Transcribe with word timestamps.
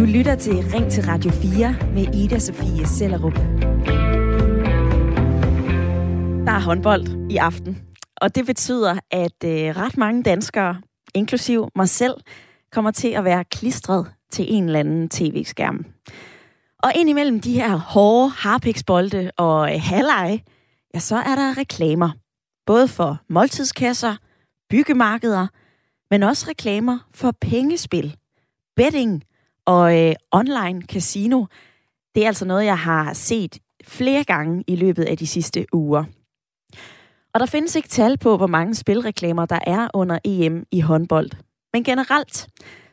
Du 0.00 0.04
lytter 0.04 0.34
til 0.34 0.52
Ring 0.52 0.90
til 0.90 1.04
Radio 1.04 1.30
4 1.30 1.76
med 1.94 2.14
Ida 2.14 2.38
Sofie 2.38 2.86
Sellerup. 2.86 3.34
Der 6.46 6.52
er 6.52 6.60
håndbold 6.60 7.30
i 7.30 7.36
aften, 7.36 7.78
og 8.16 8.34
det 8.34 8.46
betyder, 8.46 8.98
at 9.10 9.44
øh, 9.44 9.76
ret 9.76 9.96
mange 9.96 10.22
danskere, 10.22 10.80
inklusiv 11.14 11.68
mig 11.76 11.88
selv, 11.88 12.14
kommer 12.72 12.90
til 12.90 13.08
at 13.08 13.24
være 13.24 13.44
klistret 13.44 14.12
til 14.30 14.54
en 14.54 14.64
eller 14.64 14.80
anden 14.80 15.08
tv-skærm. 15.08 15.84
Og 16.78 16.92
indimellem 16.94 17.40
de 17.40 17.52
her 17.52 17.76
hårde 17.76 18.30
harpiksbolde 18.30 19.30
og 19.36 19.74
øh, 19.74 19.80
halvleje, 19.82 20.40
ja, 20.94 20.98
så 20.98 21.16
er 21.16 21.34
der 21.34 21.58
reklamer. 21.58 22.10
Både 22.66 22.88
for 22.88 23.18
måltidskasser, 23.28 24.16
byggemarkeder, 24.70 25.46
men 26.10 26.22
også 26.22 26.46
reklamer 26.48 26.98
for 27.14 27.34
pengespil, 27.40 28.16
betting 28.76 29.24
og 29.70 29.98
øh, 29.98 30.14
online 30.32 30.82
casino. 30.82 31.44
Det 32.14 32.22
er 32.22 32.26
altså 32.26 32.44
noget, 32.44 32.64
jeg 32.64 32.78
har 32.78 33.12
set 33.12 33.58
flere 33.84 34.24
gange 34.24 34.64
i 34.66 34.76
løbet 34.76 35.04
af 35.04 35.16
de 35.16 35.26
sidste 35.26 35.66
uger. 35.72 36.04
Og 37.34 37.40
der 37.40 37.46
findes 37.46 37.76
ikke 37.76 37.88
tal 37.88 38.18
på, 38.18 38.36
hvor 38.36 38.46
mange 38.46 38.74
spilreklamer 38.74 39.46
der 39.46 39.58
er 39.66 39.88
under 39.94 40.18
EM 40.24 40.64
i 40.70 40.80
håndbold. 40.80 41.30
Men 41.72 41.84
generelt 41.84 42.48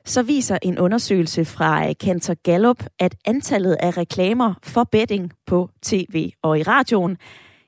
så 0.05 0.23
viser 0.23 0.57
en 0.61 0.79
undersøgelse 0.79 1.45
fra 1.45 1.89
øh, 1.89 1.95
Kantor 1.99 2.33
Gallup, 2.43 2.83
at 2.99 3.15
antallet 3.25 3.77
af 3.79 3.97
reklamer 3.97 4.53
for 4.63 4.83
betting 4.83 5.31
på 5.45 5.69
tv 5.81 6.31
og 6.43 6.59
i 6.59 6.63
radioen, 6.63 7.17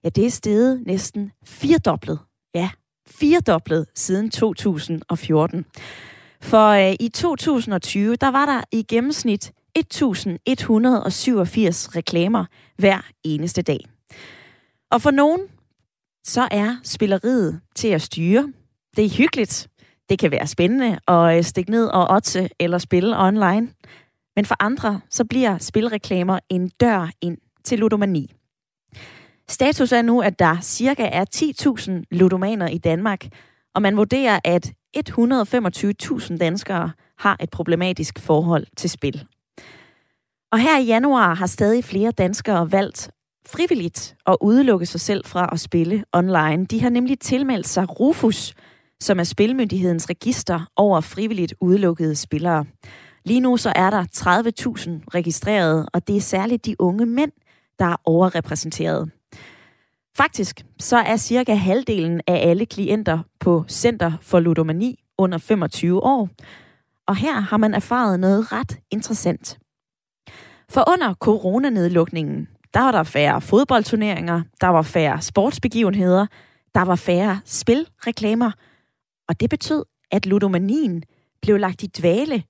ja, 0.03 0.09
det 0.09 0.25
er 0.25 0.29
steget 0.29 0.83
næsten 0.85 1.31
firedoblet. 1.45 2.19
Ja, 2.55 2.69
firedoblet 3.07 3.85
siden 3.95 4.29
2014. 4.29 5.65
For 6.41 6.69
øh, 6.69 6.95
i 6.99 7.09
2020, 7.09 8.15
der 8.15 8.31
var 8.31 8.45
der 8.45 8.61
i 8.71 8.83
gennemsnit 8.83 9.51
1187 9.75 11.95
reklamer 11.95 12.45
hver 12.77 13.01
eneste 13.23 13.61
dag. 13.61 13.79
Og 14.91 15.01
for 15.01 15.11
nogen, 15.11 15.41
så 16.23 16.47
er 16.51 16.75
spilleriet 16.83 17.61
til 17.75 17.87
at 17.87 18.01
styre. 18.01 18.53
Det 18.95 19.05
er 19.05 19.09
hyggeligt. 19.09 19.67
Det 20.09 20.19
kan 20.19 20.31
være 20.31 20.47
spændende 20.47 20.99
at 21.07 21.37
øh, 21.37 21.43
stikke 21.43 21.71
ned 21.71 21.87
og 21.87 22.09
otte 22.09 22.49
eller 22.59 22.77
spille 22.77 23.17
online. 23.17 23.69
Men 24.35 24.45
for 24.45 24.55
andre, 24.59 25.01
så 25.09 25.25
bliver 25.25 25.57
spilreklamer 25.57 26.39
en 26.49 26.71
dør 26.79 27.09
ind 27.21 27.37
til 27.63 27.79
ludomani. 27.79 28.33
Status 29.49 29.91
er 29.91 30.01
nu, 30.01 30.21
at 30.21 30.39
der 30.39 30.61
cirka 30.61 31.09
er 31.11 31.25
10.000 31.35 31.91
ludomaner 32.11 32.67
i 32.67 32.77
Danmark, 32.77 33.27
og 33.75 33.81
man 33.81 33.97
vurderer, 33.97 34.39
at 34.43 34.73
125.000 34.97 36.37
danskere 36.37 36.91
har 37.19 37.37
et 37.39 37.49
problematisk 37.49 38.19
forhold 38.19 38.65
til 38.77 38.89
spil. 38.89 39.25
Og 40.51 40.59
her 40.59 40.79
i 40.79 40.85
januar 40.85 41.33
har 41.33 41.47
stadig 41.47 41.83
flere 41.83 42.11
danskere 42.11 42.71
valgt 42.71 43.11
frivilligt 43.47 44.15
at 44.27 44.37
udelukke 44.41 44.85
sig 44.85 45.01
selv 45.01 45.25
fra 45.25 45.49
at 45.51 45.59
spille 45.59 46.03
online. 46.13 46.65
De 46.65 46.81
har 46.81 46.89
nemlig 46.89 47.19
tilmeldt 47.19 47.67
sig 47.67 47.99
Rufus, 47.99 48.53
som 48.99 49.19
er 49.19 49.23
Spilmyndighedens 49.23 50.09
register 50.09 50.71
over 50.75 51.01
frivilligt 51.01 51.53
udelukkede 51.61 52.15
spillere. 52.15 52.65
Lige 53.25 53.39
nu 53.39 53.57
så 53.57 53.73
er 53.75 53.89
der 53.89 54.03
30.000 54.03 54.89
registrerede, 55.13 55.89
og 55.93 56.07
det 56.07 56.17
er 56.17 56.21
særligt 56.21 56.65
de 56.65 56.75
unge 56.81 57.05
mænd, 57.05 57.31
der 57.79 57.85
er 57.85 57.95
overrepræsenteret. 58.05 59.11
Faktisk 60.17 60.65
så 60.79 60.97
er 60.97 61.17
cirka 61.17 61.53
halvdelen 61.53 62.21
af 62.27 62.49
alle 62.49 62.65
klienter 62.65 63.19
på 63.39 63.65
Center 63.67 64.11
for 64.21 64.39
Ludomani 64.39 65.03
under 65.17 65.37
25 65.37 66.03
år. 66.03 66.29
Og 67.07 67.15
her 67.15 67.39
har 67.39 67.57
man 67.57 67.73
erfaret 67.73 68.19
noget 68.19 68.51
ret 68.51 68.79
interessant. 68.91 69.59
For 70.69 70.91
under 70.93 71.13
coronanedlukningen, 71.13 72.47
der 72.73 72.79
var 72.79 72.91
der 72.91 73.03
færre 73.03 73.41
fodboldturneringer, 73.41 74.41
der 74.61 74.67
var 74.67 74.81
færre 74.81 75.21
sportsbegivenheder, 75.21 76.25
der 76.75 76.81
var 76.81 76.95
færre 76.95 77.39
spilreklamer, 77.45 78.51
og 79.29 79.39
det 79.39 79.49
betød, 79.49 79.85
at 80.11 80.25
ludomanien 80.25 81.03
blev 81.41 81.57
lagt 81.57 81.83
i 81.83 81.87
dvale 81.87 82.43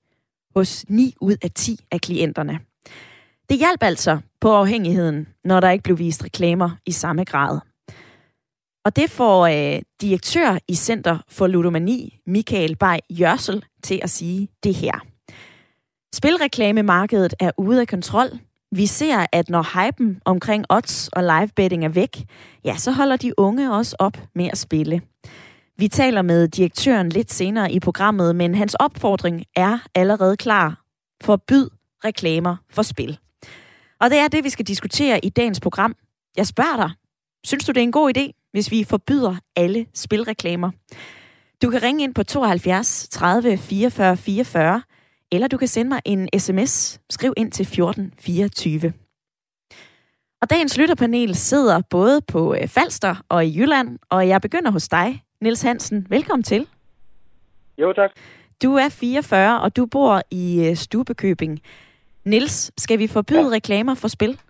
hos 0.56 0.84
9 0.88 1.14
ud 1.20 1.36
af 1.42 1.50
10 1.50 1.78
af 1.90 2.00
klienterne. 2.00 2.60
Det 3.50 3.58
hjalp 3.58 3.82
altså 3.82 4.18
på 4.40 4.54
afhængigheden, 4.54 5.28
når 5.44 5.60
der 5.60 5.70
ikke 5.70 5.82
blev 5.82 5.98
vist 5.98 6.24
reklamer 6.24 6.70
i 6.86 6.92
samme 6.92 7.24
grad. 7.24 7.60
Og 8.84 8.96
det 8.96 9.10
får 9.10 9.46
øh, 9.46 9.82
direktør 10.00 10.58
i 10.68 10.74
Center 10.74 11.18
for 11.28 11.46
Ludomani, 11.46 12.20
Michael 12.26 12.76
Bay 12.76 12.98
Jørsel, 13.10 13.64
til 13.82 14.00
at 14.02 14.10
sige 14.10 14.48
det 14.64 14.74
her. 14.74 14.92
Spilreklamemarkedet 16.14 17.34
er 17.40 17.50
ude 17.58 17.80
af 17.80 17.88
kontrol. 17.88 18.28
Vi 18.72 18.86
ser, 18.86 19.26
at 19.32 19.48
når 19.50 19.86
hypen 19.86 20.20
omkring 20.24 20.64
odds 20.68 21.08
og 21.08 21.22
live 21.22 21.50
betting 21.56 21.84
er 21.84 21.88
væk, 21.88 22.26
ja, 22.64 22.76
så 22.76 22.90
holder 22.90 23.16
de 23.16 23.38
unge 23.38 23.72
også 23.72 23.96
op 23.98 24.16
med 24.34 24.48
at 24.52 24.58
spille. 24.58 25.02
Vi 25.78 25.88
taler 25.88 26.22
med 26.22 26.48
direktøren 26.48 27.08
lidt 27.08 27.32
senere 27.32 27.72
i 27.72 27.80
programmet, 27.80 28.36
men 28.36 28.54
hans 28.54 28.74
opfordring 28.74 29.44
er 29.56 29.78
allerede 29.94 30.36
klar. 30.36 30.84
Forbyd 31.22 31.68
reklamer 32.04 32.56
for 32.70 32.82
spil. 32.82 33.18
Og 34.00 34.10
det 34.10 34.18
er 34.18 34.28
det, 34.28 34.44
vi 34.44 34.50
skal 34.50 34.66
diskutere 34.66 35.24
i 35.24 35.28
dagens 35.28 35.60
program. 35.60 35.96
Jeg 36.36 36.46
spørger 36.46 36.76
dig, 36.76 36.90
synes 37.44 37.64
du, 37.64 37.72
det 37.72 37.78
er 37.78 37.82
en 37.82 37.92
god 37.92 38.12
idé, 38.18 38.50
hvis 38.52 38.70
vi 38.70 38.84
forbyder 38.84 39.36
alle 39.56 39.86
spilreklamer? 39.94 40.70
Du 41.62 41.70
kan 41.70 41.82
ringe 41.82 42.04
ind 42.04 42.14
på 42.14 42.22
72 42.22 43.08
30 43.08 43.58
44 43.58 44.16
44, 44.16 44.82
eller 45.32 45.48
du 45.48 45.56
kan 45.56 45.68
sende 45.68 45.88
mig 45.88 46.00
en 46.04 46.28
sms. 46.38 47.00
Skriv 47.10 47.34
ind 47.36 47.52
til 47.52 47.66
14 47.66 48.14
24. 48.18 48.92
Og 50.42 50.50
dagens 50.50 50.78
lytterpanel 50.78 51.34
sidder 51.34 51.80
både 51.90 52.20
på 52.20 52.54
øh, 52.54 52.68
Falster 52.68 53.14
og 53.28 53.46
i 53.46 53.58
Jylland, 53.58 53.98
og 54.10 54.28
jeg 54.28 54.40
begynder 54.40 54.70
hos 54.70 54.88
dig, 54.88 55.22
Nils 55.40 55.62
Hansen. 55.62 56.06
Velkommen 56.10 56.42
til. 56.42 56.66
Jo, 57.78 57.92
tak. 57.92 58.10
Du 58.62 58.74
er 58.74 58.88
44, 58.88 59.60
og 59.60 59.76
du 59.76 59.86
bor 59.86 60.22
i 60.30 60.68
øh, 60.68 60.76
Stubekøbing. 60.76 61.60
Nils, 62.30 62.72
skal 62.76 62.98
vi 62.98 63.06
forbyde 63.08 63.48
ja. 63.50 63.54
reklamer 63.56 63.94
for 63.94 64.08
spil? 64.08 64.40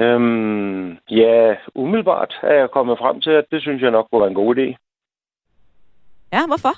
Øhm, 0.00 0.98
ja, 1.10 1.54
umiddelbart 1.74 2.38
er 2.42 2.54
jeg 2.54 2.70
kommet 2.70 2.98
frem 2.98 3.20
til, 3.20 3.30
at 3.30 3.44
det 3.50 3.62
synes 3.62 3.82
jeg 3.82 3.90
nok 3.90 4.06
kunne 4.10 4.20
være 4.20 4.28
en 4.28 4.42
god 4.42 4.56
idé. 4.56 4.66
Ja, 6.32 6.46
hvorfor? 6.46 6.74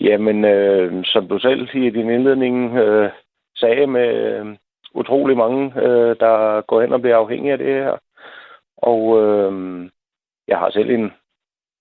Jamen, 0.00 0.44
øh, 0.44 1.04
som 1.04 1.28
du 1.28 1.38
selv 1.38 1.68
i 1.74 1.90
din 1.90 2.10
indledning 2.10 2.76
øh, 2.76 3.10
sagde, 3.56 3.86
med 3.86 4.08
øh, 4.08 4.56
utrolig 4.94 5.36
mange, 5.36 5.72
øh, 5.76 6.16
der 6.20 6.60
går 6.60 6.80
hen 6.80 6.92
og 6.92 7.00
bliver 7.00 7.16
afhængige 7.16 7.52
af 7.52 7.58
det 7.58 7.66
her. 7.66 7.96
Og 8.76 9.22
øh, 9.22 9.52
jeg 10.48 10.58
har 10.58 10.70
selv 10.70 10.90
en, 10.90 11.12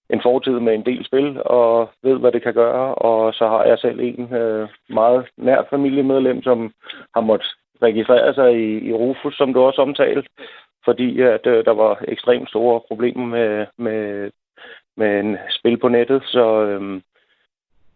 en 0.09 0.21
fortid 0.21 0.59
med 0.59 0.73
en 0.73 0.85
del 0.85 1.05
spil, 1.05 1.41
og 1.45 1.89
ved, 2.03 2.19
hvad 2.19 2.31
det 2.31 2.43
kan 2.43 2.53
gøre. 2.53 2.95
Og 2.95 3.33
så 3.33 3.47
har 3.47 3.63
jeg 3.63 3.79
selv 3.79 3.99
en 3.99 4.33
øh, 4.33 4.69
meget 4.89 5.25
nær 5.37 5.61
familiemedlem, 5.69 6.43
som 6.43 6.73
har 7.15 7.21
måttet 7.21 7.55
registrere 7.81 8.33
sig 8.33 8.53
i, 8.53 8.89
i 8.89 8.93
Rufus, 8.93 9.37
som 9.37 9.53
du 9.53 9.61
også 9.61 9.81
omtalte, 9.81 10.29
fordi 10.85 11.21
at 11.21 11.47
øh, 11.47 11.65
der 11.65 11.71
var 11.71 12.03
ekstremt 12.07 12.49
store 12.49 12.81
problemer 12.87 13.25
med, 13.25 13.65
med, 13.77 14.31
med 14.97 15.19
en 15.19 15.37
spil 15.49 15.77
på 15.77 15.87
nettet. 15.87 16.23
Så 16.23 16.63
øh, 16.65 17.01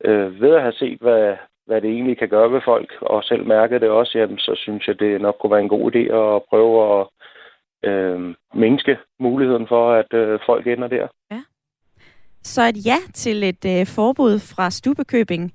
øh, 0.06 0.42
ved 0.42 0.56
at 0.56 0.62
have 0.62 0.74
set, 0.74 0.98
hvad, 1.02 1.36
hvad 1.66 1.82
det 1.82 1.90
egentlig 1.90 2.18
kan 2.18 2.30
gøre 2.30 2.52
ved 2.52 2.62
folk, 2.66 2.94
og 3.02 3.24
selv 3.24 3.46
mærke 3.46 3.80
det 3.80 3.90
også, 3.90 4.18
jamen, 4.18 4.38
så 4.38 4.56
synes 4.56 4.88
jeg, 4.88 5.00
det 5.00 5.22
nok 5.22 5.36
kunne 5.40 5.52
være 5.52 5.62
en 5.62 5.76
god 5.76 5.96
idé 5.96 6.14
at 6.14 6.44
prøve 6.50 7.00
at 7.00 7.08
øh, 7.90 8.36
mindske 8.54 8.98
muligheden 9.20 9.68
for, 9.68 9.92
at 9.92 10.14
øh, 10.14 10.40
folk 10.46 10.68
ender 10.68 10.88
der. 10.88 11.08
Ja. 11.32 11.42
Så 12.44 12.64
et 12.64 12.86
ja 12.86 12.98
til 13.14 13.44
et 13.44 13.66
øh, 13.66 13.88
forbud 13.88 14.40
fra 14.40 14.72
Stubekøbing. 14.72 15.54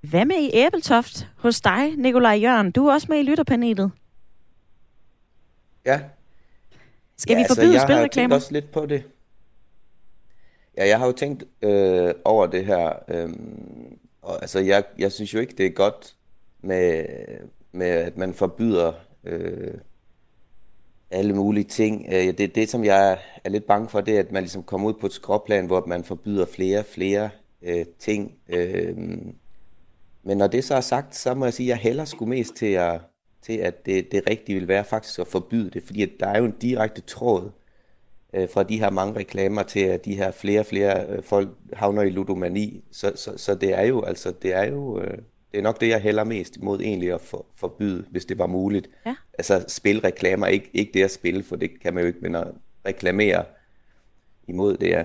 Hvad 0.00 0.24
med 0.24 0.36
i 0.36 0.50
Æbeltoft 0.52 1.28
hos 1.36 1.60
dig, 1.60 1.96
Nikolaj 1.96 2.38
Jørgen? 2.42 2.70
Du 2.70 2.86
er 2.86 2.92
også 2.92 3.06
med 3.10 3.18
i 3.18 3.22
lytterpanelet. 3.22 3.90
Ja. 5.86 6.00
Skal 7.16 7.34
ja, 7.34 7.42
vi 7.42 7.46
forbyde 7.48 7.72
altså, 7.72 7.86
spilreklamer? 7.86 8.28
Jeg 8.28 8.34
har 8.34 8.36
også 8.36 8.52
lidt 8.52 8.70
på 8.70 8.86
det. 8.86 9.02
Ja, 10.76 10.88
jeg 10.88 10.98
har 10.98 11.06
jo 11.06 11.12
tænkt 11.12 11.44
øh, 11.62 12.14
over 12.24 12.46
det 12.46 12.66
her. 12.66 12.92
Øh, 13.08 13.28
og, 14.22 14.42
altså, 14.42 14.58
jeg, 14.58 14.84
jeg 14.98 15.12
synes 15.12 15.34
jo 15.34 15.38
ikke, 15.38 15.54
det 15.58 15.66
er 15.66 15.70
godt 15.70 16.16
med, 16.60 17.04
med 17.72 17.86
at 17.86 18.16
man 18.16 18.34
forbyder 18.34 18.92
øh, 19.24 19.74
alle 21.10 21.34
mulige 21.34 21.64
ting. 21.64 22.06
Øh, 22.12 22.38
det, 22.38 22.54
det, 22.54 22.68
som 22.68 22.84
jeg 22.84 23.18
er 23.44 23.50
lidt 23.50 23.66
bange 23.66 23.88
for, 23.88 24.00
det 24.00 24.16
er, 24.16 24.20
at 24.20 24.32
man 24.32 24.42
ligesom 24.42 24.62
kommer 24.62 24.88
ud 24.88 24.94
på 24.94 25.06
et 25.06 25.12
skråplan, 25.12 25.66
hvor 25.66 25.84
man 25.86 26.04
forbyder 26.04 26.46
flere 26.46 26.84
flere 26.84 27.30
øh, 27.62 27.86
ting. 27.98 28.34
Øh, 28.48 28.96
men 30.22 30.38
når 30.38 30.46
det 30.46 30.64
så 30.64 30.74
er 30.74 30.80
sagt, 30.80 31.16
så 31.16 31.34
må 31.34 31.44
jeg 31.44 31.54
sige, 31.54 31.66
at 31.66 31.68
jeg 31.68 31.82
hellere 31.82 32.06
skulle 32.06 32.28
mest 32.30 32.54
til, 32.54 32.72
at, 32.72 33.00
til 33.42 33.52
at 33.52 33.86
det, 33.86 34.12
det 34.12 34.22
rigtige 34.30 34.58
vil 34.58 34.68
være 34.68 34.84
faktisk 34.84 35.18
at 35.18 35.26
forbyde 35.26 35.70
det. 35.70 35.82
Fordi 35.82 36.02
at 36.02 36.10
der 36.20 36.26
er 36.26 36.38
jo 36.38 36.44
en 36.44 36.54
direkte 36.60 37.00
tråd 37.00 37.50
øh, 38.34 38.48
fra 38.48 38.62
de 38.62 38.78
her 38.78 38.90
mange 38.90 39.18
reklamer 39.18 39.62
til, 39.62 39.80
at 39.80 40.04
de 40.04 40.16
her 40.16 40.30
flere 40.30 40.60
og 40.60 40.66
flere 40.66 41.06
øh, 41.06 41.22
folk 41.22 41.48
havner 41.72 42.02
i 42.02 42.10
ludomani. 42.10 42.84
Så, 42.92 43.12
så, 43.14 43.32
så 43.36 43.54
det 43.54 43.78
er 43.78 43.82
jo, 43.82 44.02
altså, 44.02 44.32
det 44.42 44.54
er 44.54 44.64
jo, 44.64 45.00
øh, 45.00 45.18
det 45.52 45.58
er 45.58 45.62
nok 45.62 45.80
det, 45.80 45.88
jeg 45.88 46.00
hælder 46.00 46.24
mest 46.24 46.56
imod 46.56 46.80
egentlig 46.80 47.12
at 47.12 47.20
for, 47.20 47.46
forbyde, 47.56 48.04
hvis 48.10 48.24
det 48.24 48.38
var 48.38 48.46
muligt. 48.46 48.88
Ja. 49.06 49.14
Altså 49.38 49.64
spilreklamer, 49.68 50.46
ikke, 50.46 50.70
ikke 50.72 50.92
det 50.94 51.02
at 51.02 51.10
spille, 51.10 51.42
for 51.42 51.56
det 51.56 51.80
kan 51.82 51.94
man 51.94 52.02
jo 52.02 52.06
ikke, 52.06 52.18
men 52.22 52.34
at 52.34 52.46
reklamere 52.86 53.44
imod 54.48 54.76
det, 54.76 54.88
ja. 54.88 55.04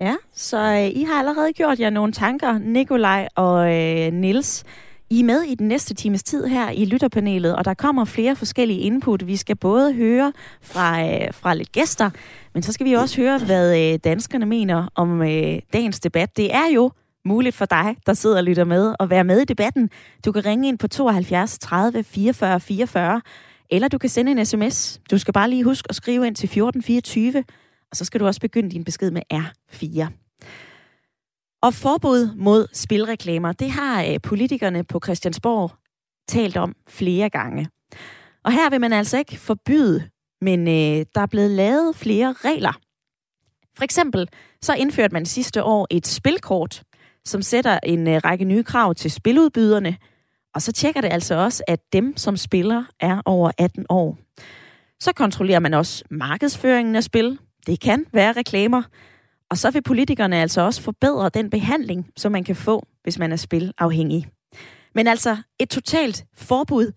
Ja, 0.00 0.16
så 0.32 0.58
øh, 0.58 1.00
I 1.00 1.02
har 1.02 1.18
allerede 1.18 1.52
gjort 1.52 1.80
jer 1.80 1.90
nogle 1.90 2.12
tanker, 2.12 2.58
Nikolaj 2.58 3.28
og 3.34 3.74
øh, 3.74 4.12
Nils. 4.12 4.64
I 5.10 5.20
er 5.20 5.24
med 5.24 5.42
i 5.42 5.54
den 5.54 5.68
næste 5.68 5.94
times 5.94 6.22
tid 6.22 6.46
her 6.46 6.70
i 6.70 6.84
lytterpanelet, 6.84 7.56
og 7.56 7.64
der 7.64 7.74
kommer 7.74 8.04
flere 8.04 8.36
forskellige 8.36 8.80
input. 8.80 9.26
Vi 9.26 9.36
skal 9.36 9.56
både 9.56 9.92
høre 9.92 10.32
fra, 10.62 11.02
øh, 11.02 11.32
fra 11.32 11.54
lidt 11.54 11.72
gæster, 11.72 12.10
men 12.54 12.62
så 12.62 12.72
skal 12.72 12.86
vi 12.86 12.92
også 12.92 13.20
høre, 13.20 13.38
hvad 13.38 13.92
øh, 13.92 13.98
danskerne 14.04 14.46
mener 14.46 14.88
om 14.94 15.22
øh, 15.22 15.58
dagens 15.72 16.00
debat. 16.00 16.36
Det 16.36 16.54
er 16.54 16.66
jo 16.74 16.90
muligt 17.24 17.54
for 17.54 17.64
dig, 17.64 17.96
der 18.06 18.14
sidder 18.14 18.36
og 18.36 18.44
lytter 18.44 18.64
med, 18.64 18.94
at 19.00 19.10
være 19.10 19.24
med 19.24 19.40
i 19.40 19.44
debatten. 19.44 19.90
Du 20.24 20.32
kan 20.32 20.44
ringe 20.44 20.68
ind 20.68 20.78
på 20.78 20.88
72 20.88 21.58
30 21.58 22.04
44 22.04 22.60
44, 22.60 23.20
eller 23.70 23.88
du 23.88 23.98
kan 23.98 24.10
sende 24.10 24.32
en 24.32 24.46
sms. 24.46 25.00
Du 25.10 25.18
skal 25.18 25.34
bare 25.34 25.50
lige 25.50 25.64
huske 25.64 25.86
at 25.88 25.96
skrive 25.96 26.26
ind 26.26 26.36
til 26.36 26.46
1424, 26.46 27.44
og 27.90 27.96
så 27.96 28.04
skal 28.04 28.20
du 28.20 28.26
også 28.26 28.40
begynde 28.40 28.70
din 28.70 28.84
besked 28.84 29.10
med 29.10 29.22
R4. 29.34 30.06
Og 31.62 31.74
forbud 31.74 32.34
mod 32.36 32.66
spilreklamer, 32.72 33.52
det 33.52 33.70
har 33.70 34.04
øh, 34.04 34.20
politikerne 34.22 34.84
på 34.84 35.00
Christiansborg 35.04 35.70
talt 36.28 36.56
om 36.56 36.74
flere 36.88 37.30
gange. 37.30 37.68
Og 38.44 38.52
her 38.52 38.70
vil 38.70 38.80
man 38.80 38.92
altså 38.92 39.18
ikke 39.18 39.36
forbyde, 39.36 40.08
men 40.40 40.68
øh, 40.68 41.06
der 41.14 41.20
er 41.20 41.26
blevet 41.26 41.50
lavet 41.50 41.96
flere 41.96 42.32
regler. 42.32 42.78
For 43.76 43.84
eksempel 43.84 44.28
så 44.62 44.74
indførte 44.74 45.12
man 45.12 45.26
sidste 45.26 45.64
år 45.64 45.86
et 45.90 46.06
spilkort, 46.06 46.82
som 47.28 47.42
sætter 47.42 47.78
en 47.82 48.08
øh, 48.08 48.20
række 48.24 48.44
nye 48.44 48.62
krav 48.62 48.94
til 48.94 49.10
spiludbyderne, 49.10 49.96
og 50.54 50.62
så 50.62 50.72
tjekker 50.72 51.00
det 51.00 51.12
altså 51.12 51.34
også, 51.34 51.62
at 51.66 51.80
dem, 51.92 52.16
som 52.16 52.36
spiller, 52.36 52.84
er 53.00 53.22
over 53.24 53.50
18 53.58 53.86
år. 53.88 54.18
Så 55.00 55.12
kontrollerer 55.12 55.60
man 55.60 55.74
også 55.74 56.04
markedsføringen 56.10 56.96
af 56.96 57.04
spil. 57.04 57.38
Det 57.66 57.80
kan 57.80 58.04
være 58.12 58.32
reklamer. 58.32 58.82
Og 59.50 59.58
så 59.58 59.70
vil 59.70 59.82
politikerne 59.82 60.36
altså 60.36 60.60
også 60.60 60.82
forbedre 60.82 61.28
den 61.28 61.50
behandling, 61.50 62.10
som 62.16 62.32
man 62.32 62.44
kan 62.44 62.56
få, 62.56 62.86
hvis 63.02 63.18
man 63.18 63.32
er 63.32 63.36
spilafhængig. 63.36 64.26
Men 64.94 65.06
altså, 65.06 65.36
et 65.58 65.70
totalt 65.70 66.24
forbud, 66.36 66.92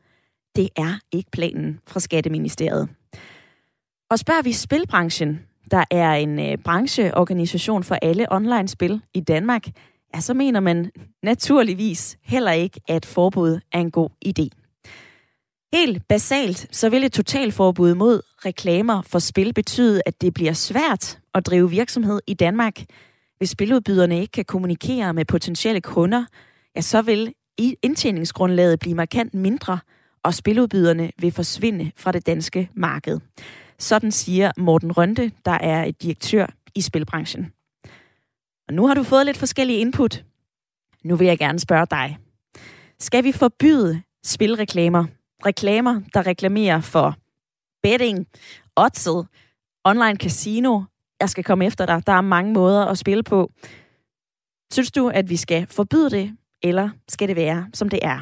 det 0.55 0.69
er 0.75 0.99
ikke 1.11 1.31
planen 1.31 1.79
fra 1.87 1.99
Skatteministeriet. 1.99 2.89
Og 4.09 4.19
spørger 4.19 4.41
vi 4.41 4.53
spilbranchen, 4.53 5.39
der 5.71 5.83
er 5.91 6.13
en 6.13 6.39
øh, 6.39 6.57
brancheorganisation 6.57 7.83
for 7.83 7.95
alle 8.01 8.31
online-spil 8.31 9.01
i 9.13 9.19
Danmark, 9.19 9.67
ja, 10.15 10.19
så 10.19 10.33
mener 10.33 10.59
man 10.59 10.91
naturligvis 11.23 12.17
heller 12.23 12.51
ikke, 12.51 12.81
at 12.87 13.05
forbud 13.05 13.59
er 13.71 13.79
en 13.79 13.91
god 13.91 14.09
idé. 14.27 14.49
Helt 15.73 16.07
basalt, 16.07 16.67
så 16.71 16.89
vil 16.89 17.03
et 17.03 17.13
totalforbud 17.13 17.93
mod 17.93 18.21
reklamer 18.45 19.01
for 19.01 19.19
spil 19.19 19.53
betyde, 19.53 20.01
at 20.05 20.21
det 20.21 20.33
bliver 20.33 20.53
svært 20.53 21.19
at 21.33 21.45
drive 21.45 21.69
virksomhed 21.69 22.19
i 22.27 22.33
Danmark. 22.33 22.81
Hvis 23.37 23.49
spiludbyderne 23.49 24.21
ikke 24.21 24.31
kan 24.31 24.45
kommunikere 24.45 25.13
med 25.13 25.25
potentielle 25.25 25.81
kunder, 25.81 26.25
ja, 26.75 26.81
så 26.81 27.01
vil 27.01 27.33
indtjeningsgrundlaget 27.83 28.79
blive 28.79 28.95
markant 28.95 29.33
mindre, 29.33 29.79
og 30.23 30.33
spiludbyderne 30.33 31.11
vil 31.19 31.31
forsvinde 31.31 31.91
fra 31.97 32.11
det 32.11 32.25
danske 32.25 32.69
marked. 32.75 33.19
Sådan 33.79 34.11
siger 34.11 34.51
Morten 34.57 34.91
Rønte, 34.91 35.31
der 35.45 35.51
er 35.51 35.91
direktør 35.91 36.47
i 36.75 36.81
spilbranchen. 36.81 37.51
Og 38.71 38.75
nu 38.75 38.88
har 38.88 38.94
du 38.94 39.03
fået 39.03 39.25
lidt 39.25 39.38
forskellige 39.38 39.79
input. 39.79 40.23
Nu 41.03 41.15
vil 41.15 41.27
jeg 41.27 41.38
gerne 41.38 41.59
spørge 41.59 41.85
dig. 41.91 42.18
Skal 43.00 43.23
vi 43.23 43.31
forbyde 43.31 44.01
spilreklamer? 44.25 45.06
Reklamer, 45.45 46.01
der 46.13 46.27
reklamerer 46.27 46.81
for 46.81 47.15
betting, 47.83 48.27
oddset, 48.75 49.27
online 49.83 50.15
casino. 50.15 50.81
Jeg 51.19 51.29
skal 51.29 51.44
komme 51.44 51.65
efter 51.65 51.85
dig. 51.85 52.07
Der 52.07 52.13
er 52.13 52.21
mange 52.21 52.53
måder 52.53 52.85
at 52.85 52.97
spille 52.97 53.23
på. 53.23 53.51
Synes 54.74 54.91
du, 54.91 55.09
at 55.09 55.29
vi 55.29 55.35
skal 55.35 55.67
forbyde 55.67 56.09
det, 56.09 56.38
eller 56.63 56.89
skal 57.07 57.27
det 57.27 57.35
være, 57.35 57.67
som 57.74 57.89
det 57.89 58.00
er? 58.01 58.19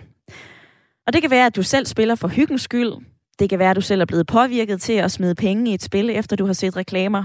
Og 1.08 1.14
det 1.14 1.22
kan 1.22 1.32
være, 1.32 1.46
at 1.46 1.56
du 1.56 1.64
selv 1.64 1.86
spiller 1.86 2.16
for 2.16 2.28
hyggens 2.28 2.62
skyld. 2.62 2.94
Det 3.40 3.50
kan 3.50 3.60
være, 3.60 3.70
at 3.70 3.76
du 3.76 3.82
selv 3.82 4.02
er 4.02 4.06
blevet 4.06 4.28
påvirket 4.28 4.82
til 4.82 4.94
at 4.94 5.12
smide 5.12 5.36
penge 5.36 5.72
i 5.72 5.74
et 5.74 5.84
spil, 5.84 6.10
efter 6.10 6.36
du 6.36 6.46
har 6.46 6.54
set 6.54 6.76
reklamer. 6.76 7.24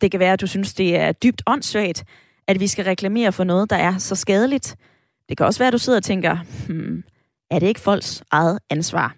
Det 0.00 0.10
kan 0.10 0.20
være, 0.20 0.32
at 0.32 0.40
du 0.40 0.46
synes, 0.46 0.74
det 0.74 0.96
er 0.96 1.12
dybt 1.12 1.42
åndssvagt, 1.46 2.04
at 2.48 2.60
vi 2.60 2.66
skal 2.66 2.84
reklamere 2.84 3.32
for 3.32 3.44
noget, 3.44 3.70
der 3.70 3.76
er 3.76 3.98
så 3.98 4.14
skadeligt. 4.14 4.76
Det 5.28 5.36
kan 5.36 5.46
også 5.46 5.60
være, 5.60 5.66
at 5.66 5.72
du 5.72 5.78
sidder 5.78 5.98
og 5.98 6.02
tænker, 6.02 6.36
hmm, 6.66 7.04
er 7.50 7.58
det 7.58 7.66
ikke 7.66 7.80
folks 7.80 8.22
eget 8.30 8.58
ansvar? 8.70 9.16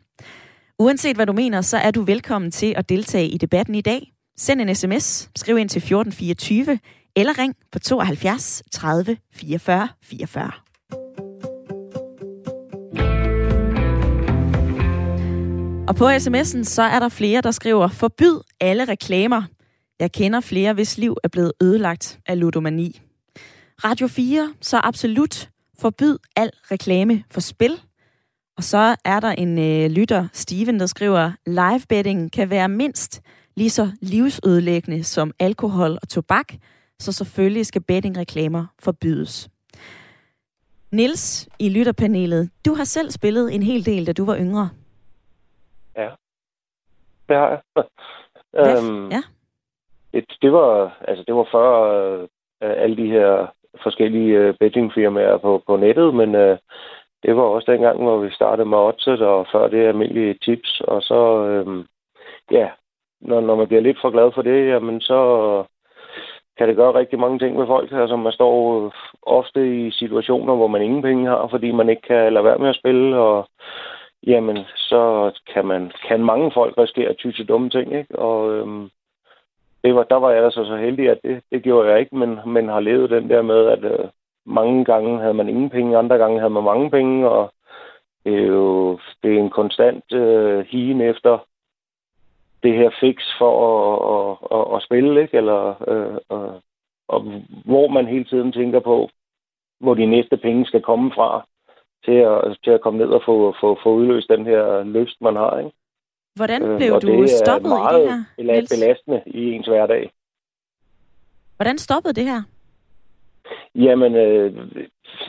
Uanset 0.79 1.17
hvad 1.17 1.27
du 1.27 1.33
mener, 1.33 1.61
så 1.61 1.77
er 1.77 1.91
du 1.91 2.03
velkommen 2.03 2.51
til 2.51 2.75
at 2.77 2.89
deltage 2.89 3.29
i 3.29 3.39
debatten 3.39 3.75
i 3.75 3.81
dag. 3.81 4.13
Send 4.39 4.61
en 4.61 4.75
sms, 4.75 5.31
skriv 5.37 5.59
ind 5.59 5.69
til 5.69 5.79
1424, 5.79 6.79
eller 7.17 7.39
ring 7.39 7.55
på 7.73 7.79
72 7.79 8.63
30 8.73 9.17
44 9.33 9.89
44. 10.03 10.51
Og 15.89 15.97
på 15.97 16.09
sms'en, 16.09 16.65
så 16.65 16.83
er 16.83 16.99
der 16.99 17.09
flere, 17.09 17.41
der 17.41 17.51
skriver, 17.51 17.89
forbyd 17.89 18.39
alle 18.61 18.85
reklamer. 18.85 19.43
Jeg 20.01 20.13
kender 20.13 20.41
flere, 20.41 20.75
hvis 20.75 20.99
liv 20.99 21.17
er 21.25 21.29
blevet 21.29 21.53
ødelagt 21.63 22.19
af 22.27 22.41
ludomani. 22.41 23.01
Radio 23.85 24.07
4, 24.09 24.55
så 24.61 24.81
absolut 24.85 25.51
forbyd 25.81 26.19
al 26.37 26.51
reklame 26.71 27.25
for 27.31 27.41
spil. 27.41 27.73
Og 28.57 28.63
så 28.63 28.97
er 29.05 29.21
der 29.21 29.29
en 29.29 29.59
øh, 29.59 29.91
lytter, 29.91 30.29
Steven, 30.33 30.81
der 30.81 30.87
skriver, 30.87 31.33
live 31.47 31.81
betting 31.89 32.33
kan 32.33 32.51
være 32.51 32.69
mindst 32.69 33.23
lige 33.57 33.71
så 33.71 33.89
livsødelæggende 34.03 35.05
som 35.05 35.33
alkohol 35.39 35.99
og 36.03 36.09
tobak, 36.09 36.53
så 36.99 37.13
selvfølgelig 37.13 37.67
skal 37.67 37.83
bettingreklamer 37.83 38.67
forbydes. 38.79 39.51
Nils 40.93 41.49
i 41.59 41.69
lytterpanelet, 41.69 42.51
du 42.67 42.75
har 42.75 42.85
selv 42.85 43.11
spillet 43.11 43.55
en 43.55 43.63
hel 43.63 43.87
del, 43.87 44.07
da 44.07 44.13
du 44.13 44.25
var 44.25 44.37
yngre. 44.37 44.69
Ja, 45.97 46.09
det 47.29 47.37
har 47.37 47.49
jeg. 47.49 47.85
øhm, 48.55 49.11
ja. 49.11 49.23
Det, 50.13 50.25
det 50.43 50.53
var 50.53 50.99
altså 51.09 51.25
det 51.27 51.35
var 51.35 51.49
før 51.53 51.73
øh, 52.23 52.29
alle 52.61 52.97
de 52.97 53.07
her 53.11 53.55
forskellige 53.83 54.39
øh, 54.39 54.55
bettingfirmaer 54.61 55.37
på, 55.39 55.63
på 55.67 55.77
nettet, 55.77 56.15
men 56.15 56.35
øh, 56.35 56.59
det 57.23 57.37
var 57.37 57.43
også 57.43 57.73
dengang, 57.73 58.03
hvor 58.03 58.19
vi 58.19 58.31
startede 58.31 58.69
med 58.69 58.79
oddset, 58.79 59.23
og 59.23 59.47
før 59.53 59.69
det 59.69 59.87
almindelige 59.87 60.39
tips, 60.43 60.81
og 60.81 61.03
så, 61.03 61.47
øh, 61.47 61.85
ja, 62.51 62.69
når, 63.21 63.41
når 63.41 63.57
man 63.57 63.67
bliver 63.67 63.83
lidt 63.83 63.99
for 64.01 64.11
glad 64.11 64.33
for 64.35 64.43
det, 64.43 64.69
jamen 64.69 65.01
så 65.01 65.21
kan 66.59 66.69
det 66.69 66.77
gøre 66.77 66.95
rigtig 66.95 67.19
mange 67.19 67.39
ting 67.39 67.57
med 67.57 67.67
folk. 67.67 67.93
Altså 67.93 68.17
man 68.17 68.33
står 68.33 68.85
øh, 68.85 68.91
ofte 69.23 69.87
i 69.87 69.91
situationer, 69.91 70.55
hvor 70.55 70.67
man 70.67 70.83
ingen 70.83 71.03
penge 71.03 71.29
har, 71.29 71.49
fordi 71.51 71.71
man 71.71 71.89
ikke 71.89 72.03
kan 72.03 72.33
lade 72.33 72.45
være 72.45 72.59
med 72.59 72.69
at 72.69 72.77
spille, 72.77 73.17
og 73.17 73.49
jamen 74.27 74.59
så 74.77 75.33
kan 75.55 75.67
man 75.67 75.93
kan 76.09 76.25
mange 76.25 76.51
folk 76.55 76.79
risikere 76.79 77.09
at 77.09 77.17
ty 77.19 77.31
til 77.31 77.49
dumme 77.49 77.71
ting, 77.71 77.95
ikke? 77.99 78.19
Og 78.19 78.53
øhm, 78.53 78.91
det 79.85 79.95
var, 79.95 80.03
der 80.03 80.17
var 80.17 80.31
jeg 80.31 80.45
altså 80.45 80.65
så 80.65 80.77
heldig, 80.77 81.11
at 81.11 81.19
det, 81.25 81.43
det 81.53 81.63
gjorde 81.63 81.91
jeg 81.91 82.01
ikke, 82.01 82.17
men, 82.17 82.39
men 82.47 82.69
har 82.69 82.81
levet 82.81 83.11
den 83.11 83.31
der 83.31 83.43
med, 83.43 83.67
at 83.67 83.85
øh, 83.85 84.09
mange 84.47 84.85
gange 84.85 85.21
havde 85.21 85.35
man 85.35 85.49
ingen 85.49 85.71
penge, 85.71 85.99
andre 85.99 86.19
gange 86.19 86.39
havde 86.39 86.53
man 86.53 86.65
mange 86.65 86.91
penge, 86.91 87.29
og 87.29 87.53
det 88.25 88.35
er 88.35 88.47
jo 88.47 88.99
det 89.23 89.35
er 89.35 89.39
en 89.39 89.51
konstant 89.51 90.13
øh, 90.13 90.67
higen 90.67 91.01
efter 91.01 91.39
det 92.63 92.75
her 92.75 92.91
fix 93.01 93.17
for 93.39 93.53
at, 93.71 93.99
at, 94.15 94.59
at, 94.59 94.77
at 94.77 94.83
spille, 94.83 95.23
ikke? 95.23 95.37
Eller, 95.37 95.89
øh, 95.89 96.19
og, 96.29 96.63
og 97.09 97.21
hvor 97.65 97.89
man 97.89 98.07
hele 98.07 98.25
tiden 98.25 98.53
tænker 98.53 98.81
på, 98.81 99.09
hvor 99.81 99.95
de 99.95 100.07
næste 100.07 100.37
penge 100.37 100.67
skal 100.67 100.83
komme 100.83 101.13
fra, 101.15 101.47
til 102.05 102.13
at, 102.13 102.59
til 102.65 102.71
at 102.71 102.81
komme 102.81 102.99
ned 102.99 103.09
og 103.09 103.23
få, 103.27 103.55
få, 103.61 103.79
få 103.83 103.95
udløst 103.95 104.29
den 104.29 104.47
her 104.47 104.83
lyst, 104.85 105.21
man 105.21 105.37
har. 105.37 105.59
Ikke? 105.59 105.71
Hvordan 106.35 106.63
øh, 106.63 106.77
blev 106.79 106.93
øh, 106.95 107.03
du 107.03 107.27
stoppet 107.29 107.71
i 107.71 107.95
det 107.95 108.11
her, 108.11 108.25
Det 108.39 108.59
er 108.59 108.77
belastende 108.77 109.23
i 109.27 109.53
ens 109.53 109.67
hverdag. 109.67 110.11
Hvordan 111.57 111.79
stoppede 111.79 112.15
det 112.15 112.25
her? 112.25 112.43
Jamen, 113.75 114.15
øh, 114.15 114.57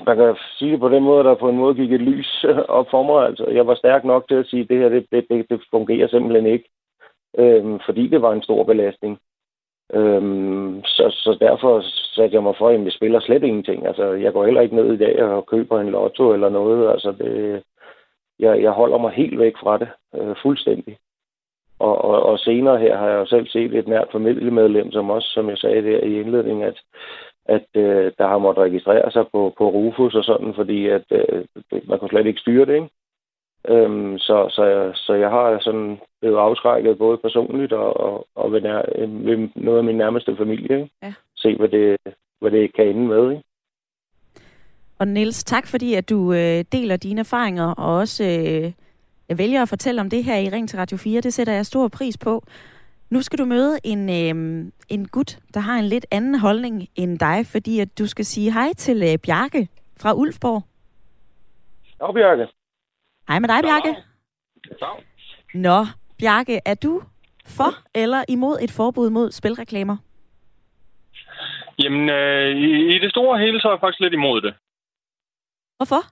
man 0.05 0.17
kan 0.17 0.35
sige 0.57 0.71
det 0.71 0.79
på 0.79 0.89
den 0.89 1.03
måde, 1.03 1.23
der 1.23 1.35
på 1.35 1.49
en 1.49 1.57
måde 1.57 1.75
gik 1.75 1.91
et 1.91 2.01
lys 2.01 2.45
op 2.67 2.87
for 2.91 3.03
mig. 3.03 3.25
Altså, 3.25 3.45
jeg 3.45 3.67
var 3.67 3.75
stærk 3.75 4.03
nok 4.03 4.27
til 4.27 4.35
at 4.35 4.47
sige, 4.47 4.61
at 4.61 4.69
det 4.69 4.77
her 4.77 4.89
det, 4.89 5.05
det, 5.11 5.25
det, 5.29 5.45
det 5.49 5.61
fungerer 5.71 6.07
simpelthen 6.07 6.45
ikke, 6.45 6.69
øh, 7.37 7.79
fordi 7.85 8.07
det 8.07 8.21
var 8.21 8.33
en 8.33 8.43
stor 8.43 8.63
belastning. 8.63 9.19
Øhm, 9.93 10.83
så, 10.83 11.05
så 11.09 11.37
derfor 11.39 11.81
satte 12.15 12.35
jeg 12.35 12.43
mig 12.43 12.55
for, 12.57 12.69
at 12.69 12.85
vi 12.85 12.91
spiller 12.91 13.19
slet 13.19 13.43
ingenting. 13.43 13.87
Altså, 13.87 14.03
jeg 14.03 14.33
går 14.33 14.45
heller 14.45 14.61
ikke 14.61 14.75
ned 14.75 14.93
i 14.93 14.97
dag 14.97 15.23
og 15.23 15.45
køber 15.45 15.79
en 15.79 15.89
lotto 15.89 16.33
eller 16.33 16.49
noget. 16.49 16.91
Altså, 16.91 17.11
det, 17.11 17.63
jeg, 18.41 18.61
jeg 18.61 18.71
holder 18.71 18.97
mig 18.97 19.11
helt 19.11 19.39
væk 19.39 19.53
fra 19.57 19.77
det, 19.77 19.89
øh, 20.15 20.35
fuldstændig. 20.41 20.97
Og, 21.79 22.05
og, 22.05 22.23
og 22.23 22.39
senere 22.39 22.77
her 22.79 22.97
har 22.97 23.07
jeg 23.07 23.15
jo 23.15 23.25
selv 23.25 23.47
set 23.47 23.73
et 23.73 23.87
nært 23.87 24.07
familiemedlem, 24.11 24.91
som 24.91 25.09
også, 25.09 25.27
som 25.27 25.49
jeg 25.49 25.57
sagde 25.57 25.83
der 25.83 25.99
i 25.99 26.19
indledningen, 26.19 26.63
at, 26.65 26.81
at 27.45 27.65
øh, 27.75 28.11
der 28.17 28.27
har 28.27 28.37
måttet 28.37 28.63
registrere 28.63 29.11
sig 29.11 29.25
på, 29.31 29.53
på 29.57 29.69
Rufus 29.69 30.15
og 30.15 30.23
sådan, 30.23 30.53
fordi 30.53 30.87
at 30.87 31.05
øh, 31.11 31.45
man 31.83 31.99
kunne 31.99 32.09
slet 32.09 32.25
ikke 32.25 32.39
styre 32.39 32.65
det, 32.65 32.75
ikke? 32.75 32.89
Øhm, 33.67 34.17
så, 34.17 34.49
så, 34.49 34.91
så 34.95 35.13
jeg 35.13 35.29
har 35.29 35.59
sådan 35.59 35.99
blevet 36.21 36.37
afskrækket 36.37 36.97
både 36.97 37.17
personligt 37.17 37.73
og, 37.73 37.97
og, 37.99 38.27
og 38.35 38.51
ved, 38.51 38.61
nær, 38.61 38.81
ved 39.27 39.49
noget 39.55 39.77
af 39.77 39.83
min 39.83 39.97
nærmeste 39.97 40.35
familie. 40.35 40.79
Ikke? 40.79 40.89
Ja. 41.03 41.13
Se, 41.35 41.55
hvad 41.55 41.69
det, 41.69 41.97
hvad 42.41 42.51
det 42.51 42.73
kan 42.73 42.87
ende 42.87 43.07
med. 43.07 43.31
Ikke? 43.31 43.43
Og 45.01 45.07
Niels, 45.07 45.43
tak 45.43 45.67
fordi 45.67 45.93
at 45.93 46.09
du 46.09 46.33
øh, 46.33 46.63
deler 46.71 46.97
dine 46.97 47.19
erfaringer 47.19 47.71
og 47.71 47.97
også 47.97 48.23
øh, 48.23 48.71
jeg 49.29 49.37
vælger 49.37 49.61
at 49.61 49.69
fortælle 49.69 50.01
om 50.01 50.09
det 50.09 50.23
her 50.23 50.37
i 50.37 50.49
Ring 50.49 50.69
til 50.69 50.79
Radio 50.79 50.97
4. 50.97 51.21
Det 51.21 51.33
sætter 51.33 51.53
jeg 51.53 51.65
stor 51.65 51.87
pris 51.87 52.17
på. 52.17 52.43
Nu 53.09 53.21
skal 53.21 53.39
du 53.39 53.45
møde 53.45 53.79
en, 53.83 54.09
øh, 54.09 54.65
en 54.89 55.07
gut, 55.07 55.37
der 55.53 55.59
har 55.59 55.73
en 55.79 55.85
lidt 55.85 56.05
anden 56.11 56.39
holdning 56.39 56.87
end 56.95 57.19
dig, 57.19 57.45
fordi 57.45 57.79
at 57.79 57.99
du 57.99 58.07
skal 58.07 58.25
sige 58.25 58.53
hej 58.53 58.73
til 58.73 59.03
øh, 59.03 59.17
Bjarke 59.25 59.67
fra 60.01 60.13
Ulfborg. 60.13 60.63
Ja, 62.01 62.11
Bjarke. 62.11 62.47
Hej 63.27 63.39
med 63.39 63.49
dig, 63.49 63.61
Bjarke. 63.63 63.95
Ja. 64.81 64.87
Nå, 65.53 65.85
Bjarke, 66.19 66.59
er 66.65 66.75
du 66.75 67.01
for 67.45 67.71
eller 67.95 68.23
imod 68.29 68.57
et 68.61 68.71
forbud 68.71 69.09
mod 69.09 69.31
spilreklamer? 69.31 69.97
Jamen, 71.83 72.09
øh, 72.09 72.49
i, 72.57 72.95
i 72.95 72.99
det 72.99 73.11
store 73.11 73.39
hele, 73.39 73.61
så 73.61 73.67
er 73.67 73.71
jeg 73.71 73.79
faktisk 73.79 73.99
lidt 73.99 74.13
imod 74.13 74.41
det. 74.41 74.53
Hvorfor? 75.81 76.03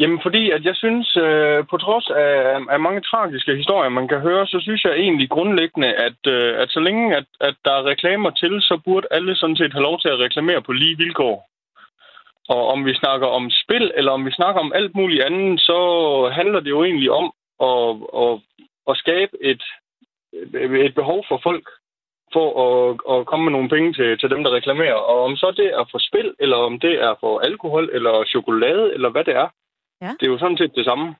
Jamen, 0.00 0.20
fordi 0.22 0.50
at 0.50 0.62
jeg 0.64 0.76
synes, 0.76 1.16
øh, 1.16 1.66
på 1.70 1.76
trods 1.76 2.06
af, 2.10 2.34
af 2.74 2.80
mange 2.80 3.00
tragiske 3.00 3.56
historier, 3.56 3.88
man 3.88 4.08
kan 4.08 4.20
høre, 4.20 4.46
så 4.46 4.58
synes 4.60 4.84
jeg 4.84 4.92
egentlig 4.92 5.30
grundlæggende, 5.30 5.90
at, 6.06 6.20
øh, 6.26 6.62
at 6.62 6.68
så 6.70 6.80
længe 6.80 7.16
at, 7.16 7.26
at 7.40 7.56
der 7.64 7.72
er 7.72 7.88
reklamer 7.92 8.30
til, 8.30 8.52
så 8.60 8.80
burde 8.84 9.06
alle 9.10 9.36
sådan 9.36 9.56
set 9.56 9.72
have 9.72 9.82
lov 9.88 10.00
til 10.00 10.08
at 10.08 10.18
reklamere 10.18 10.62
på 10.62 10.72
lige 10.72 10.96
vilkår. 10.96 11.36
Og 12.48 12.68
om 12.68 12.84
vi 12.84 12.94
snakker 12.94 13.26
om 13.26 13.50
spil, 13.50 13.92
eller 13.94 14.12
om 14.12 14.26
vi 14.26 14.32
snakker 14.32 14.60
om 14.60 14.72
alt 14.72 14.94
muligt 14.94 15.22
andet, 15.22 15.60
så 15.60 15.78
handler 16.32 16.60
det 16.60 16.70
jo 16.70 16.84
egentlig 16.84 17.10
om 17.10 17.26
at, 17.70 17.88
at, 18.22 18.32
at 18.90 18.96
skabe 18.96 19.34
et, 19.40 19.62
et 20.86 20.94
behov 20.94 21.24
for 21.28 21.40
folk 21.42 21.66
for 22.32 22.48
at, 22.64 22.98
at 23.12 23.26
komme 23.26 23.44
med 23.44 23.52
nogle 23.52 23.68
penge 23.68 23.92
til, 23.92 24.18
til 24.18 24.30
dem, 24.30 24.44
der 24.44 24.50
reklamerer. 24.50 24.94
Og 25.10 25.24
om 25.24 25.36
så 25.36 25.54
det 25.56 25.66
er 25.66 25.84
for 25.90 25.98
spil, 26.08 26.34
eller 26.38 26.56
om 26.56 26.80
det 26.80 26.94
er 27.06 27.14
for 27.20 27.38
alkohol, 27.38 27.90
eller 27.92 28.24
chokolade, 28.24 28.94
eller 28.94 29.10
hvad 29.10 29.24
det 29.24 29.34
er, 29.36 29.48
ja. 30.02 30.10
det 30.20 30.26
er 30.26 30.32
jo 30.34 30.38
sådan 30.38 30.56
set 30.56 30.74
det 30.74 30.84
samme. 30.84 31.14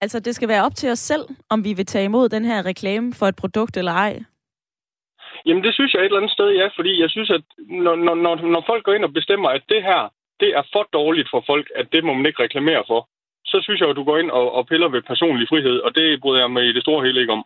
Altså, 0.00 0.20
det 0.20 0.34
skal 0.34 0.48
være 0.48 0.64
op 0.64 0.74
til 0.74 0.90
os 0.90 0.98
selv, 0.98 1.24
om 1.50 1.64
vi 1.64 1.72
vil 1.72 1.86
tage 1.86 2.04
imod 2.04 2.28
den 2.28 2.44
her 2.44 2.66
reklame 2.66 3.12
for 3.18 3.26
et 3.26 3.36
produkt 3.36 3.76
eller 3.76 3.92
ej? 3.92 4.14
Jamen, 5.46 5.64
det 5.64 5.74
synes 5.74 5.94
jeg 5.94 6.00
et 6.00 6.04
eller 6.04 6.16
andet 6.16 6.36
sted, 6.38 6.48
ja, 6.50 6.66
fordi 6.76 7.00
jeg 7.00 7.10
synes, 7.10 7.30
at 7.30 7.44
når, 7.58 7.94
når, 7.96 8.34
når 8.54 8.62
folk 8.66 8.84
går 8.84 8.94
ind 8.94 9.04
og 9.04 9.12
bestemmer, 9.12 9.48
at 9.48 9.62
det 9.68 9.82
her, 9.82 10.12
det 10.40 10.48
er 10.58 10.62
for 10.72 10.88
dårligt 10.92 11.28
for 11.30 11.42
folk, 11.46 11.66
at 11.76 11.86
det 11.92 12.04
må 12.04 12.12
man 12.14 12.26
ikke 12.26 12.42
reklamere 12.42 12.84
for, 12.86 13.08
så 13.44 13.60
synes 13.62 13.80
jeg, 13.80 13.90
at 13.90 13.96
du 13.96 14.04
går 14.04 14.18
ind 14.18 14.30
og, 14.30 14.52
og 14.52 14.66
piller 14.66 14.88
ved 14.88 15.02
personlig 15.02 15.48
frihed, 15.48 15.76
og 15.78 15.94
det 15.94 16.20
bryder 16.20 16.40
jeg 16.40 16.50
mig 16.50 16.64
i 16.66 16.72
det 16.72 16.82
store 16.82 17.04
hele 17.06 17.20
ikke 17.20 17.32
om. 17.32 17.44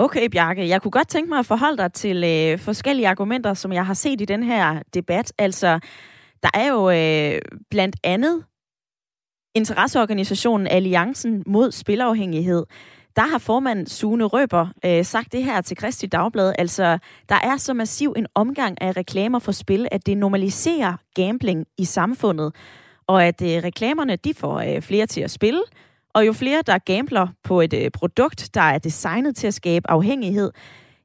Okay, 0.00 0.28
Bjarke. 0.28 0.68
Jeg 0.68 0.82
kunne 0.82 0.90
godt 0.90 1.08
tænke 1.08 1.28
mig 1.28 1.38
at 1.38 1.46
forholde 1.46 1.76
dig 1.76 1.92
til 1.92 2.24
øh, 2.24 2.58
forskellige 2.58 3.08
argumenter, 3.08 3.54
som 3.54 3.72
jeg 3.72 3.86
har 3.86 3.94
set 3.94 4.20
i 4.20 4.24
den 4.24 4.42
her 4.42 4.82
debat. 4.94 5.32
Altså, 5.38 5.78
der 6.42 6.48
er 6.54 6.68
jo 6.68 6.90
øh, 6.90 7.40
blandt 7.70 7.96
andet 8.04 8.44
interesseorganisationen 9.54 10.66
Alliancen 10.66 11.42
mod 11.46 11.72
Spilafhængighed, 11.72 12.66
der 13.16 13.22
har 13.22 13.38
formand 13.38 13.86
Sune 13.86 14.24
Røber 14.24 14.66
øh, 14.84 15.04
sagt 15.04 15.32
det 15.32 15.44
her 15.44 15.60
til 15.60 15.76
Kristi 15.76 16.06
Dagblad. 16.06 16.52
Altså, 16.58 16.98
der 17.28 17.36
er 17.42 17.56
så 17.56 17.74
massiv 17.74 18.14
en 18.16 18.26
omgang 18.34 18.82
af 18.82 18.96
reklamer 18.96 19.38
for 19.38 19.52
spil, 19.52 19.88
at 19.90 20.06
det 20.06 20.18
normaliserer 20.18 20.94
gambling 21.14 21.66
i 21.78 21.84
samfundet. 21.84 22.54
Og 23.06 23.24
at 23.24 23.42
øh, 23.42 23.48
reklamerne, 23.48 24.16
de 24.16 24.34
får 24.34 24.60
øh, 24.60 24.82
flere 24.82 25.06
til 25.06 25.20
at 25.20 25.30
spille. 25.30 25.62
Og 26.18 26.26
jo 26.26 26.32
flere, 26.32 26.62
der 26.66 26.78
gambler 26.78 27.26
på 27.44 27.60
et 27.60 27.74
øh, 27.74 27.90
produkt, 27.90 28.50
der 28.54 28.60
er 28.60 28.78
designet 28.78 29.36
til 29.36 29.46
at 29.46 29.54
skabe 29.54 29.90
afhængighed, 29.90 30.50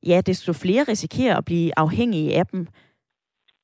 ja, 0.08 0.22
desto 0.22 0.54
flere 0.54 0.84
risikerer 0.84 1.38
at 1.38 1.46
blive 1.46 1.72
afhængige 1.78 2.38
af 2.40 2.46
dem. 2.46 2.68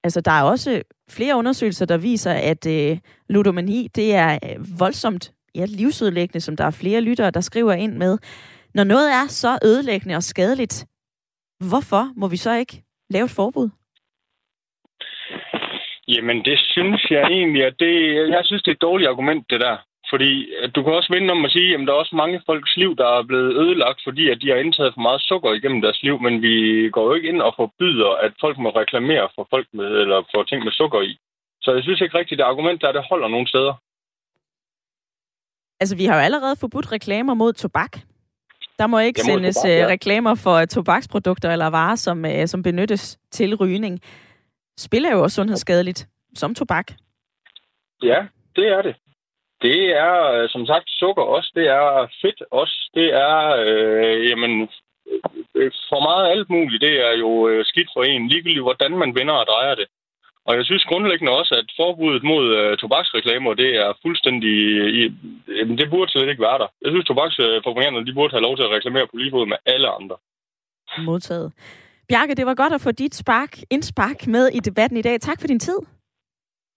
Altså, 0.03 0.22
der 0.22 0.32
er 0.32 0.44
også 0.44 0.82
flere 1.10 1.36
undersøgelser, 1.36 1.86
der 1.86 1.98
viser, 1.98 2.34
at 2.34 2.65
øh, 2.65 2.98
ludomani, 3.29 3.88
det 3.96 4.15
er 4.15 4.39
øh, 4.44 4.79
voldsomt 4.79 5.34
ja, 5.56 5.65
livsødelæggende, 5.65 6.41
som 6.41 6.56
der 6.56 6.63
er 6.63 6.72
flere 6.82 7.01
lyttere, 7.01 7.32
der 7.32 7.41
skriver 7.41 7.74
ind 7.74 7.94
med. 7.98 8.18
Når 8.74 8.84
noget 8.84 9.12
er 9.12 9.27
så 9.27 9.60
ødelæggende 9.63 10.15
og 10.15 10.24
skadeligt, 10.24 10.86
hvorfor 11.70 12.12
må 12.15 12.27
vi 12.27 12.38
så 12.38 12.53
ikke 12.53 12.84
lave 13.10 13.25
et 13.25 13.32
forbud? 13.32 13.70
Jamen, 16.08 16.46
det 16.46 16.60
synes 16.60 17.12
jeg 17.12 17.24
egentlig, 17.24 17.65
at 17.65 17.75
det, 17.79 17.94
jeg 18.29 18.41
synes, 18.46 18.63
det 18.63 18.72
er 18.72 18.75
et 18.75 18.82
dårligt 18.82 19.10
argument, 19.10 19.46
det 19.50 19.62
der. 19.62 19.88
Fordi 20.11 20.31
du 20.75 20.83
kan 20.83 20.93
også 20.93 21.13
vende 21.13 21.31
om 21.31 21.45
at 21.45 21.51
sige, 21.51 21.73
at 21.73 21.79
der 21.87 21.93
er 21.93 22.03
også 22.03 22.15
mange 22.15 22.41
folks 22.45 22.77
liv, 22.77 22.95
der 22.95 23.07
er 23.17 23.23
blevet 23.23 23.51
ødelagt, 23.63 23.99
fordi 24.03 24.29
at 24.29 24.41
de 24.41 24.49
har 24.49 24.55
indtaget 24.55 24.93
for 24.93 25.01
meget 25.01 25.21
sukker 25.21 25.53
igennem 25.53 25.81
deres 25.81 26.03
liv, 26.03 26.21
men 26.21 26.41
vi 26.41 26.55
går 26.89 27.03
jo 27.07 27.13
ikke 27.13 27.29
ind 27.29 27.41
og 27.41 27.53
forbyder, 27.57 28.11
at 28.25 28.33
folk 28.39 28.57
må 28.57 28.69
reklamere 28.69 29.29
for 29.35 29.47
folk 29.49 29.67
med, 29.73 29.89
eller 30.03 30.19
for 30.31 30.43
ting 30.43 30.63
med 30.63 30.71
sukker 30.71 31.01
i. 31.01 31.17
Så 31.61 31.73
jeg 31.73 31.83
synes 31.83 32.01
ikke 32.01 32.17
rigtigt, 32.17 32.37
at 32.37 32.43
det 32.43 32.51
argument 32.51 32.81
der, 32.81 32.91
det 32.91 33.09
holder 33.09 33.27
nogen 33.27 33.47
steder. 33.47 33.73
Altså, 35.79 35.95
vi 35.95 36.05
har 36.05 36.15
jo 36.15 36.21
allerede 36.21 36.55
forbudt 36.59 36.91
reklamer 36.91 37.33
mod 37.33 37.53
tobak. 37.53 37.97
Der 38.79 38.87
må 38.87 38.99
ikke 38.99 39.21
sendes 39.21 39.55
tobak, 39.55 39.69
ja. 39.69 39.83
Øh, 39.83 39.89
reklamer 39.89 40.35
for 40.35 40.65
tobaksprodukter 40.65 41.51
eller 41.51 41.67
varer, 41.67 41.95
som, 41.95 42.25
uh, 42.25 42.45
som 42.45 42.63
benyttes 42.63 43.19
til 43.31 43.55
rygning. 43.55 43.99
Spil 44.77 45.05
er 45.05 45.11
jo 45.11 45.23
også 45.23 45.35
sundhedsskadeligt, 45.35 46.07
som 46.35 46.55
tobak. 46.55 46.91
Ja, 48.03 48.25
det 48.55 48.67
er 48.67 48.81
det. 48.81 48.95
Det 49.61 49.81
er, 50.07 50.17
øh, 50.35 50.49
som 50.49 50.65
sagt, 50.65 50.89
sukker 50.89 51.23
også. 51.23 51.51
Det 51.55 51.67
er 51.67 52.07
fedt 52.21 52.43
også. 52.51 52.89
Det 52.93 53.07
er, 53.13 53.37
øh, 53.65 54.29
jamen, 54.29 54.69
for 55.89 55.99
meget 56.07 56.31
alt 56.33 56.49
muligt. 56.49 56.81
Det 56.81 56.95
er 57.07 57.13
jo 57.23 57.63
skidt 57.63 57.89
for 57.95 58.03
en, 58.03 58.27
ligegyldigt 58.27 58.67
hvordan 58.67 58.91
man 58.97 59.15
vender 59.15 59.33
og 59.33 59.47
drejer 59.47 59.75
det. 59.75 59.87
Og 60.47 60.55
jeg 60.57 60.65
synes 60.65 60.83
grundlæggende 60.91 61.37
også, 61.39 61.53
at 61.61 61.67
forbuddet 61.79 62.23
mod 62.23 62.45
øh, 62.59 62.77
tobaksreklamer, 62.77 63.53
det 63.53 63.71
er 63.83 63.93
fuldstændig... 64.05 64.55
I, 64.99 65.01
det 65.79 65.89
burde 65.89 66.11
slet 66.11 66.29
ikke 66.29 66.41
være 66.41 66.59
der. 66.63 66.67
Jeg 66.83 66.91
synes, 66.91 67.05
tobaksfabrikanterne, 67.05 68.05
de 68.07 68.13
burde 68.13 68.33
have 68.35 68.47
lov 68.47 68.55
til 68.55 68.63
at 68.63 68.73
reklamere 68.77 69.07
på 69.07 69.17
lige 69.17 69.31
fod 69.31 69.45
med 69.45 69.57
alle 69.65 69.87
andre. 69.89 70.15
Modtaget. 70.97 71.53
Bjarke, 72.09 72.35
det 72.35 72.45
var 72.45 72.55
godt 72.55 72.73
at 72.73 72.81
få 72.81 72.91
dit 72.91 73.15
spark, 73.15 73.57
indspark 73.69 74.27
med 74.27 74.47
i 74.47 74.59
debatten 74.59 74.97
i 74.97 75.01
dag. 75.01 75.19
Tak 75.19 75.37
for 75.41 75.47
din 75.47 75.59
tid. 75.59 75.79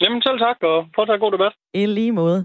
Jamen 0.00 0.22
selv 0.22 0.38
tak, 0.38 0.56
og 0.62 0.86
fortsat 0.94 1.20
god 1.20 1.32
debat. 1.32 1.52
I 1.74 1.86
lige 1.86 2.12
måde. 2.12 2.44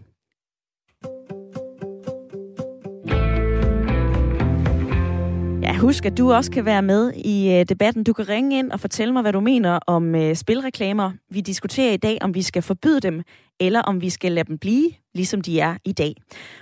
Husk, 5.77 6.05
at 6.05 6.17
du 6.17 6.33
også 6.33 6.51
kan 6.51 6.65
være 6.65 6.81
med 6.81 7.13
i 7.13 7.51
øh, 7.53 7.65
debatten. 7.69 8.03
Du 8.03 8.13
kan 8.13 8.29
ringe 8.29 8.59
ind 8.59 8.71
og 8.71 8.79
fortælle 8.79 9.13
mig, 9.13 9.21
hvad 9.21 9.33
du 9.33 9.39
mener 9.39 9.79
om 9.87 10.15
øh, 10.15 10.35
spilreklamer. 10.35 11.11
Vi 11.31 11.41
diskuterer 11.41 11.93
i 11.93 11.97
dag, 11.97 12.17
om 12.21 12.35
vi 12.35 12.41
skal 12.41 12.61
forbyde 12.61 12.99
dem, 12.99 13.23
eller 13.59 13.81
om 13.81 14.01
vi 14.01 14.09
skal 14.09 14.31
lade 14.31 14.47
dem 14.47 14.57
blive, 14.57 14.91
ligesom 15.15 15.41
de 15.41 15.59
er 15.59 15.77
i 15.85 15.91
dag. 15.91 16.15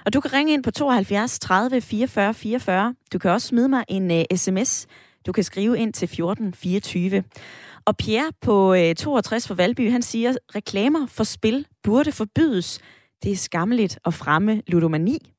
Og 0.05 0.13
du 0.13 0.19
kan 0.19 0.33
ringe 0.33 0.53
ind 0.53 0.63
på 0.63 0.71
72 0.71 1.39
30 1.39 1.81
44 1.81 2.33
44. 2.33 2.95
Du 3.13 3.19
kan 3.19 3.31
også 3.31 3.47
smide 3.47 3.69
mig 3.69 3.83
en 3.87 4.11
øh, 4.11 4.23
uh, 4.31 4.37
sms. 4.37 4.87
Du 5.25 5.31
kan 5.31 5.43
skrive 5.43 5.77
ind 5.77 5.93
til 5.93 6.07
14 6.07 6.53
24. 6.53 7.23
Og 7.85 7.97
Pierre 7.97 8.31
på 8.41 8.73
uh, 8.73 8.93
62 8.97 9.47
for 9.47 9.55
Valby, 9.55 9.91
han 9.91 10.01
siger, 10.01 10.33
reklamer 10.55 11.07
for 11.07 11.23
spil 11.23 11.65
burde 11.83 12.11
forbydes. 12.11 12.79
Det 13.23 13.31
er 13.31 13.35
skammeligt 13.35 13.99
at 14.05 14.13
fremme 14.13 14.61
ludomani. 14.67 15.34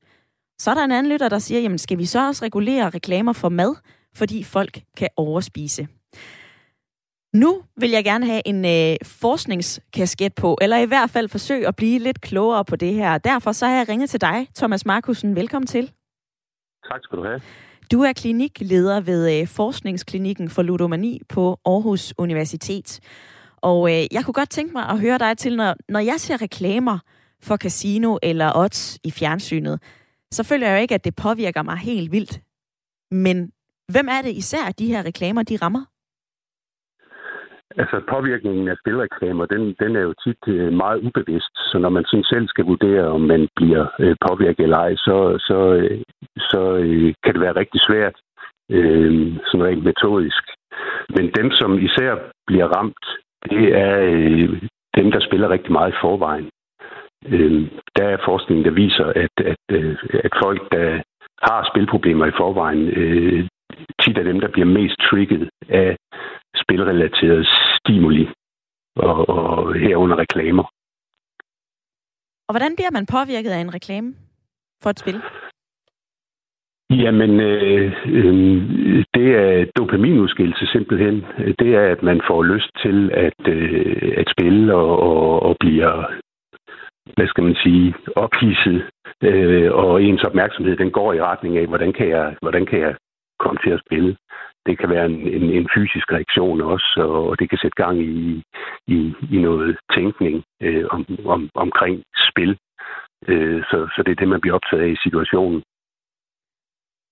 Så 0.59 0.71
er 0.71 0.75
der 0.75 0.83
en 0.83 0.91
anden 0.91 1.11
lytter, 1.11 1.29
der 1.29 1.39
siger, 1.39 1.61
jamen 1.61 1.77
skal 1.77 1.97
vi 1.97 2.05
så 2.05 2.27
også 2.27 2.45
regulere 2.45 2.89
reklamer 2.89 3.33
for 3.33 3.49
mad, 3.49 3.75
fordi 4.15 4.43
folk 4.43 4.79
kan 4.97 5.09
overspise? 5.15 5.87
Nu 7.33 7.61
vil 7.77 7.89
jeg 7.89 8.03
gerne 8.03 8.25
have 8.25 8.41
en 8.45 8.65
øh, 8.65 8.97
forskningskasket 9.03 10.35
på, 10.35 10.57
eller 10.61 10.77
i 10.77 10.85
hvert 10.85 11.09
fald 11.09 11.29
forsøge 11.29 11.67
at 11.67 11.75
blive 11.75 11.99
lidt 11.99 12.21
klogere 12.21 12.65
på 12.65 12.75
det 12.75 12.93
her. 12.93 13.17
Derfor 13.17 13.51
så 13.51 13.65
har 13.65 13.73
jeg 13.73 13.89
ringet 13.89 14.09
til 14.09 14.21
dig, 14.21 14.47
Thomas 14.55 14.85
Markusen. 14.85 15.35
Velkommen 15.35 15.67
til. 15.67 15.91
Tak 16.91 16.99
skal 17.03 17.17
du 17.17 17.23
have. 17.23 17.41
Du 17.91 18.01
er 18.01 18.13
klinikleder 18.13 19.01
ved 19.01 19.41
øh, 19.41 19.47
Forskningsklinikken 19.47 20.49
for 20.49 20.61
Ludomani 20.61 21.21
på 21.29 21.59
Aarhus 21.65 22.13
Universitet. 22.17 22.99
Og 23.57 23.91
øh, 23.91 24.05
jeg 24.11 24.25
kunne 24.25 24.33
godt 24.33 24.49
tænke 24.49 24.73
mig 24.73 24.89
at 24.89 24.99
høre 24.99 25.17
dig 25.17 25.37
til, 25.37 25.55
når, 25.55 25.75
når 25.89 25.99
jeg 25.99 26.15
ser 26.17 26.41
reklamer 26.41 26.99
for 27.41 27.57
casino 27.57 28.17
eller 28.23 28.51
odds 28.55 28.99
i 29.03 29.11
fjernsynet, 29.11 29.79
så 30.31 30.43
føler 30.49 30.67
jeg 30.67 30.75
jo 30.77 30.81
ikke, 30.81 30.95
at 30.95 31.05
det 31.05 31.15
påvirker 31.15 31.63
mig 31.63 31.77
helt 31.77 32.11
vildt. 32.11 32.41
Men 33.11 33.51
hvem 33.93 34.07
er 34.15 34.21
det 34.21 34.33
især, 34.41 34.63
at 34.69 34.79
de 34.79 34.87
her 34.87 35.05
reklamer, 35.05 35.43
de 35.43 35.57
rammer? 35.61 35.83
Altså 37.81 38.01
påvirkningen 38.09 38.67
af 38.67 38.77
spilreklamer, 38.81 39.45
den, 39.45 39.75
den 39.79 39.95
er 39.95 40.01
jo 40.01 40.13
tit 40.23 40.43
øh, 40.47 40.73
meget 40.73 40.99
ubevidst. 41.07 41.53
Så 41.71 41.77
når 41.79 41.89
man 41.89 42.05
sådan 42.05 42.23
selv 42.23 42.47
skal 42.47 42.65
vurdere, 42.65 43.05
om 43.07 43.21
man 43.21 43.47
bliver 43.55 43.85
øh, 43.99 44.15
påvirket 44.27 44.63
eller 44.63 44.77
ej, 44.77 44.95
så, 44.95 45.17
så, 45.39 45.59
øh, 45.73 46.01
så 46.37 46.61
øh, 46.75 47.13
kan 47.23 47.33
det 47.33 47.41
være 47.41 47.59
rigtig 47.61 47.81
svært, 47.87 48.15
øh, 48.71 49.37
sådan 49.47 49.65
rent 49.65 49.83
metodisk. 49.83 50.43
Men 51.15 51.31
dem, 51.39 51.51
som 51.51 51.79
især 51.79 52.11
bliver 52.47 52.67
ramt, 52.77 53.05
det 53.51 53.63
er 53.85 53.93
øh, 54.01 54.61
dem, 54.97 55.11
der 55.11 55.19
spiller 55.27 55.49
rigtig 55.49 55.71
meget 55.71 55.91
i 55.91 55.99
forvejen. 56.01 56.49
Øh, 57.25 57.71
der 57.95 58.05
er 58.07 58.17
forskning, 58.25 58.65
der 58.65 58.71
viser, 58.71 59.05
at, 59.05 59.45
at, 59.51 59.63
øh, 59.71 59.97
at 60.23 60.33
folk, 60.43 60.71
der 60.71 61.01
har 61.41 61.69
spilproblemer 61.71 62.25
i 62.25 62.37
forvejen, 62.37 62.87
øh, 62.87 63.47
tit 64.01 64.17
er 64.17 64.23
dem, 64.23 64.39
der 64.39 64.47
bliver 64.47 64.65
mest 64.65 64.95
trigget 65.09 65.49
af 65.69 65.97
spilrelaterede 66.55 67.45
stimuli, 67.79 68.29
og, 68.95 69.29
og 69.29 69.73
herunder 69.73 70.15
reklamer. 70.15 70.63
Og 72.47 72.53
hvordan 72.53 72.75
bliver 72.75 72.91
man 72.91 73.05
påvirket 73.05 73.51
af 73.51 73.59
en 73.59 73.73
reklame 73.73 74.13
for 74.83 74.89
et 74.89 74.99
spil? 74.99 75.21
Jamen, 76.89 77.39
øh, 77.39 77.93
øh, 78.05 79.05
det 79.13 79.27
er 79.35 79.65
dopaminudskillelse 79.77 80.65
simpelthen. 80.67 81.25
Det 81.59 81.75
er, 81.75 81.91
at 81.91 82.03
man 82.03 82.21
får 82.27 82.43
lyst 82.43 82.71
til 82.83 83.11
at, 83.13 83.47
øh, 83.47 84.13
at 84.17 84.27
spille 84.29 84.75
og, 84.75 84.99
og, 84.99 85.43
og 85.43 85.57
bliver, 85.59 86.05
hvad 87.15 87.27
skal 87.27 87.43
man 87.43 87.55
sige, 87.55 87.95
ophidset. 88.15 88.89
Øh, 89.23 89.71
og 89.73 90.03
ens 90.03 90.23
opmærksomhed, 90.23 90.75
den 90.77 90.91
går 90.91 91.13
i 91.13 91.21
retning 91.21 91.57
af, 91.57 91.67
hvordan 91.67 91.93
kan 91.93 92.09
jeg, 92.09 92.35
hvordan 92.41 92.65
kan 92.65 92.79
jeg 92.79 92.95
komme 93.39 93.59
til 93.63 93.69
at 93.69 93.81
spille. 93.85 94.17
Det 94.65 94.79
kan 94.79 94.89
være 94.89 95.05
en, 95.05 95.19
en, 95.37 95.43
en 95.57 95.67
fysisk 95.75 96.11
reaktion 96.11 96.61
også, 96.61 97.01
og 97.09 97.39
det 97.39 97.49
kan 97.49 97.57
sætte 97.61 97.83
gang 97.83 98.01
i, 98.01 98.43
i, 98.87 99.13
i 99.31 99.37
noget 99.37 99.77
tænkning 99.95 100.43
øh, 100.61 100.85
om, 100.89 101.05
om, 101.25 101.49
omkring 101.55 102.03
spil. 102.29 102.57
Øh, 103.27 103.63
så, 103.63 103.77
så 103.95 104.03
det 104.05 104.11
er 104.11 104.15
det, 104.15 104.27
man 104.27 104.41
bliver 104.41 104.55
optaget 104.55 104.83
af 104.83 104.89
i 104.89 105.03
situationen. 105.03 105.63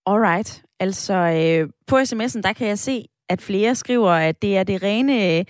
Alright. 0.06 0.64
Altså, 0.80 1.14
øh, 1.14 1.70
på 1.88 1.96
sms'en, 1.96 2.42
der 2.42 2.54
kan 2.54 2.68
jeg 2.68 2.78
se, 2.78 3.06
at 3.30 3.42
flere 3.42 3.76
skriver, 3.76 4.12
at 4.12 4.42
det 4.42 4.58
er 4.58 4.64
det 4.64 4.84
rene... 4.84 5.14
Øh, 5.14 5.46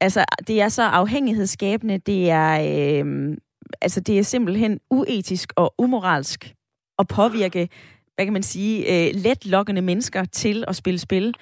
altså, 0.00 0.24
det 0.46 0.60
er 0.60 0.68
så 0.68 0.82
afhængighedsskabende, 0.82 1.98
det 1.98 2.30
er... 2.30 2.52
Øh, 2.70 3.36
altså, 3.80 4.00
det 4.00 4.18
er 4.18 4.22
simpelthen 4.22 4.80
uetisk 4.90 5.52
og 5.56 5.74
umoralsk 5.78 6.54
at 6.98 7.06
påvirke, 7.08 7.68
hvad 8.14 8.26
kan 8.26 8.32
man 8.32 8.42
sige, 8.42 8.74
øh, 8.92 9.14
letlokkende 9.14 9.82
mennesker 9.82 10.24
til 10.24 10.64
at 10.68 10.76
spille 10.76 10.98
spil, 10.98 11.34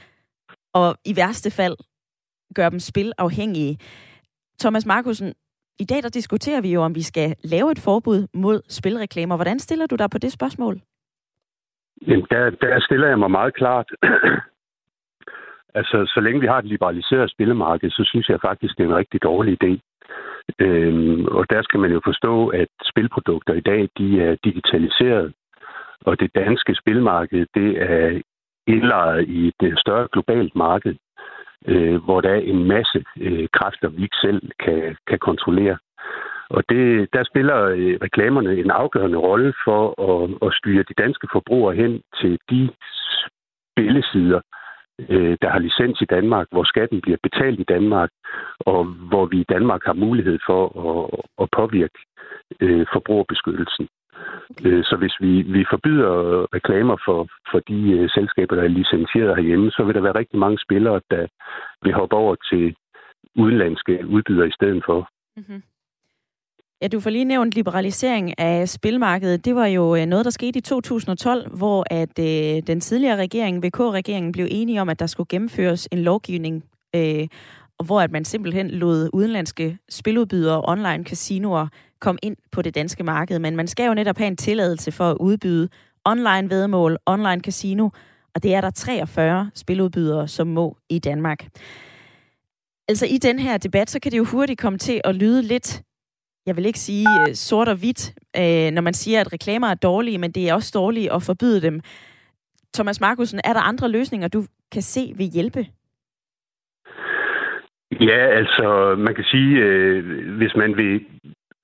og 0.75 0.97
i 1.05 1.17
værste 1.17 1.51
fald 1.51 1.77
gøre 2.55 2.71
dem 2.71 2.79
spilafhængige. 2.79 3.79
Thomas 4.61 4.87
Markusen, 4.87 5.35
i 5.79 5.85
dag 5.85 6.03
der 6.03 6.09
diskuterer 6.09 6.61
vi 6.61 6.73
jo, 6.73 6.83
om 6.83 6.95
vi 6.95 7.03
skal 7.03 7.35
lave 7.45 7.73
et 7.73 7.79
forbud 7.79 8.27
mod 8.35 8.61
spilreklamer. 8.69 9.37
Hvordan 9.37 9.59
stiller 9.59 9.87
du 9.87 9.97
dig 9.97 10.11
på 10.11 10.19
det 10.19 10.33
spørgsmål? 10.33 10.81
Jamen, 12.07 12.27
der, 12.31 12.51
der 12.51 12.81
stiller 12.81 13.09
jeg 13.09 13.19
mig 13.19 13.31
meget 13.31 13.55
klart. 13.55 13.89
altså, 15.79 16.13
så 16.15 16.21
længe 16.21 16.41
vi 16.41 16.47
har 16.47 16.59
et 16.59 16.65
liberaliseret 16.65 17.31
spillemarked, 17.31 17.91
så 17.91 18.03
synes 18.05 18.29
jeg 18.29 18.39
faktisk, 18.43 18.77
det 18.77 18.85
er 18.85 18.89
en 18.89 18.97
rigtig 18.97 19.23
dårlig 19.23 19.59
idé. 19.63 19.88
Øhm, 20.59 21.25
og 21.25 21.51
der 21.51 21.63
skal 21.63 21.81
man 21.81 21.93
jo 21.93 22.01
forstå, 22.05 22.49
at 22.49 22.69
spilprodukter 22.91 23.55
i 23.55 23.61
dag, 23.61 23.89
de 23.99 24.23
er 24.23 24.37
digitaliseret, 24.45 25.33
og 26.01 26.21
det 26.21 26.35
danske 26.35 26.75
spilmarked, 26.75 27.47
det 27.55 27.83
er 27.83 28.21
indlejret 28.67 29.29
i 29.29 29.49
et 29.49 29.63
øh, 29.63 29.73
større 29.77 30.09
globalt 30.13 30.55
marked, 30.55 30.95
øh, 31.67 32.05
hvor 32.05 32.21
der 32.21 32.31
er 32.31 32.41
en 32.53 32.65
masse 32.65 33.05
øh, 33.21 33.49
kræfter, 33.53 33.89
vi 33.89 34.03
ikke 34.03 34.17
selv 34.23 34.51
kan, 34.61 34.97
kan 35.07 35.19
kontrollere. 35.19 35.79
Og 36.51 36.63
det, 36.69 37.09
der 37.13 37.25
spiller 37.25 37.63
øh, 37.63 37.99
reklamerne 38.03 38.53
en 38.57 38.71
afgørende 38.71 39.19
rolle 39.19 39.55
for 39.65 39.83
at, 40.11 40.31
at 40.47 40.55
styre 40.55 40.89
de 40.89 40.95
danske 41.03 41.29
forbrugere 41.33 41.75
hen 41.75 42.03
til 42.21 42.39
de 42.51 42.71
spillesider, 43.73 44.41
øh, 45.09 45.37
der 45.43 45.49
har 45.51 45.59
licens 45.59 46.01
i 46.01 46.05
Danmark, 46.05 46.47
hvor 46.51 46.65
skatten 46.65 47.01
bliver 47.01 47.19
betalt 47.23 47.61
i 47.61 47.71
Danmark, 47.75 48.11
og 48.61 48.85
hvor 48.85 49.27
vi 49.27 49.41
i 49.41 49.51
Danmark 49.55 49.83
har 49.85 49.93
mulighed 49.93 50.39
for 50.47 50.63
at, 50.89 51.21
at 51.43 51.49
påvirke 51.59 51.99
øh, 52.61 52.87
forbrugerbeskyttelsen. 52.93 53.89
Okay. 54.51 54.83
Så 54.83 54.97
hvis 54.97 55.15
vi, 55.21 55.43
vi 55.43 55.65
forbyder 55.71 56.13
reklamer 56.57 56.97
for, 57.07 57.29
for 57.51 57.59
de 57.71 58.09
selskaber, 58.15 58.57
der 58.57 58.63
er 58.63 58.77
licenseret 58.79 59.37
herhjemme, 59.37 59.71
så 59.71 59.83
vil 59.85 59.95
der 59.95 60.01
være 60.01 60.19
rigtig 60.19 60.39
mange 60.39 60.59
spillere, 60.67 61.01
der 61.11 61.27
vil 61.83 61.93
hoppe 61.93 62.17
over 62.17 62.35
til 62.51 62.77
udenlandske 63.37 64.07
udbydere 64.07 64.49
i 64.49 64.57
stedet 64.59 64.83
for. 64.87 65.09
Mm-hmm. 65.37 65.63
Ja, 66.83 66.89
du 66.89 67.01
får 67.01 67.11
lige 67.11 67.25
nævnt 67.25 67.55
liberalisering 67.55 68.39
af 68.39 68.69
spilmarkedet. 68.69 69.45
Det 69.45 69.55
var 69.55 69.67
jo 69.67 69.97
øh, 69.97 70.07
noget, 70.07 70.25
der 70.25 70.31
skete 70.31 70.59
i 70.59 70.63
2012, 70.63 71.57
hvor 71.57 71.85
at 71.91 72.19
øh, 72.19 72.63
den 72.67 72.81
tidligere 72.81 73.17
regering, 73.17 73.67
VK-regeringen, 73.67 74.33
blev 74.33 74.47
enige 74.51 74.81
om, 74.81 74.89
at 74.89 75.01
der 75.01 75.07
skulle 75.07 75.27
gennemføres 75.31 75.89
en 75.93 75.99
lovgivning, 75.99 76.65
øh, 76.97 77.29
og 77.79 77.85
hvor 77.85 78.01
at 78.01 78.11
man 78.11 78.25
simpelthen 78.25 78.71
lod 78.71 79.11
udenlandske 79.13 79.79
spiludbydere 79.89 80.57
og 80.57 80.69
online 80.69 81.05
casinoer 81.05 81.69
komme 82.01 82.19
ind 82.23 82.37
på 82.53 82.63
det 82.63 82.75
danske 82.75 83.03
marked. 83.03 83.39
Men 83.39 83.57
man 83.57 83.67
skal 83.67 83.87
jo 83.87 83.95
netop 83.95 84.19
have 84.19 84.29
en 84.29 84.37
tilladelse 84.37 84.93
for 84.93 85.11
at 85.11 85.17
udbyde 85.21 85.69
online 86.05 86.51
vedmål, 86.51 86.97
online 87.07 87.41
casino, 87.41 87.89
og 88.35 88.43
det 88.43 88.55
er 88.55 88.61
der 88.61 88.71
43 88.71 89.51
spiludbydere, 89.55 90.29
som 90.29 90.47
må 90.47 90.77
i 90.89 90.99
Danmark. 90.99 91.49
Altså 92.89 93.07
i 93.07 93.19
den 93.19 93.39
her 93.39 93.59
debat, 93.59 93.91
så 93.91 94.01
kan 94.01 94.13
det 94.13 94.19
jo 94.19 94.25
hurtigt 94.25 94.61
komme 94.61 94.79
til 94.79 95.01
at 95.05 95.15
lyde 95.15 95.43
lidt 95.43 95.83
jeg 96.49 96.57
vil 96.57 96.67
ikke 96.67 96.81
sige 96.81 97.07
øh, 97.29 97.35
sort 97.35 97.69
og 97.69 97.77
hvidt, 97.77 98.15
øh, 98.37 98.71
når 98.71 98.83
man 98.83 98.95
siger, 98.95 99.21
at 99.21 99.33
reklamer 99.33 99.69
er 99.69 99.75
dårlige, 99.75 100.19
men 100.19 100.33
det 100.33 100.49
er 100.49 100.55
også 100.55 100.71
dårligt 100.75 101.13
at 101.13 101.23
forbyde 101.23 101.63
dem. 101.63 101.81
Thomas 102.75 103.01
Markusen, 103.01 103.41
er 103.45 103.53
der 103.53 103.61
andre 103.61 103.89
løsninger, 103.89 104.29
du 104.29 104.45
kan 104.73 104.83
se 104.83 105.13
vil 105.17 105.27
hjælpe? 105.27 105.67
Ja, 107.93 108.21
altså 108.41 108.95
man 108.99 109.15
kan 109.15 109.25
sige, 109.25 109.57
øh, 109.59 110.37
hvis 110.37 110.57
man 110.57 110.77
vil 110.77 111.07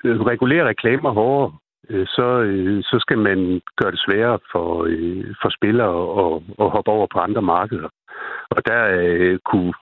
øh, 0.04 0.20
regulere 0.20 0.68
reklamer 0.68 1.10
hårdere, 1.10 1.52
øh, 1.90 2.06
så, 2.06 2.40
øh, 2.40 2.82
så 2.82 2.96
skal 3.00 3.18
man 3.18 3.60
gøre 3.76 3.90
det 3.90 4.00
sværere 4.06 4.38
for, 4.52 4.84
øh, 4.88 5.34
for 5.42 5.48
spillere 5.48 5.96
at, 6.24 6.42
at 6.60 6.70
hoppe 6.70 6.90
over 6.90 7.06
på 7.12 7.18
andre 7.18 7.42
markeder. 7.42 7.88
Og 8.50 8.66
der 8.66 8.82
øh, 9.00 9.38
kunne 9.44 9.72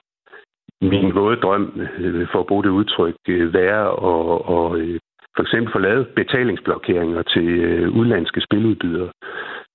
min 0.81 1.15
våde 1.15 1.37
drøm, 1.37 1.81
øh, 1.99 2.27
for 2.31 2.39
at 2.39 2.47
bruge 2.47 2.63
det 2.63 2.69
udtryk, 2.69 3.15
øh, 3.27 3.53
være 3.53 3.85
at, 4.11 4.33
at 4.55 4.81
øh, 4.81 4.99
for 5.35 5.43
eksempel 5.43 5.71
få 5.71 5.79
lavet 5.79 6.07
betalingsblokeringer 6.07 7.21
til 7.21 7.47
øh, 7.47 7.89
udlandske 7.89 8.41
spiludbydere. 8.41 9.11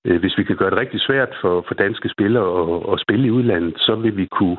Øh, 0.05 0.19
hvis 0.19 0.37
vi 0.37 0.43
kan 0.43 0.55
gøre 0.55 0.69
det 0.69 0.79
rigtig 0.79 1.01
svært 1.01 1.29
for, 1.41 1.65
for 1.67 1.73
danske 1.73 2.09
spillere 2.09 2.49
at, 2.61 2.93
at 2.93 2.99
spille 2.99 3.27
i 3.27 3.31
udlandet, 3.31 3.75
så 3.77 3.95
vil 3.95 4.17
vi 4.17 4.25
kunne 4.25 4.57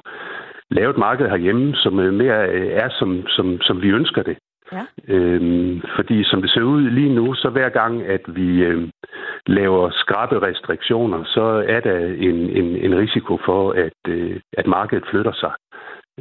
lave 0.71 0.91
et 0.91 0.99
marked 0.99 1.29
herhjemme, 1.29 1.75
som 1.75 1.93
mere 1.93 2.49
er, 2.83 2.89
som, 2.99 3.27
som, 3.27 3.61
som 3.61 3.83
vi 3.83 3.89
ønsker 3.89 4.23
det. 4.23 4.37
Ja. 4.73 4.85
Øhm, 5.09 5.83
fordi 5.97 6.25
som 6.25 6.43
det 6.43 6.51
ser 6.51 6.63
ud 6.63 6.83
lige 6.83 7.15
nu, 7.15 7.35
så 7.35 7.49
hver 7.49 7.69
gang, 7.69 8.03
at 8.03 8.21
vi 8.27 8.63
øh, 8.63 8.89
laver 9.47 9.91
skrabe 9.91 10.43
restriktioner, 10.43 11.25
så 11.25 11.65
er 11.69 11.81
der 11.81 11.99
en, 12.07 12.37
en, 12.51 12.77
en 12.77 12.99
risiko 12.99 13.39
for, 13.45 13.73
at, 13.73 13.99
øh, 14.09 14.41
at 14.53 14.67
markedet 14.67 15.05
flytter 15.11 15.33
sig 15.33 15.53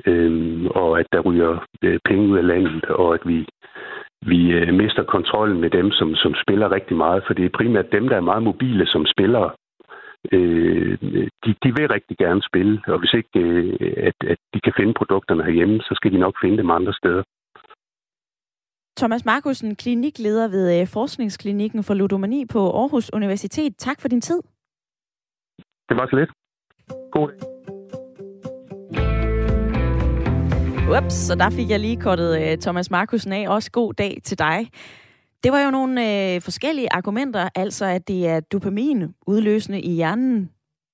øh, 0.06 0.66
og 0.66 1.00
at 1.00 1.08
der 1.14 1.20
ryger 1.20 1.66
øh, 1.84 2.00
penge 2.06 2.28
ud 2.28 2.38
af 2.38 2.48
landet, 2.48 2.86
og 2.86 3.14
at 3.14 3.22
vi, 3.26 3.48
vi 4.26 4.52
øh, 4.52 4.74
mister 4.74 5.04
kontrollen 5.04 5.62
med 5.62 5.70
dem, 5.70 5.92
som, 5.92 6.16
som 6.16 6.34
spiller 6.44 6.72
rigtig 6.72 6.98
meget, 6.98 7.24
for 7.28 7.34
det 7.34 7.46
er 7.46 7.58
primært 7.58 7.92
dem, 7.92 8.08
der 8.08 8.16
er 8.16 8.30
meget 8.32 8.44
mobile 8.44 8.88
som 8.88 9.06
spillere. 9.06 9.52
Øh, 10.32 10.98
de, 11.44 11.50
de 11.64 11.70
vil 11.78 11.88
rigtig 11.96 12.18
gerne 12.18 12.42
spille, 12.50 12.82
og 12.88 13.00
hvis 13.00 13.14
ikke 13.14 13.40
øh, 13.40 13.78
at, 14.10 14.18
at 14.34 14.40
de 14.54 14.60
kan 14.66 14.74
finde 14.78 14.94
produkterne 14.94 15.44
herhjemme, 15.44 15.82
så 15.82 15.94
skal 15.96 16.12
de 16.12 16.18
nok 16.18 16.36
finde 16.44 16.58
dem 16.58 16.70
andre 16.70 16.94
steder. 16.94 17.24
Thomas 18.98 19.26
Markusen, 19.26 19.76
klinikleder 19.76 20.48
ved 20.48 20.82
øh, 20.82 20.88
Forskningsklinikken 20.88 21.84
for 21.84 21.94
Ludomani 21.94 22.46
på 22.46 22.60
Aarhus 22.82 23.10
Universitet. 23.14 23.74
Tak 23.78 24.02
for 24.02 24.08
din 24.08 24.22
tid. 24.22 24.42
Det 25.90 25.98
var 25.98 26.08
så 26.10 26.16
lidt. 26.16 26.32
God 27.12 27.28
dag. 27.30 27.60
Ups, 30.98 31.14
så 31.14 31.36
der 31.36 31.50
fik 31.50 31.70
jeg 31.70 31.80
lige 31.80 32.02
kortet 32.02 32.30
uh, 32.38 32.60
Thomas 32.60 32.92
Markusen 32.92 33.34
af. 33.34 33.50
Også 33.50 33.72
god 33.72 33.94
dag 33.94 34.18
til 34.24 34.40
dig. 34.40 34.70
Det 35.44 35.52
var 35.52 35.60
jo 35.60 35.72
nogle 35.72 36.34
øh, 36.36 36.42
forskellige 36.42 36.94
argumenter, 36.94 37.50
altså 37.56 37.86
at 37.86 38.08
det 38.08 38.28
er 38.28 38.40
dopamin 38.40 39.16
udløsende 39.28 39.82
i 39.82 39.92
hjernen 39.92 40.50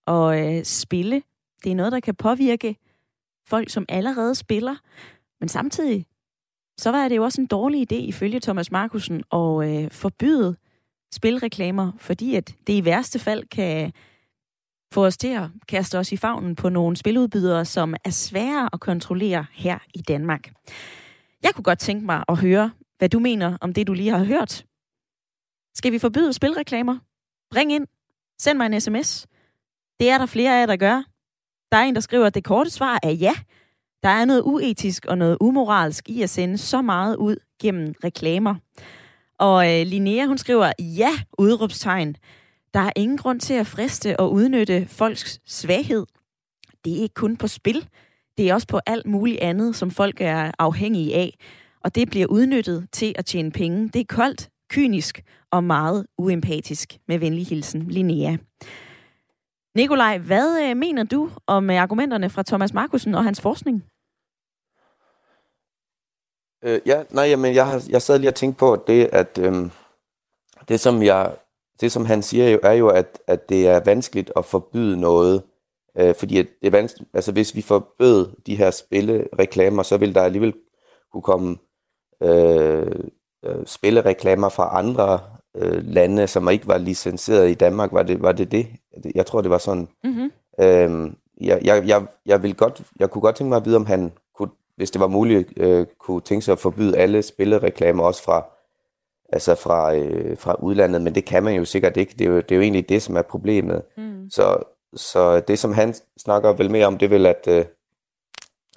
og 0.08 0.39
øh, 0.39 0.63
spille. 0.63 1.21
Det 1.63 1.71
er 1.71 1.75
noget, 1.75 1.91
der 1.91 1.99
kan 1.99 2.15
påvirke 2.15 2.75
folk, 3.47 3.69
som 3.69 3.86
allerede 3.89 4.36
spiller. 4.36 4.75
Men 5.39 5.49
samtidig, 5.49 6.05
så 6.77 6.91
var 6.91 7.08
det 7.08 7.15
jo 7.15 7.23
også 7.23 7.41
en 7.41 7.47
dårlig 7.47 7.91
idé, 7.91 7.95
ifølge 7.95 8.39
Thomas 8.39 8.71
Markusen, 8.71 9.23
at 9.34 9.69
øh, 9.69 9.91
forbyde 9.91 10.55
spilreklamer, 11.13 11.91
fordi 11.97 12.36
at 12.36 12.55
det 12.67 12.73
i 12.73 12.86
værste 12.86 13.19
fald 13.19 13.43
kan 13.49 13.91
få 14.93 15.05
os 15.05 15.17
til 15.17 15.27
at 15.27 15.49
kaste 15.67 15.99
os 15.99 16.12
i 16.12 16.17
favnen 16.17 16.55
på 16.55 16.69
nogle 16.69 16.95
spiludbydere, 16.95 17.65
som 17.65 17.95
er 18.03 18.10
svære 18.10 18.69
at 18.73 18.79
kontrollere 18.79 19.45
her 19.51 19.79
i 19.93 20.01
Danmark. 20.01 20.51
Jeg 21.43 21.51
kunne 21.53 21.63
godt 21.63 21.79
tænke 21.79 22.05
mig 22.05 22.23
at 22.29 22.38
høre, 22.38 22.71
hvad 22.97 23.10
du 23.10 23.19
mener 23.19 23.58
om 23.62 23.73
det, 23.73 23.88
du 23.88 23.93
lige 23.93 24.12
har 24.12 24.23
hørt. 24.23 24.65
Skal 25.75 25.91
vi 25.91 25.99
forbyde 25.99 26.34
spilreklamer? 26.34 26.97
Ring 27.55 27.71
ind. 27.71 27.88
Send 28.39 28.58
mig 28.58 28.65
en 28.65 28.81
sms. 28.81 29.27
Det 29.99 30.10
er 30.10 30.17
der 30.17 30.25
flere 30.25 30.55
af 30.55 30.60
jer, 30.60 30.65
der 30.65 30.75
gør. 30.75 31.03
Der 31.71 31.77
er 31.77 31.84
en, 31.84 31.95
der 31.95 32.01
skriver, 32.01 32.25
at 32.25 32.36
det 32.36 32.43
korte 32.43 32.69
svar 32.69 32.99
er 33.03 33.12
ja. 33.12 33.34
Der 34.03 34.10
er 34.10 34.25
noget 34.25 34.41
uetisk 34.41 35.05
og 35.05 35.17
noget 35.17 35.38
umoralsk 35.41 36.10
i 36.10 36.21
at 36.21 36.29
sende 36.29 36.58
så 36.58 36.81
meget 36.81 37.15
ud 37.15 37.38
gennem 37.62 37.93
reklamer. 38.03 38.55
Og 39.39 39.79
øh, 39.79 39.88
Linnea, 39.88 40.25
hun 40.25 40.38
skriver, 40.38 40.71
ja, 40.79 41.12
udråbstegn. 41.38 42.15
Der 42.73 42.79
er 42.79 42.91
ingen 42.95 43.17
grund 43.17 43.39
til 43.39 43.53
at 43.53 43.67
friste 43.67 44.19
og 44.19 44.31
udnytte 44.34 44.88
folks 44.88 45.39
svaghed. 45.45 46.05
Det 46.86 46.97
er 46.97 47.01
ikke 47.01 47.13
kun 47.13 47.38
på 47.38 47.47
spil. 47.47 47.88
Det 48.38 48.49
er 48.49 48.53
også 48.53 48.67
på 48.67 48.79
alt 48.86 49.05
muligt 49.05 49.39
andet, 49.39 49.75
som 49.75 49.91
folk 49.91 50.21
er 50.21 50.51
afhængige 50.60 51.15
af. 51.15 51.38
Og 51.86 51.95
det 51.95 52.10
bliver 52.10 52.28
udnyttet 52.28 52.88
til 52.91 53.15
at 53.17 53.26
tjene 53.26 53.52
penge. 53.52 53.89
Det 53.89 54.00
er 54.00 54.15
koldt, 54.15 54.50
kynisk 54.69 55.24
og 55.52 55.63
meget 55.63 56.06
uempatisk. 56.17 56.98
Med 57.08 57.19
venlig 57.19 57.48
hilsen, 57.48 57.82
Linnea. 57.88 58.38
Nikolaj, 59.76 60.17
hvad 60.17 60.63
øh, 60.63 60.78
mener 60.78 61.04
du 61.04 61.30
om 61.48 61.69
øh, 61.69 61.82
argumenterne 61.82 62.30
fra 62.30 62.43
Thomas 62.43 62.74
Markusen 62.74 63.15
og 63.15 63.24
hans 63.24 63.41
forskning? 63.41 63.84
Øh, 66.63 66.82
ja, 66.86 67.04
nej, 67.12 67.26
jamen, 67.26 67.56
jeg, 67.56 67.67
har, 67.67 67.84
jeg 67.89 68.02
sad 68.02 68.19
lige 68.19 68.30
og 68.30 68.36
tænkte 68.36 68.60
på 68.60 68.84
det, 68.88 69.10
at 69.12 69.38
øhm, 69.41 69.71
det, 70.67 70.80
som 70.80 71.04
jeg, 71.04 71.36
det, 71.82 71.91
som 71.91 72.06
han 72.06 72.21
siger, 72.21 72.50
jo, 72.50 72.60
er 72.63 72.74
jo, 72.74 72.88
at, 72.88 73.19
at 73.28 73.50
det 73.50 73.67
er 73.67 73.80
vanskeligt 73.86 74.32
at 74.36 74.45
forbyde 74.45 75.00
noget, 75.00 75.43
øh, 75.98 76.15
fordi 76.15 76.38
at 76.38 76.48
det 76.62 76.67
er 76.67 76.71
vanskeligt, 76.71 77.10
altså 77.13 77.32
hvis 77.32 77.56
vi 77.56 77.62
forbød 77.62 78.36
de 78.45 78.56
her 78.56 78.71
spillereklamer, 78.71 79.84
så 79.84 79.98
vil 79.98 80.15
der 80.15 80.21
alligevel 80.21 80.54
kunne 81.12 81.21
komme 81.21 81.58
øh, 82.21 82.88
øh, 83.45 83.65
spillereklamer 83.65 84.49
fra 84.49 84.78
andre 84.78 85.19
øh, 85.56 85.84
lande, 85.84 86.28
som 86.28 86.49
ikke 86.49 86.67
var 86.67 86.78
licenseret 86.78 87.49
i 87.49 87.54
Danmark. 87.54 87.93
Var 87.93 88.04
det 88.04 88.21
var 88.21 88.32
det? 88.32 88.51
det? 88.51 88.67
Jeg 89.15 89.25
tror, 89.25 89.41
det 89.41 89.51
var 89.51 89.58
sådan. 89.58 89.88
Mm-hmm. 90.04 90.32
Øh, 90.60 91.12
jeg, 91.41 91.60
jeg, 91.63 91.88
jeg, 91.88 92.06
jeg, 92.25 92.43
vil 92.43 92.56
godt, 92.56 92.82
jeg 92.99 93.10
kunne 93.10 93.21
godt 93.21 93.36
tænke 93.36 93.49
mig 93.49 93.58
at 93.58 93.65
vide, 93.65 93.75
om 93.75 93.86
han 93.86 94.12
kunne, 94.36 94.49
hvis 94.75 94.91
det 94.91 95.01
var 95.01 95.08
muligt, 95.08 95.54
øh, 95.58 95.88
kunne 95.99 96.21
tænke 96.21 96.45
sig 96.45 96.51
at 96.51 96.60
forbyde 96.60 96.97
alle 96.97 97.21
spillereklamer, 97.21 98.04
også 98.04 98.23
fra, 98.23 98.45
altså 99.30 99.56
fra, 99.56 99.95
øh, 99.95 100.38
fra 100.38 100.56
udlandet, 100.62 101.01
men 101.01 101.15
det 101.15 101.25
kan 101.25 101.43
man 101.43 101.54
jo 101.54 101.65
sikkert 101.65 101.97
ikke. 101.97 102.15
Det 102.19 102.28
er 102.28 102.32
jo, 102.32 102.38
det 102.38 102.51
er 102.51 102.56
jo 102.56 102.62
egentlig 102.62 102.89
det, 102.89 103.01
som 103.01 103.15
er 103.15 103.21
problemet. 103.21 103.82
Mm. 103.97 104.30
Så, 104.30 104.58
så 104.95 105.39
det, 105.39 105.60
som 105.60 105.73
han 105.73 105.93
snakker 106.17 106.54
vel 106.54 106.71
mere 106.71 106.86
om, 106.86 106.97
det 106.97 107.06
er 107.06 107.10
vel, 107.10 107.25
at, 107.25 107.45
øh, 107.47 107.65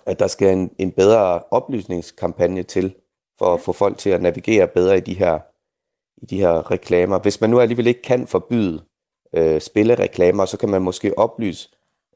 at 0.06 0.18
der 0.18 0.26
skal 0.26 0.52
en, 0.52 0.70
en 0.78 0.92
bedre 0.92 1.40
oplysningskampagne 1.50 2.62
til, 2.62 2.94
for 3.38 3.54
at 3.54 3.60
få 3.60 3.72
folk 3.72 3.98
til 3.98 4.10
at 4.10 4.22
navigere 4.22 4.68
bedre 4.68 4.96
i 4.96 5.00
de 5.00 5.14
her, 5.14 5.38
i 6.22 6.26
de 6.26 6.40
her 6.40 6.70
reklamer. 6.70 7.18
Hvis 7.18 7.40
man 7.40 7.50
nu 7.50 7.60
alligevel 7.60 7.86
ikke 7.86 8.02
kan 8.02 8.26
forbyde 8.26 8.82
øh, 9.34 9.60
spillereklamer, 9.60 10.44
så 10.44 10.56
kan 10.56 10.68
man 10.68 10.82
måske 10.82 11.18
oplyse 11.18 11.68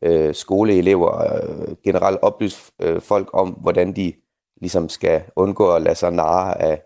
øh, 0.03 0.35
skoleelever, 0.35 1.35
øh, 1.35 1.77
generelt 1.85 2.19
oplyse 2.23 2.73
øh, 2.81 3.01
folk 3.01 3.31
om, 3.33 3.49
hvordan 3.49 3.97
de 3.97 4.13
ligesom 4.61 4.89
skal 4.89 5.23
undgå 5.37 5.73
at 5.73 5.83
lade 5.83 5.95
sig 5.95 6.13
narre 6.13 6.63
af, 6.63 6.83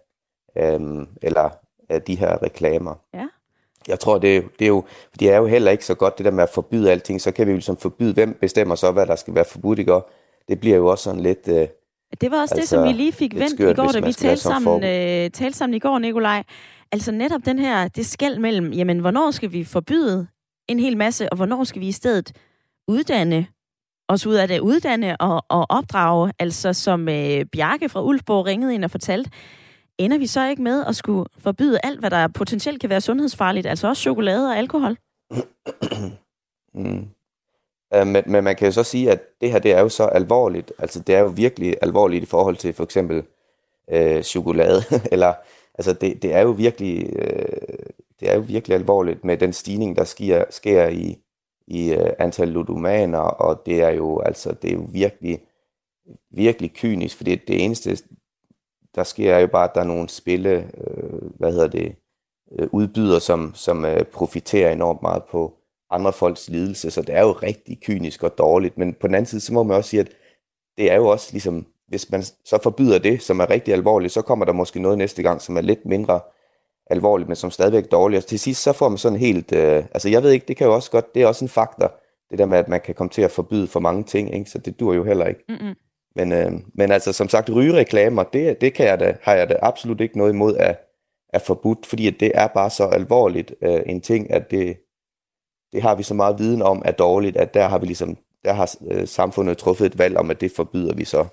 øh, 0.56 1.06
eller 1.22 1.50
af 1.88 2.02
de 2.02 2.14
her 2.14 2.42
reklamer. 2.42 2.94
Ja. 3.14 3.28
Jeg 3.88 4.00
tror, 4.00 4.18
det, 4.18 4.44
det 4.58 4.64
er 4.64 4.68
jo, 4.68 4.84
det 5.20 5.32
er 5.32 5.36
jo 5.36 5.46
heller 5.46 5.70
ikke 5.70 5.84
så 5.84 5.94
godt, 5.94 6.18
det 6.18 6.24
der 6.24 6.30
med 6.30 6.42
at 6.42 6.50
forbyde 6.50 6.90
alting, 6.90 7.20
så 7.20 7.32
kan 7.32 7.46
vi 7.46 7.50
jo 7.50 7.56
ligesom 7.56 7.76
forbyde, 7.76 8.14
hvem 8.14 8.38
bestemmer 8.40 8.74
så, 8.74 8.92
hvad 8.92 9.06
der 9.06 9.16
skal 9.16 9.34
være 9.34 9.44
forbudt, 9.44 9.78
ikke? 9.78 10.00
det 10.48 10.60
bliver 10.60 10.76
jo 10.76 10.86
også 10.86 11.04
sådan 11.04 11.20
lidt... 11.20 11.48
Øh, 11.48 11.68
det 12.20 12.30
var 12.30 12.40
også 12.40 12.54
altså, 12.54 12.60
det, 12.60 12.68
som 12.68 12.88
vi 12.88 12.92
lige 12.92 13.12
fik 13.12 13.34
vendt 13.34 13.50
skørt, 13.50 13.78
i 13.78 13.80
går, 13.80 13.92
da 13.92 14.00
vi 14.00 14.12
talte 14.12 14.42
sammen, 14.42 14.84
øh, 14.84 15.30
talte 15.30 15.58
sammen 15.58 15.74
i 15.74 15.78
går, 15.78 15.98
Nikolaj. 15.98 16.42
Altså 16.92 17.12
netop 17.12 17.40
den 17.44 17.58
her, 17.58 17.88
det 17.88 18.06
skæld 18.06 18.38
mellem, 18.38 18.72
jamen, 18.72 18.98
hvornår 18.98 19.30
skal 19.30 19.52
vi 19.52 19.64
forbyde 19.64 20.26
en 20.68 20.80
hel 20.80 20.96
masse, 20.96 21.32
og 21.32 21.36
hvornår 21.36 21.64
skal 21.64 21.80
vi 21.80 21.88
i 21.88 21.92
stedet 21.92 22.32
uddanne 22.88 23.46
os 24.08 24.26
ud 24.26 24.34
af 24.34 24.48
det, 24.48 24.60
uddanne 24.60 25.16
og, 25.20 25.44
og 25.48 25.66
opdrage, 25.68 26.32
altså 26.38 26.72
som 26.72 27.08
øh, 27.08 27.44
Bjarke 27.44 27.88
fra 27.88 28.02
Ulfborg 28.02 28.46
ringede 28.46 28.74
ind 28.74 28.84
og 28.84 28.90
fortalte, 28.90 29.30
ender 29.98 30.18
vi 30.18 30.26
så 30.26 30.48
ikke 30.48 30.62
med 30.62 30.84
at 30.84 30.96
skulle 30.96 31.28
forbyde 31.38 31.78
alt, 31.82 32.00
hvad 32.00 32.10
der 32.10 32.28
potentielt 32.28 32.80
kan 32.80 32.90
være 32.90 33.00
sundhedsfarligt, 33.00 33.66
altså 33.66 33.88
også 33.88 34.02
chokolade 34.02 34.48
og 34.48 34.58
alkohol? 34.58 34.96
mm. 36.74 37.08
Øh, 37.94 38.06
men, 38.06 38.22
men 38.26 38.44
man 38.44 38.56
kan 38.56 38.66
jo 38.66 38.72
så 38.72 38.82
sige, 38.82 39.10
at 39.10 39.20
det 39.40 39.52
her 39.52 39.58
det 39.58 39.72
er 39.72 39.80
jo 39.80 39.88
så 39.88 40.04
alvorligt, 40.04 40.72
altså 40.78 41.00
det 41.00 41.14
er 41.14 41.20
jo 41.20 41.26
virkelig 41.26 41.76
alvorligt 41.82 42.22
i 42.22 42.26
forhold 42.26 42.56
til 42.56 42.72
for 42.72 42.84
eksempel 42.84 43.22
øh, 43.90 44.22
chokolade, 44.22 44.82
eller 45.12 45.34
altså 45.74 45.92
det, 45.92 46.22
det 46.22 46.34
er 46.34 46.40
jo 46.40 46.50
virkelig 46.50 47.12
øh, 47.16 47.78
det 48.20 48.30
er 48.30 48.34
jo 48.34 48.40
virkelig 48.40 48.74
alvorligt 48.74 49.24
med 49.24 49.36
den 49.36 49.52
stigning, 49.52 49.96
der 49.96 50.04
sker, 50.04 50.44
sker 50.50 50.88
i, 50.88 51.18
i 51.66 51.92
øh, 51.92 52.10
antal 52.18 52.48
ludomaner, 52.48 53.18
og 53.18 53.66
det 53.66 53.82
er 53.82 53.90
jo 53.90 54.20
altså 54.20 54.52
det 54.62 54.70
er 54.70 54.74
jo 54.74 54.86
virkelig 54.92 55.40
virkelig 56.30 56.72
kynisk, 56.74 57.16
fordi 57.16 57.34
det 57.34 57.64
eneste 57.64 57.96
der 58.94 59.04
sker 59.04 59.34
er 59.34 59.40
jo 59.40 59.46
bare, 59.46 59.68
at 59.68 59.74
der 59.74 59.80
er 59.80 59.84
nogle 59.84 60.08
spille, 60.08 60.70
øh, 60.78 61.30
hvad 61.38 61.52
hedder 61.52 61.68
det, 61.68 61.96
øh, 62.58 62.68
udbyder, 62.72 63.18
som, 63.18 63.54
som 63.54 63.84
øh, 63.84 64.04
profiterer 64.04 64.72
enormt 64.72 65.02
meget 65.02 65.24
på 65.24 65.55
andre 65.90 66.12
folks 66.12 66.48
lidelse, 66.48 66.90
så 66.90 67.02
det 67.02 67.14
er 67.14 67.20
jo 67.20 67.32
rigtig 67.32 67.78
kynisk 67.80 68.22
og 68.22 68.38
dårligt, 68.38 68.78
men 68.78 68.94
på 68.94 69.06
den 69.06 69.14
anden 69.14 69.26
side, 69.26 69.40
så 69.40 69.54
må 69.54 69.62
man 69.62 69.76
også 69.76 69.90
sige, 69.90 70.00
at 70.00 70.08
det 70.78 70.90
er 70.92 70.96
jo 70.96 71.06
også 71.06 71.28
ligesom, 71.32 71.66
hvis 71.88 72.10
man 72.10 72.22
så 72.22 72.58
forbyder 72.62 72.98
det, 72.98 73.22
som 73.22 73.40
er 73.40 73.50
rigtig 73.50 73.74
alvorligt, 73.74 74.12
så 74.12 74.22
kommer 74.22 74.44
der 74.44 74.52
måske 74.52 74.80
noget 74.80 74.98
næste 74.98 75.22
gang, 75.22 75.42
som 75.42 75.56
er 75.56 75.60
lidt 75.60 75.86
mindre 75.86 76.20
alvorligt, 76.90 77.28
men 77.28 77.36
som 77.36 77.50
stadigvæk 77.50 77.84
er 77.84 77.88
dårligt. 77.88 78.22
Og 78.22 78.28
til 78.28 78.38
sidst, 78.38 78.62
så 78.62 78.72
får 78.72 78.88
man 78.88 78.98
sådan 78.98 79.18
helt, 79.18 79.52
øh, 79.52 79.84
altså 79.94 80.08
jeg 80.08 80.22
ved 80.22 80.30
ikke, 80.30 80.46
det 80.48 80.56
kan 80.56 80.66
jo 80.66 80.74
også 80.74 80.90
godt, 80.90 81.14
det 81.14 81.22
er 81.22 81.26
også 81.26 81.44
en 81.44 81.48
faktor, 81.48 81.92
det 82.30 82.38
der 82.38 82.46
med, 82.46 82.58
at 82.58 82.68
man 82.68 82.80
kan 82.80 82.94
komme 82.94 83.10
til 83.10 83.22
at 83.22 83.30
forbyde 83.30 83.66
for 83.66 83.80
mange 83.80 84.04
ting, 84.04 84.34
ikke? 84.34 84.50
så 84.50 84.58
det 84.58 84.80
dur 84.80 84.94
jo 84.94 85.04
heller 85.04 85.26
ikke. 85.26 85.44
Mm-hmm. 85.48 85.74
Men, 86.16 86.32
øh, 86.32 86.52
men 86.74 86.90
altså, 86.90 87.12
som 87.12 87.28
sagt, 87.28 87.50
rygereklamer, 87.50 88.22
det, 88.22 88.60
det 88.60 88.74
kan 88.74 88.86
jeg 88.86 89.00
da, 89.00 89.16
har 89.22 89.34
jeg 89.34 89.48
da 89.48 89.56
absolut 89.62 90.00
ikke 90.00 90.18
noget 90.18 90.32
imod 90.32 90.56
at, 90.56 90.80
at 91.28 91.42
forbudt, 91.42 91.86
fordi 91.86 92.10
det 92.10 92.32
er 92.34 92.46
bare 92.46 92.70
så 92.70 92.84
alvorligt 92.84 93.54
øh, 93.62 93.80
en 93.86 94.00
ting, 94.00 94.30
at 94.30 94.50
det, 94.50 94.76
det 95.76 95.82
har 95.82 95.94
vi 95.94 96.02
så 96.02 96.14
meget 96.14 96.38
viden 96.38 96.62
om 96.62 96.82
er 96.84 96.90
dårligt, 96.90 97.36
at 97.36 97.54
der 97.54 97.68
har 97.68 97.78
vi 97.78 97.86
ligesom, 97.86 98.16
der 98.44 98.52
har 98.52 98.74
øh, 98.90 99.08
samfundet 99.08 99.58
truffet 99.58 99.86
et 99.86 99.98
valg 99.98 100.16
om, 100.16 100.30
at 100.30 100.40
det 100.40 100.52
forbyder 100.56 100.94
vi 100.94 101.04
så. 101.04 101.26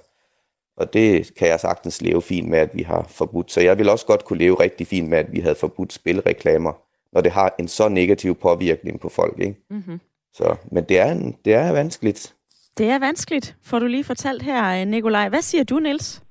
Og 0.77 0.93
det 0.93 1.35
kan 1.35 1.47
jeg 1.47 1.59
sagtens 1.59 2.01
leve 2.01 2.21
fint 2.21 2.49
med, 2.49 2.59
at 2.59 2.69
vi 2.73 2.83
har 2.83 3.05
forbudt. 3.09 3.51
Så 3.51 3.61
jeg 3.61 3.77
vil 3.77 3.89
også 3.89 4.05
godt 4.05 4.25
kunne 4.25 4.39
leve 4.39 4.59
rigtig 4.59 4.87
fint 4.87 5.09
med, 5.09 5.17
at 5.17 5.33
vi 5.33 5.39
havde 5.39 5.55
forbudt 5.55 5.93
spilreklamer, 5.93 6.73
når 7.13 7.21
det 7.21 7.31
har 7.31 7.55
en 7.59 7.67
så 7.67 7.87
negativ 7.87 8.35
påvirkning 8.35 8.99
på 8.99 9.09
folk. 9.09 9.39
Ikke? 9.39 9.55
Mm-hmm. 9.69 9.99
Så, 10.33 10.55
men 10.71 10.83
det 10.83 10.99
er, 10.99 11.11
en, 11.11 11.35
det 11.45 11.53
er 11.53 11.71
vanskeligt. 11.71 12.33
Det 12.77 12.89
er 12.89 12.99
vanskeligt, 12.99 13.55
får 13.63 13.79
du 13.79 13.85
lige 13.85 14.03
fortalt 14.03 14.41
her, 14.43 14.85
Nikolaj. 14.85 15.29
Hvad 15.29 15.41
siger 15.41 15.63
du, 15.63 15.79
Niels? 15.79 16.22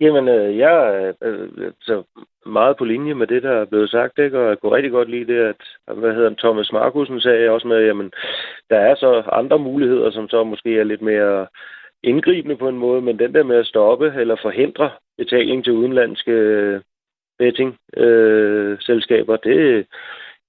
Jamen, 0.00 0.28
øh, 0.28 0.58
jeg 0.58 0.74
er 0.74 1.12
øh, 1.22 1.48
øh, 1.56 1.72
så 1.80 2.02
meget 2.46 2.76
på 2.76 2.84
linje 2.84 3.14
med 3.14 3.26
det, 3.26 3.42
der 3.42 3.50
er 3.50 3.64
blevet 3.64 3.90
sagt, 3.90 4.18
ikke? 4.18 4.38
og 4.38 4.48
jeg 4.48 4.58
kunne 4.58 4.76
rigtig 4.76 4.92
godt 4.92 5.10
lide 5.10 5.32
det, 5.32 5.40
at 5.88 5.96
hvad 5.98 6.14
hedder 6.14 6.34
Thomas 6.38 6.72
Markusen 6.72 7.20
sagde 7.20 7.50
også 7.50 7.68
med, 7.68 7.86
jamen, 7.86 8.12
der 8.70 8.76
er 8.76 8.94
så 8.94 9.22
andre 9.32 9.58
muligheder, 9.58 10.10
som 10.10 10.28
så 10.28 10.44
måske 10.44 10.78
er 10.78 10.84
lidt 10.84 11.02
mere 11.02 11.46
indgribende 12.02 12.56
på 12.56 12.68
en 12.68 12.78
måde, 12.78 13.00
men 13.02 13.18
den 13.18 13.34
der 13.34 13.42
med 13.42 13.56
at 13.56 13.66
stoppe 13.66 14.12
eller 14.16 14.36
forhindre 14.42 14.90
betaling 15.18 15.64
til 15.64 15.72
udenlandske 15.72 16.32
øh, 16.32 16.80
betting-selskaber, 17.38 19.36
øh, 19.44 19.52
det, 19.52 19.86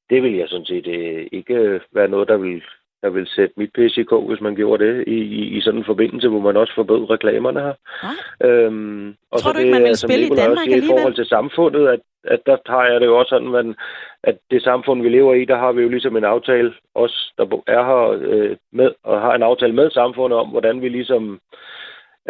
det 0.09 0.23
vil 0.23 0.33
jeg 0.33 0.49
sådan 0.49 0.65
set 0.65 0.87
øh, 0.87 1.27
ikke 1.31 1.81
være 1.93 2.07
noget, 2.07 2.27
der 2.27 2.37
vil 2.37 2.63
der 3.01 3.09
vil 3.09 3.27
sætte 3.27 3.53
mit 3.57 3.71
PCK, 3.73 4.11
hvis 4.27 4.41
man 4.41 4.55
gjorde 4.55 4.85
det, 4.85 5.07
i, 5.07 5.17
i, 5.39 5.57
i 5.57 5.61
sådan 5.61 5.79
en 5.79 5.85
forbindelse, 5.85 6.29
hvor 6.29 6.39
man 6.39 6.57
også 6.57 6.73
forbød 6.75 7.09
reklamerne 7.09 7.59
her. 7.59 7.73
Ja. 8.03 8.47
Øhm, 8.47 9.15
og 9.31 9.39
Tror 9.39 9.49
så 9.49 9.53
du 9.53 9.59
ikke, 9.59 9.71
man 9.71 9.83
vil 9.83 9.97
spille 9.97 10.25
i 10.25 10.29
Danmark 10.29 10.67
alligevel? 10.67 10.89
I 10.89 10.91
forhold 10.91 11.15
til 11.15 11.25
samfundet, 11.25 11.87
at, 11.87 11.99
at 12.23 12.39
der 12.45 12.57
tager 12.65 12.83
jeg 12.91 13.01
det 13.01 13.05
jo 13.05 13.19
også 13.19 13.29
sådan, 13.29 13.47
man, 13.47 13.75
at 14.23 14.37
det 14.51 14.63
samfund, 14.63 15.01
vi 15.01 15.09
lever 15.09 15.33
i, 15.33 15.45
der 15.45 15.57
har 15.57 15.71
vi 15.71 15.81
jo 15.81 15.89
ligesom 15.89 16.17
en 16.17 16.23
aftale, 16.23 16.73
os 16.95 17.33
der 17.37 17.45
er 17.67 17.83
her 17.89 18.17
øh, 18.21 18.57
med, 18.71 18.91
og 19.03 19.21
har 19.21 19.35
en 19.35 19.43
aftale 19.43 19.73
med 19.73 19.91
samfundet 19.91 20.39
om, 20.39 20.49
hvordan 20.49 20.81
vi 20.81 20.89
ligesom 20.89 21.39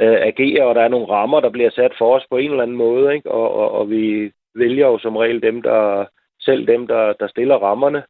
øh, 0.01 0.17
agerer, 0.21 0.63
og 0.63 0.75
der 0.75 0.81
er 0.81 0.87
nogle 0.87 1.07
rammer, 1.07 1.39
der 1.39 1.49
bliver 1.49 1.69
sat 1.69 1.91
for 1.97 2.15
os 2.15 2.25
på 2.29 2.37
en 2.37 2.51
eller 2.51 2.63
anden 2.63 2.77
måde, 2.77 3.15
ikke? 3.15 3.31
Og, 3.31 3.53
og, 3.53 3.71
og 3.71 3.89
vi 3.89 4.31
vælger 4.55 4.87
jo 4.87 4.97
som 4.97 5.15
regel 5.15 5.41
dem, 5.41 5.61
der 5.61 6.05
selv 6.47 6.67
dem, 6.67 6.87
der, 6.87 7.03
der 7.19 7.27
stiller 7.27 7.55
rammerne. 7.67 8.01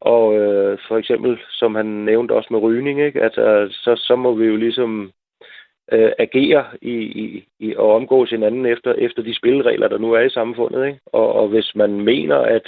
Og 0.00 0.24
øh, 0.40 0.78
for 0.88 0.96
eksempel, 0.98 1.38
som 1.60 1.74
han 1.74 1.86
nævnte 1.86 2.32
også 2.32 2.48
med 2.50 2.60
rygning, 2.66 2.96
ikke? 3.06 3.22
Altså, 3.22 3.44
så, 3.70 3.92
så 4.06 4.16
må 4.16 4.34
vi 4.34 4.44
jo 4.46 4.56
ligesom 4.56 5.12
øh, 5.92 6.12
agere 6.18 6.64
i, 6.82 6.96
i, 7.22 7.24
i, 7.60 7.74
og 7.76 7.94
omgås 7.94 8.30
hinanden 8.30 8.66
efter, 8.66 8.92
efter 8.92 9.22
de 9.22 9.36
spilleregler, 9.36 9.88
der 9.88 9.98
nu 9.98 10.12
er 10.12 10.20
i 10.20 10.36
samfundet. 10.38 10.86
Ikke? 10.86 11.00
Og, 11.06 11.32
og 11.32 11.48
hvis 11.48 11.72
man 11.74 11.90
mener, 12.00 12.36
at 12.36 12.66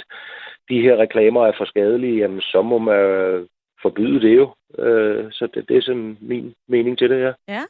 de 0.69 0.81
her 0.81 0.95
reklamer 0.97 1.45
er 1.45 1.51
for 1.57 1.65
skadelige, 1.65 2.17
jamen, 2.17 2.41
så 2.41 2.61
må 2.61 2.77
man 2.77 2.99
øh, 2.99 3.45
forbyde 3.81 4.21
det 4.21 4.35
jo. 4.35 4.45
Øh, 4.83 5.25
så 5.31 5.47
det, 5.53 5.69
det 5.69 5.77
er 5.77 5.81
sådan 5.81 6.17
min 6.21 6.53
mening 6.67 6.97
til 6.97 7.09
det 7.09 7.17
her. 7.17 7.33
Ja. 7.47 7.63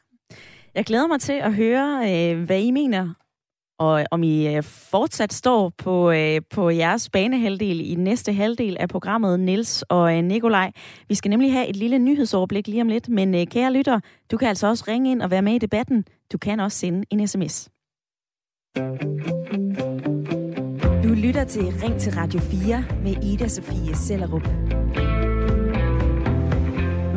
Jeg 0.76 0.86
glæder 0.86 1.08
mig 1.08 1.20
til 1.20 1.40
at 1.48 1.56
høre, 1.56 1.90
øh, 2.10 2.46
hvad 2.46 2.60
I 2.60 2.72
mener 2.72 3.14
og 3.80 4.06
om 4.12 4.24
I 4.24 4.56
øh, 4.56 4.64
fortsat 4.64 5.34
står 5.34 5.72
på, 5.78 6.12
øh, 6.12 6.42
på 6.50 6.70
jeres 6.70 7.10
banehalvdel 7.10 7.92
i 7.92 7.96
næste 7.96 8.34
halvdel 8.34 8.78
af 8.80 8.90
programmet, 8.90 9.40
Nils 9.40 9.84
og 9.90 10.18
øh, 10.18 10.24
Nikolaj. 10.24 10.72
Vi 11.08 11.16
skal 11.16 11.30
nemlig 11.30 11.52
have 11.52 11.68
et 11.68 11.76
lille 11.76 12.00
nyhedsoverblik 12.00 12.68
lige 12.68 12.82
om 12.82 12.88
lidt, 12.88 13.10
men 13.10 13.48
kære 13.48 13.74
lytter, 13.74 14.00
du 14.32 14.38
kan 14.38 14.48
altså 14.48 14.68
også 14.68 14.86
ringe 14.88 15.12
ind 15.12 15.22
og 15.22 15.32
være 15.32 15.42
med 15.42 15.54
i 15.54 15.58
debatten. 15.58 16.06
Du 16.32 16.38
kan 16.38 16.60
også 16.60 16.78
sende 16.78 17.04
en 17.10 17.28
sms. 17.28 17.70
Du 21.04 21.14
lytter 21.14 21.44
til 21.44 21.64
Ring 21.84 22.00
til 22.00 22.14
Radio 22.14 22.40
4 22.40 22.84
med 23.04 23.24
Ida 23.24 23.48
Sofie 23.48 23.96
Sellerup. 23.96 24.48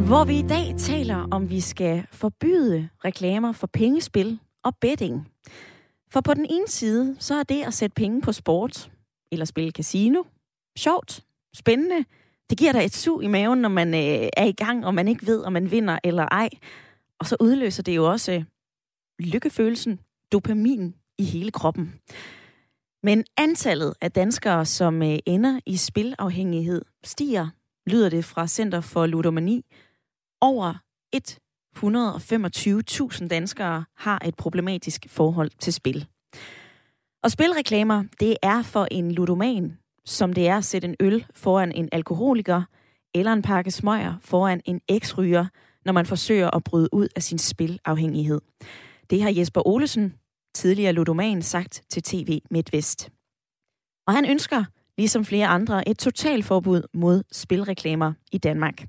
Hvor 0.06 0.24
vi 0.24 0.38
i 0.38 0.42
dag 0.42 0.74
taler 0.78 1.28
om, 1.30 1.50
vi 1.50 1.60
skal 1.60 2.06
forbyde 2.12 2.88
reklamer 3.04 3.52
for 3.52 3.66
pengespil 3.66 4.38
og 4.64 4.72
betting. 4.80 5.29
For 6.12 6.20
på 6.20 6.34
den 6.34 6.46
ene 6.50 6.68
side, 6.68 7.16
så 7.18 7.34
er 7.34 7.42
det 7.42 7.62
at 7.62 7.74
sætte 7.74 7.94
penge 7.94 8.20
på 8.20 8.32
sport 8.32 8.90
eller 9.32 9.44
spille 9.44 9.70
casino 9.70 10.22
sjovt, 10.78 11.24
spændende. 11.54 12.04
Det 12.50 12.58
giver 12.58 12.72
dig 12.72 12.84
et 12.84 12.94
sug 12.94 13.22
i 13.22 13.26
maven, 13.26 13.58
når 13.58 13.68
man 13.68 13.94
øh, 13.94 14.28
er 14.36 14.44
i 14.44 14.52
gang, 14.52 14.86
og 14.86 14.94
man 14.94 15.08
ikke 15.08 15.26
ved, 15.26 15.42
om 15.42 15.52
man 15.52 15.70
vinder 15.70 15.98
eller 16.04 16.22
ej. 16.22 16.48
Og 17.18 17.26
så 17.26 17.36
udløser 17.40 17.82
det 17.82 17.96
jo 17.96 18.10
også 18.10 18.32
øh, 18.32 18.44
lykkefølelsen, 19.18 20.00
dopamin 20.32 20.94
i 21.18 21.24
hele 21.24 21.50
kroppen. 21.50 21.94
Men 23.02 23.24
antallet 23.36 23.94
af 24.00 24.12
danskere, 24.12 24.66
som 24.66 25.02
øh, 25.02 25.18
ender 25.26 25.60
i 25.66 25.76
spilafhængighed, 25.76 26.82
stiger, 27.04 27.48
lyder 27.86 28.08
det 28.08 28.24
fra 28.24 28.46
Center 28.46 28.80
for 28.80 29.06
Ludomani. 29.06 29.64
Over 30.40 30.74
125.000 31.76 33.28
danskere 33.28 33.84
har 33.96 34.22
et 34.24 34.34
problematisk 34.36 35.06
forhold 35.08 35.50
til 35.58 35.72
spil. 35.72 36.06
Og 37.22 37.30
spilreklamer, 37.30 38.04
det 38.20 38.36
er 38.42 38.62
for 38.62 38.88
en 38.90 39.12
ludoman, 39.12 39.78
som 40.04 40.32
det 40.32 40.48
er 40.48 40.56
at 40.56 40.64
sætte 40.64 40.88
en 40.88 40.96
øl 41.00 41.26
foran 41.34 41.72
en 41.72 41.88
alkoholiker, 41.92 42.62
eller 43.14 43.32
en 43.32 43.42
pakke 43.42 43.70
smøger 43.70 44.14
foran 44.20 44.60
en 44.64 44.80
eksryger, 44.88 45.46
når 45.84 45.92
man 45.92 46.06
forsøger 46.06 46.50
at 46.56 46.64
bryde 46.64 46.88
ud 46.92 47.08
af 47.16 47.22
sin 47.22 47.38
spilafhængighed. 47.38 48.40
Det 49.10 49.22
har 49.22 49.30
Jesper 49.30 49.66
Olesen, 49.66 50.14
tidligere 50.54 50.92
ludoman, 50.92 51.42
sagt 51.42 51.82
til 51.88 52.02
TV 52.02 52.40
MidtVest. 52.50 53.10
Og 54.06 54.14
han 54.14 54.30
ønsker, 54.30 54.64
ligesom 54.98 55.24
flere 55.24 55.46
andre, 55.46 55.88
et 55.88 55.98
totalforbud 55.98 56.82
mod 56.94 57.22
spilreklamer 57.32 58.12
i 58.32 58.38
Danmark. 58.38 58.86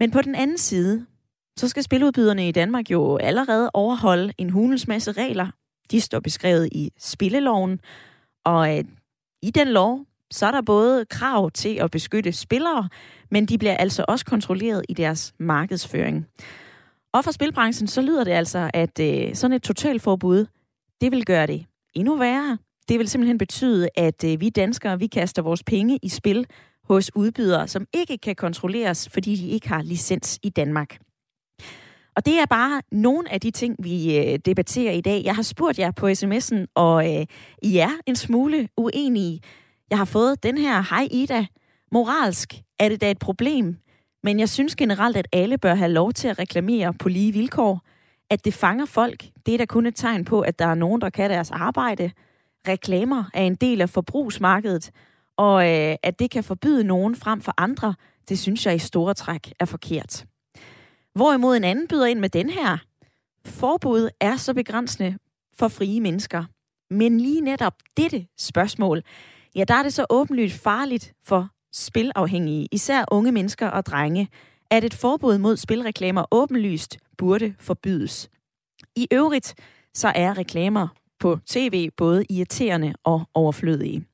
Men 0.00 0.10
på 0.10 0.22
den 0.22 0.34
anden 0.34 0.58
side, 0.58 1.06
så 1.56 1.68
skal 1.68 1.82
spiludbyderne 1.82 2.48
i 2.48 2.52
Danmark 2.52 2.90
jo 2.90 3.16
allerede 3.16 3.70
overholde 3.74 4.32
en 4.38 4.50
hulens 4.50 4.88
masse 4.88 5.12
regler. 5.12 5.50
De 5.90 6.00
står 6.00 6.20
beskrevet 6.20 6.68
i 6.72 6.92
spilleloven, 6.98 7.80
og 8.44 8.78
øh, 8.78 8.84
i 9.42 9.50
den 9.50 9.68
lov, 9.68 10.00
så 10.30 10.46
er 10.46 10.50
der 10.50 10.62
både 10.62 11.04
krav 11.04 11.50
til 11.50 11.74
at 11.74 11.90
beskytte 11.90 12.32
spillere, 12.32 12.88
men 13.30 13.46
de 13.46 13.58
bliver 13.58 13.76
altså 13.76 14.04
også 14.08 14.24
kontrolleret 14.24 14.84
i 14.88 14.94
deres 14.94 15.34
markedsføring. 15.38 16.26
Og 17.12 17.24
for 17.24 17.30
spilbranchen, 17.30 17.88
så 17.88 18.02
lyder 18.02 18.24
det 18.24 18.32
altså, 18.32 18.70
at 18.74 19.00
øh, 19.00 19.34
sådan 19.34 19.54
et 19.54 19.62
totalforbud, 19.62 20.46
det 21.00 21.12
vil 21.12 21.24
gøre 21.24 21.46
det 21.46 21.66
endnu 21.94 22.16
værre. 22.16 22.58
Det 22.88 22.98
vil 22.98 23.08
simpelthen 23.08 23.38
betyde, 23.38 23.88
at 23.96 24.24
øh, 24.24 24.40
vi 24.40 24.50
danskere, 24.50 24.98
vi 24.98 25.06
kaster 25.06 25.42
vores 25.42 25.62
penge 25.62 25.98
i 26.02 26.08
spil 26.08 26.46
hos 26.84 27.10
udbydere, 27.14 27.68
som 27.68 27.86
ikke 27.94 28.18
kan 28.18 28.36
kontrolleres, 28.36 29.08
fordi 29.08 29.36
de 29.36 29.48
ikke 29.48 29.68
har 29.68 29.82
licens 29.82 30.38
i 30.42 30.48
Danmark. 30.48 30.98
Og 32.16 32.26
det 32.26 32.38
er 32.38 32.46
bare 32.46 32.82
nogle 32.92 33.32
af 33.32 33.40
de 33.40 33.50
ting, 33.50 33.76
vi 33.78 34.18
øh, 34.18 34.38
debatterer 34.44 34.92
i 34.92 35.00
dag. 35.00 35.22
Jeg 35.24 35.34
har 35.34 35.42
spurgt 35.42 35.78
jer 35.78 35.90
på 35.90 36.08
sms'en, 36.08 36.64
og 36.74 37.14
øh, 37.14 37.26
I 37.62 37.78
er 37.78 37.90
en 38.06 38.16
smule 38.16 38.68
uenige. 38.76 39.40
Jeg 39.90 39.98
har 39.98 40.04
fået 40.04 40.42
den 40.42 40.58
her, 40.58 40.82
hej 40.90 41.08
Ida, 41.10 41.46
moralsk 41.92 42.54
er 42.78 42.88
det 42.88 43.00
da 43.00 43.10
et 43.10 43.18
problem, 43.18 43.76
men 44.22 44.40
jeg 44.40 44.48
synes 44.48 44.76
generelt, 44.76 45.16
at 45.16 45.28
alle 45.32 45.58
bør 45.58 45.74
have 45.74 45.92
lov 45.92 46.12
til 46.12 46.28
at 46.28 46.38
reklamere 46.38 46.94
på 46.94 47.08
lige 47.08 47.32
vilkår. 47.32 47.80
At 48.30 48.44
det 48.44 48.54
fanger 48.54 48.86
folk, 48.86 49.24
det 49.46 49.54
er 49.54 49.58
da 49.58 49.64
kun 49.64 49.86
et 49.86 49.96
tegn 49.96 50.24
på, 50.24 50.40
at 50.40 50.58
der 50.58 50.66
er 50.66 50.74
nogen, 50.74 51.00
der 51.00 51.10
kan 51.10 51.30
deres 51.30 51.50
arbejde. 51.50 52.10
Reklamer 52.68 53.24
er 53.34 53.42
en 53.42 53.54
del 53.54 53.80
af 53.80 53.90
forbrugsmarkedet, 53.90 54.90
og 55.36 55.68
øh, 55.68 55.96
at 56.02 56.18
det 56.18 56.30
kan 56.30 56.44
forbyde 56.44 56.84
nogen 56.84 57.16
frem 57.16 57.40
for 57.40 57.54
andre, 57.58 57.94
det 58.28 58.38
synes 58.38 58.66
jeg 58.66 58.74
i 58.74 58.78
store 58.78 59.14
træk 59.14 59.52
er 59.60 59.64
forkert. 59.64 60.26
Hvorimod 61.16 61.56
en 61.56 61.64
anden 61.64 61.88
byder 61.88 62.06
ind 62.06 62.20
med 62.20 62.28
den 62.28 62.50
her. 62.50 62.78
Forbud 63.46 64.08
er 64.20 64.36
så 64.36 64.54
begrænsende 64.54 65.18
for 65.58 65.68
frie 65.68 66.00
mennesker. 66.00 66.44
Men 66.90 67.20
lige 67.20 67.40
netop 67.40 67.72
dette 67.96 68.26
spørgsmål, 68.38 69.02
ja, 69.54 69.64
der 69.64 69.74
er 69.74 69.82
det 69.82 69.92
så 69.92 70.06
åbenlyst 70.10 70.62
farligt 70.62 71.12
for 71.24 71.48
spilafhængige, 71.72 72.68
især 72.72 73.04
unge 73.10 73.32
mennesker 73.32 73.68
og 73.68 73.86
drenge, 73.86 74.28
at 74.70 74.84
et 74.84 74.94
forbud 74.94 75.38
mod 75.38 75.56
spilreklamer 75.56 76.24
åbenlyst 76.30 76.98
burde 77.18 77.54
forbydes. 77.58 78.28
I 78.96 79.08
øvrigt 79.12 79.54
så 79.94 80.12
er 80.14 80.38
reklamer 80.38 80.88
på 81.20 81.38
tv 81.46 81.90
både 81.96 82.24
irriterende 82.30 82.94
og 83.04 83.28
overflødige. 83.34 84.04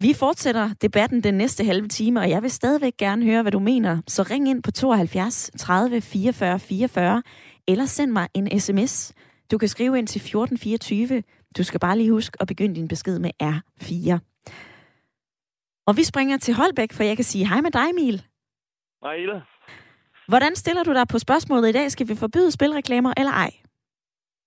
Vi 0.00 0.14
fortsætter 0.14 0.70
debatten 0.82 1.22
den 1.22 1.34
næste 1.34 1.64
halve 1.64 1.88
time, 1.88 2.20
og 2.20 2.30
jeg 2.30 2.42
vil 2.42 2.50
stadigvæk 2.50 2.96
gerne 2.96 3.24
høre, 3.24 3.42
hvad 3.42 3.52
du 3.52 3.58
mener. 3.58 4.02
Så 4.08 4.22
ring 4.22 4.48
ind 4.48 4.62
på 4.62 4.70
72 4.70 5.50
30 5.58 6.00
44 6.00 6.58
44, 6.58 7.22
eller 7.68 7.86
send 7.86 8.10
mig 8.10 8.28
en 8.34 8.60
sms. 8.60 9.12
Du 9.50 9.58
kan 9.58 9.68
skrive 9.68 9.98
ind 9.98 10.06
til 10.06 10.18
1424. 10.18 11.22
Du 11.56 11.62
skal 11.64 11.80
bare 11.80 11.98
lige 11.98 12.10
huske 12.10 12.36
at 12.40 12.46
begynde 12.46 12.74
din 12.74 12.88
besked 12.88 13.18
med 13.18 13.30
R4. 13.42 14.18
Og 15.86 15.96
vi 15.96 16.04
springer 16.04 16.36
til 16.36 16.54
Holbæk, 16.54 16.92
for 16.92 17.02
jeg 17.02 17.16
kan 17.16 17.24
sige 17.24 17.48
hej 17.48 17.60
med 17.60 17.70
dig, 17.70 17.90
Emil. 17.90 18.22
Hej, 19.02 19.14
Ida. 19.14 19.40
Hvordan 20.28 20.56
stiller 20.56 20.82
du 20.82 20.92
dig 20.92 21.08
på 21.08 21.18
spørgsmålet 21.18 21.68
i 21.68 21.72
dag? 21.72 21.90
Skal 21.90 22.08
vi 22.08 22.14
forbyde 22.14 22.50
spilreklamer 22.50 23.12
eller 23.16 23.32
ej? 23.32 23.50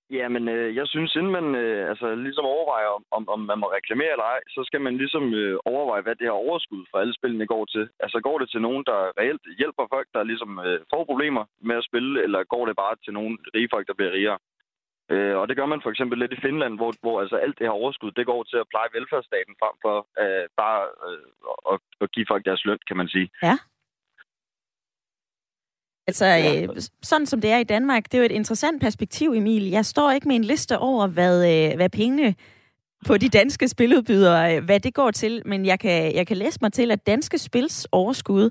Ja, 0.09 0.27
men 0.27 0.47
øh, 0.47 0.75
jeg 0.75 0.87
synes, 0.87 1.15
inden 1.15 1.31
man 1.31 1.55
øh, 1.55 1.89
altså, 1.89 2.15
ligesom 2.15 2.45
overvejer, 2.45 2.89
om, 3.17 3.29
om 3.29 3.39
man 3.39 3.59
må 3.59 3.67
reklamere 3.77 4.11
eller 4.11 4.23
ej, 4.23 4.41
så 4.47 4.61
skal 4.67 4.81
man 4.81 4.97
ligesom 4.97 5.33
øh, 5.33 5.59
overveje, 5.65 6.01
hvad 6.01 6.15
det 6.15 6.27
her 6.27 6.43
overskud 6.45 6.85
fra 6.91 7.01
alle 7.01 7.15
spillene 7.15 7.47
går 7.47 7.65
til. 7.65 7.89
Altså 7.99 8.19
går 8.19 8.37
det 8.39 8.49
til 8.49 8.61
nogen, 8.61 8.83
der 8.89 8.99
reelt 9.19 9.41
hjælper 9.57 9.85
folk, 9.93 10.07
der 10.13 10.23
ligesom 10.23 10.59
øh, 10.59 10.79
får 10.93 11.03
problemer 11.03 11.43
med 11.61 11.75
at 11.75 11.87
spille, 11.89 12.23
eller 12.23 12.43
går 12.43 12.65
det 12.65 12.75
bare 12.75 12.95
til 13.03 13.13
nogle 13.13 13.37
rige 13.55 13.69
folk, 13.73 13.87
der 13.87 13.93
bliver 13.93 14.11
rigere? 14.11 14.39
Øh, 15.11 15.35
og 15.39 15.47
det 15.47 15.57
gør 15.57 15.65
man 15.65 15.81
for 15.81 15.89
eksempel 15.91 16.19
lidt 16.19 16.33
i 16.33 16.43
Finland, 16.45 16.73
hvor, 16.79 16.91
hvor 17.01 17.21
altså 17.21 17.35
alt 17.35 17.59
det 17.59 17.67
her 17.67 17.79
overskud, 17.81 18.11
det 18.11 18.25
går 18.25 18.43
til 18.43 18.57
at 18.57 18.69
pleje 18.71 18.93
velfærdsstaten 18.93 19.55
frem 19.61 19.75
for 19.85 19.97
øh, 20.23 20.45
bare 20.61 20.81
øh, 21.07 21.73
at, 21.73 21.79
at 22.01 22.11
give 22.11 22.29
folk 22.31 22.45
deres 22.45 22.65
løn, 22.65 22.79
kan 22.87 22.97
man 22.97 23.07
sige. 23.07 23.29
Ja. 23.43 23.55
Altså, 26.07 26.25
ja. 26.25 26.61
øh, 26.61 26.69
sådan 27.03 27.25
som 27.25 27.41
det 27.41 27.51
er 27.51 27.57
i 27.57 27.63
Danmark, 27.63 28.03
det 28.05 28.13
er 28.13 28.17
jo 28.17 28.25
et 28.25 28.31
interessant 28.31 28.81
perspektiv, 28.81 29.31
Emil. 29.35 29.69
Jeg 29.69 29.85
står 29.85 30.11
ikke 30.11 30.27
med 30.27 30.35
en 30.35 30.43
liste 30.43 30.79
over, 30.79 31.07
hvad, 31.07 31.69
øh, 31.69 31.75
hvad 31.75 31.89
pengene 31.89 32.35
på 33.05 33.17
de 33.17 33.29
danske 33.29 33.67
spiludbydere, 33.67 34.55
øh, 34.55 34.63
hvad 34.63 34.79
det 34.79 34.93
går 34.93 35.11
til, 35.11 35.41
men 35.45 35.65
jeg 35.65 35.79
kan, 35.79 36.15
jeg 36.15 36.27
kan 36.27 36.37
læse 36.37 36.59
mig 36.61 36.73
til, 36.73 36.91
at 36.91 37.07
danske 37.07 37.37
spils 37.37 37.87
overskud, 37.91 38.49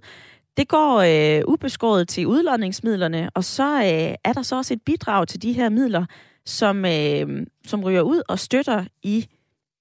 det 0.57 0.69
går 0.69 0.97
øh, 1.38 1.42
ubeskåret 1.47 2.09
til 2.09 2.27
udlodningsmidlerne, 2.27 3.31
og 3.35 3.45
så 3.45 3.77
øh, 3.77 4.14
er 4.25 4.33
der 4.33 4.42
så 4.42 4.57
også 4.57 4.75
et 4.75 4.83
bidrag 4.83 5.29
til 5.29 5.42
de 5.42 5.53
her 5.53 5.69
midler, 5.69 6.07
som, 6.47 6.85
øh, 6.85 7.47
som 7.66 7.85
ryger 7.85 8.03
ud 8.03 8.23
og 8.29 8.38
støtter 8.38 8.85
i 9.03 9.27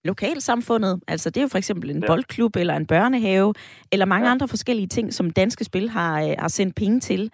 lokalsamfundet. 0.06 1.00
Altså 1.08 1.30
det 1.30 1.38
er 1.38 1.42
jo 1.42 1.48
for 1.48 1.58
eksempel 1.58 1.90
en 1.90 2.02
ja. 2.02 2.08
boldklub 2.08 2.56
eller 2.56 2.76
en 2.76 2.86
børnehave, 2.86 3.54
eller 3.92 4.06
mange 4.06 4.28
ja. 4.28 4.32
andre 4.32 4.48
forskellige 4.48 4.88
ting, 4.88 5.14
som 5.14 5.30
danske 5.30 5.64
spil 5.64 5.90
har, 5.90 6.22
øh, 6.22 6.36
har 6.40 6.48
sendt 6.48 6.76
penge 6.76 7.00
til. 7.00 7.32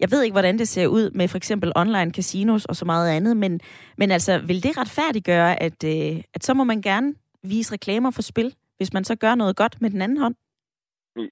Jeg 0.00 0.08
ved 0.10 0.22
ikke, 0.22 0.34
hvordan 0.34 0.58
det 0.58 0.68
ser 0.68 0.86
ud 0.86 1.10
med 1.10 1.28
for 1.28 1.36
eksempel 1.36 1.72
online 1.76 2.10
casinos 2.10 2.64
og 2.64 2.76
så 2.76 2.84
meget 2.84 3.16
andet, 3.16 3.36
men, 3.36 3.60
men 3.98 4.10
altså, 4.10 4.38
vil 4.38 4.62
det 4.62 4.78
retfærdiggøre, 4.78 5.62
at, 5.62 5.84
øh, 5.84 6.22
at 6.34 6.44
så 6.44 6.54
må 6.54 6.64
man 6.64 6.82
gerne 6.82 7.14
vise 7.42 7.72
reklamer 7.72 8.10
for 8.10 8.22
spil, 8.22 8.54
hvis 8.76 8.92
man 8.92 9.04
så 9.04 9.16
gør 9.16 9.34
noget 9.34 9.56
godt 9.56 9.80
med 9.80 9.90
den 9.90 10.02
anden 10.02 10.18
hånd? 10.18 10.34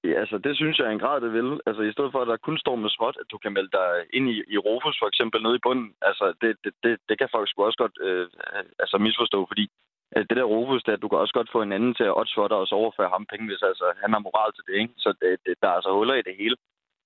Ja, 0.09 0.15
altså, 0.23 0.37
det 0.45 0.53
synes 0.55 0.77
jeg 0.77 0.87
er 0.87 0.95
en 0.95 1.03
grad, 1.05 1.21
det 1.21 1.33
vil. 1.33 1.59
Altså, 1.67 1.81
i 1.81 1.93
stedet 1.95 2.11
for, 2.11 2.19
at 2.21 2.27
der 2.27 2.45
kun 2.47 2.57
står 2.57 2.75
med 2.75 2.89
småt, 2.89 3.17
at 3.21 3.31
du 3.31 3.37
kan 3.37 3.53
melde 3.53 3.71
dig 3.79 3.89
ind 4.17 4.25
i, 4.33 4.35
i 4.55 4.57
Rufus, 4.57 4.97
for 5.01 5.07
eksempel, 5.11 5.39
nede 5.41 5.55
i 5.55 5.65
bunden. 5.65 5.89
Altså, 6.09 6.25
det, 6.41 6.49
det, 6.63 6.73
det, 6.83 6.93
det 7.09 7.15
kan 7.17 7.29
folk 7.35 7.47
sgu 7.49 7.63
også 7.63 7.79
godt 7.83 7.95
øh, 8.07 8.27
altså, 8.83 8.97
misforstå, 8.97 9.39
fordi 9.51 9.65
øh, 10.15 10.23
det 10.29 10.37
der 10.37 10.51
Rufus, 10.53 10.83
at 10.87 11.01
du 11.01 11.07
kan 11.09 11.21
også 11.23 11.35
godt 11.37 11.53
få 11.55 11.61
en 11.61 11.75
anden 11.77 11.93
til 11.95 12.05
at 12.07 12.17
odds 12.19 12.33
for 12.35 12.47
dig, 12.47 12.57
og 12.57 12.67
så 12.67 12.75
overføre 12.75 13.13
ham 13.15 13.25
penge, 13.31 13.47
hvis 13.49 13.63
altså, 13.69 13.85
han 14.01 14.11
har 14.13 14.25
moral 14.27 14.51
til 14.53 14.63
det, 14.67 14.75
ikke? 14.81 14.93
Så 15.03 15.09
det, 15.21 15.29
det, 15.45 15.53
der 15.61 15.67
er 15.69 15.77
altså 15.79 15.91
huller 15.97 16.15
i 16.15 16.27
det 16.29 16.35
hele. 16.41 16.55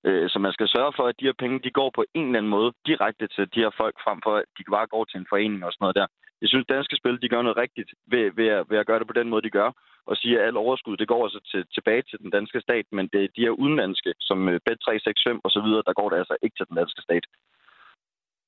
Øh, 0.08 0.30
så 0.30 0.38
man 0.40 0.54
skal 0.54 0.68
sørge 0.76 0.94
for, 0.98 1.06
at 1.08 1.20
de 1.20 1.26
her 1.30 1.38
penge, 1.44 1.60
de 1.66 1.72
går 1.80 1.90
på 1.96 2.04
en 2.14 2.26
eller 2.26 2.40
anden 2.40 2.56
måde 2.58 2.72
direkte 2.90 3.28
til 3.28 3.46
de 3.54 3.60
her 3.64 3.72
folk, 3.82 3.96
frem 4.06 4.20
for 4.26 4.34
at 4.36 4.46
de 4.58 4.64
bare 4.76 4.88
går 4.94 5.04
til 5.06 5.18
en 5.20 5.30
forening 5.30 5.62
og 5.66 5.72
sådan 5.72 5.84
noget 5.86 6.00
der. 6.00 6.08
Jeg 6.42 6.50
synes, 6.50 6.66
danske 6.76 6.96
spil, 7.00 7.22
de 7.22 7.30
gør 7.34 7.42
noget 7.42 7.62
rigtigt 7.64 7.90
ved, 8.12 8.26
ved, 8.40 8.48
at, 8.58 8.64
ved 8.70 8.78
at 8.78 8.88
gøre 8.88 9.00
det 9.00 9.08
på 9.08 9.18
den 9.20 9.30
måde, 9.30 9.46
de 9.48 9.58
gør, 9.60 9.70
og 10.10 10.16
sige, 10.18 10.40
at 10.40 10.46
al 10.48 10.58
overskud, 10.58 10.98
det 10.98 11.08
går 11.08 11.24
altså 11.24 11.42
til, 11.52 11.62
tilbage 11.76 12.04
til 12.10 12.20
den 12.24 12.30
danske 12.38 12.60
stat, 12.66 12.86
men 12.92 13.06
det 13.14 13.20
er 13.24 13.36
de 13.36 13.46
her 13.46 13.56
udenlandske, 13.64 14.12
som 14.20 14.50
øh, 14.50 14.60
Bet365 14.66 15.40
og 15.46 15.52
så 15.56 15.62
videre, 15.66 15.84
der 15.88 15.94
går 16.00 16.10
det 16.10 16.18
altså 16.18 16.36
ikke 16.44 16.56
til 16.58 16.68
den 16.70 16.78
danske 16.78 17.02
stat. 17.02 17.26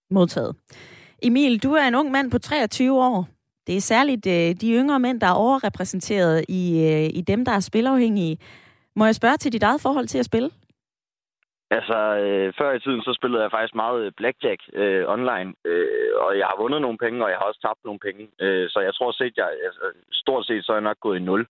Modtaget. 0.10 0.56
Emil, 1.24 1.64
du 1.64 1.72
er 1.74 1.86
en 1.88 1.96
ung 1.96 2.12
mand 2.12 2.32
på 2.32 2.40
23 2.40 3.04
år. 3.04 3.28
Det 3.68 3.78
er 3.78 3.82
særligt 3.82 4.28
øh, 4.28 4.56
de 4.62 4.74
yngre 4.80 5.00
mænd, 5.00 5.22
der 5.22 5.28
er 5.28 5.42
overrepræsenteret 5.46 6.46
i, 6.50 6.64
øh, 6.90 7.10
i 7.20 7.22
dem, 7.22 7.46
der 7.46 7.52
er 7.52 7.60
spilafhængige. 7.60 8.38
Må 8.96 9.06
jeg 9.06 9.16
spørge 9.16 9.38
til 9.38 9.54
dit 9.54 9.64
eget 9.64 9.82
forhold 9.82 10.08
til 10.08 10.20
at 10.20 10.26
spille? 10.26 10.50
Altså, 11.78 11.98
øh, 12.24 12.54
før 12.60 12.72
i 12.74 12.80
tiden, 12.80 13.02
så 13.02 13.14
spillede 13.20 13.44
jeg 13.44 13.52
faktisk 13.52 13.76
meget 13.76 14.00
øh, 14.06 14.12
blackjack 14.18 14.62
øh, 14.74 15.04
online, 15.16 15.50
øh, 15.66 16.12
og 16.24 16.32
jeg 16.40 16.48
har 16.48 16.58
vundet 16.62 16.82
nogle 16.82 16.98
penge, 16.98 17.24
og 17.26 17.30
jeg 17.30 17.38
har 17.38 17.48
også 17.50 17.62
tabt 17.68 17.82
nogle 17.86 18.00
penge. 18.08 18.24
Øh, 18.44 18.70
så 18.70 18.80
jeg 18.88 18.94
tror 18.96 19.12
set, 19.12 19.34
jeg, 19.38 19.50
altså, 19.68 19.86
stort 20.12 20.46
set, 20.46 20.66
så 20.66 20.72
er 20.72 20.76
jeg 20.76 20.90
nok 20.90 21.00
gået 21.00 21.20
i 21.20 21.28
nul. 21.30 21.48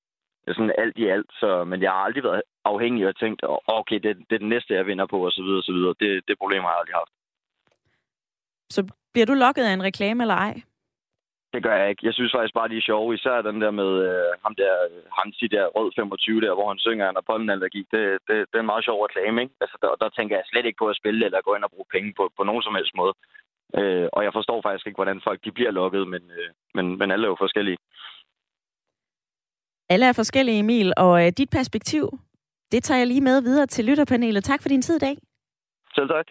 Sådan 0.48 0.74
alt 0.78 0.98
i 0.98 1.06
alt, 1.08 1.30
så, 1.40 1.64
men 1.64 1.82
jeg 1.82 1.92
har 1.92 2.02
aldrig 2.08 2.24
været 2.24 2.42
afhængig 2.66 3.08
og 3.08 3.16
tænkt, 3.20 3.42
okay, 3.80 4.00
det, 4.04 4.18
det 4.30 4.36
er 4.36 4.44
den 4.46 4.50
næste, 4.50 4.74
jeg 4.74 4.86
vinder 4.86 5.06
på, 5.06 5.26
og 5.26 5.32
så 5.32 5.42
videre, 5.44 5.58
og 5.58 5.64
så 5.64 5.74
videre. 5.74 5.94
Det, 6.00 6.12
det 6.28 6.36
problem 6.42 6.62
har 6.62 6.70
jeg 6.70 6.80
aldrig 6.80 6.96
haft. 7.02 7.14
Så 8.70 8.82
bliver 9.14 9.26
du 9.26 9.34
lukket 9.34 9.64
af 9.64 9.74
en 9.74 9.84
reklame 9.84 10.24
eller 10.24 10.36
ej? 10.36 10.54
Det 11.54 11.64
gør 11.64 11.76
jeg 11.76 11.90
ikke. 11.90 12.06
Jeg 12.08 12.14
synes 12.14 12.32
faktisk 12.36 12.54
bare, 12.54 12.70
de 12.70 12.78
er 12.78 12.90
sjove. 12.90 13.16
Især 13.16 13.42
den 13.42 13.62
der 13.62 13.72
med 13.82 13.92
øh, 14.10 14.32
ham 14.44 14.54
der, 14.62 14.74
Hansi 15.18 15.48
der, 15.56 15.66
Rød 15.76 15.92
25 15.96 16.42
der, 16.42 16.54
hvor 16.54 16.68
han 16.72 16.80
synger, 16.80 17.06
han 17.06 17.18
har 17.20 17.30
pollenallergi. 17.30 17.82
Det, 17.94 18.04
det, 18.28 18.36
det 18.50 18.56
er 18.56 18.64
en 18.64 18.72
meget 18.74 18.86
sjov 18.86 18.98
reklame, 19.06 19.42
ikke? 19.42 19.56
Altså, 19.64 19.78
der, 19.82 19.90
der 20.02 20.10
tænker 20.10 20.36
jeg 20.36 20.46
slet 20.48 20.66
ikke 20.66 20.82
på 20.82 20.88
at 20.90 21.00
spille 21.02 21.26
eller 21.26 21.42
gå 21.48 21.56
ind 21.56 21.64
og 21.68 21.72
bruge 21.76 21.92
penge 21.96 22.14
på, 22.18 22.24
på 22.38 22.44
nogen 22.44 22.64
som 22.64 22.76
helst 22.76 22.94
måde. 23.02 23.14
Øh, 23.80 24.08
og 24.16 24.24
jeg 24.24 24.34
forstår 24.34 24.60
faktisk 24.62 24.88
ikke, 24.88 25.00
hvordan 25.02 25.22
folk 25.28 25.40
de 25.46 25.52
bliver 25.52 25.72
lukket, 25.72 26.04
men, 26.14 26.24
øh, 26.38 26.50
men, 26.76 26.86
men 27.00 27.12
alle 27.12 27.26
er 27.26 27.34
jo 27.34 27.44
forskellige. 27.46 27.78
Alle 29.90 30.06
er 30.06 30.14
forskellige, 30.14 30.60
Emil, 30.60 30.94
og 30.98 31.14
øh, 31.26 31.32
dit 31.38 31.50
perspektiv, 31.50 32.06
det 32.72 32.84
tager 32.84 32.98
jeg 32.98 33.08
lige 33.08 33.28
med 33.30 33.42
videre 33.42 33.68
til 33.68 33.86
lytterpanelet. 33.86 34.44
Tak 34.44 34.62
for 34.62 34.70
din 34.70 34.82
tid 34.82 34.96
i 34.96 35.06
dag. 35.08 35.16
Selv 35.96 36.10
tak. 36.10 36.28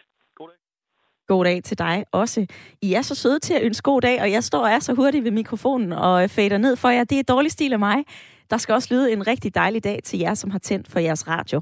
God 1.31 1.45
dag 1.45 1.63
til 1.63 1.77
dig 1.77 2.05
også. 2.11 2.45
I 2.81 2.93
er 2.93 3.01
så 3.01 3.15
søde 3.15 3.39
til 3.39 3.53
at 3.53 3.61
ønske 3.63 3.83
god 3.83 4.01
dag, 4.01 4.21
og 4.21 4.31
jeg 4.31 4.43
står 4.43 4.59
og 4.59 4.69
er 4.69 4.79
så 4.79 4.93
hurtigt 4.93 5.23
ved 5.23 5.31
mikrofonen 5.31 5.91
og 5.91 6.23
øh, 6.23 6.29
fader 6.29 6.57
ned 6.57 6.75
for 6.75 6.89
jer. 6.89 7.03
Det 7.03 7.19
er 7.19 7.23
dårlig 7.23 7.51
stil 7.51 7.73
af 7.73 7.79
mig. 7.79 8.03
Der 8.49 8.57
skal 8.57 8.73
også 8.75 8.87
lyde 8.91 9.13
en 9.13 9.27
rigtig 9.27 9.55
dejlig 9.55 9.83
dag 9.83 9.99
til 10.03 10.19
jer, 10.19 10.33
som 10.33 10.51
har 10.51 10.59
tændt 10.59 10.87
for 10.87 10.99
jeres 10.99 11.27
radio. 11.27 11.61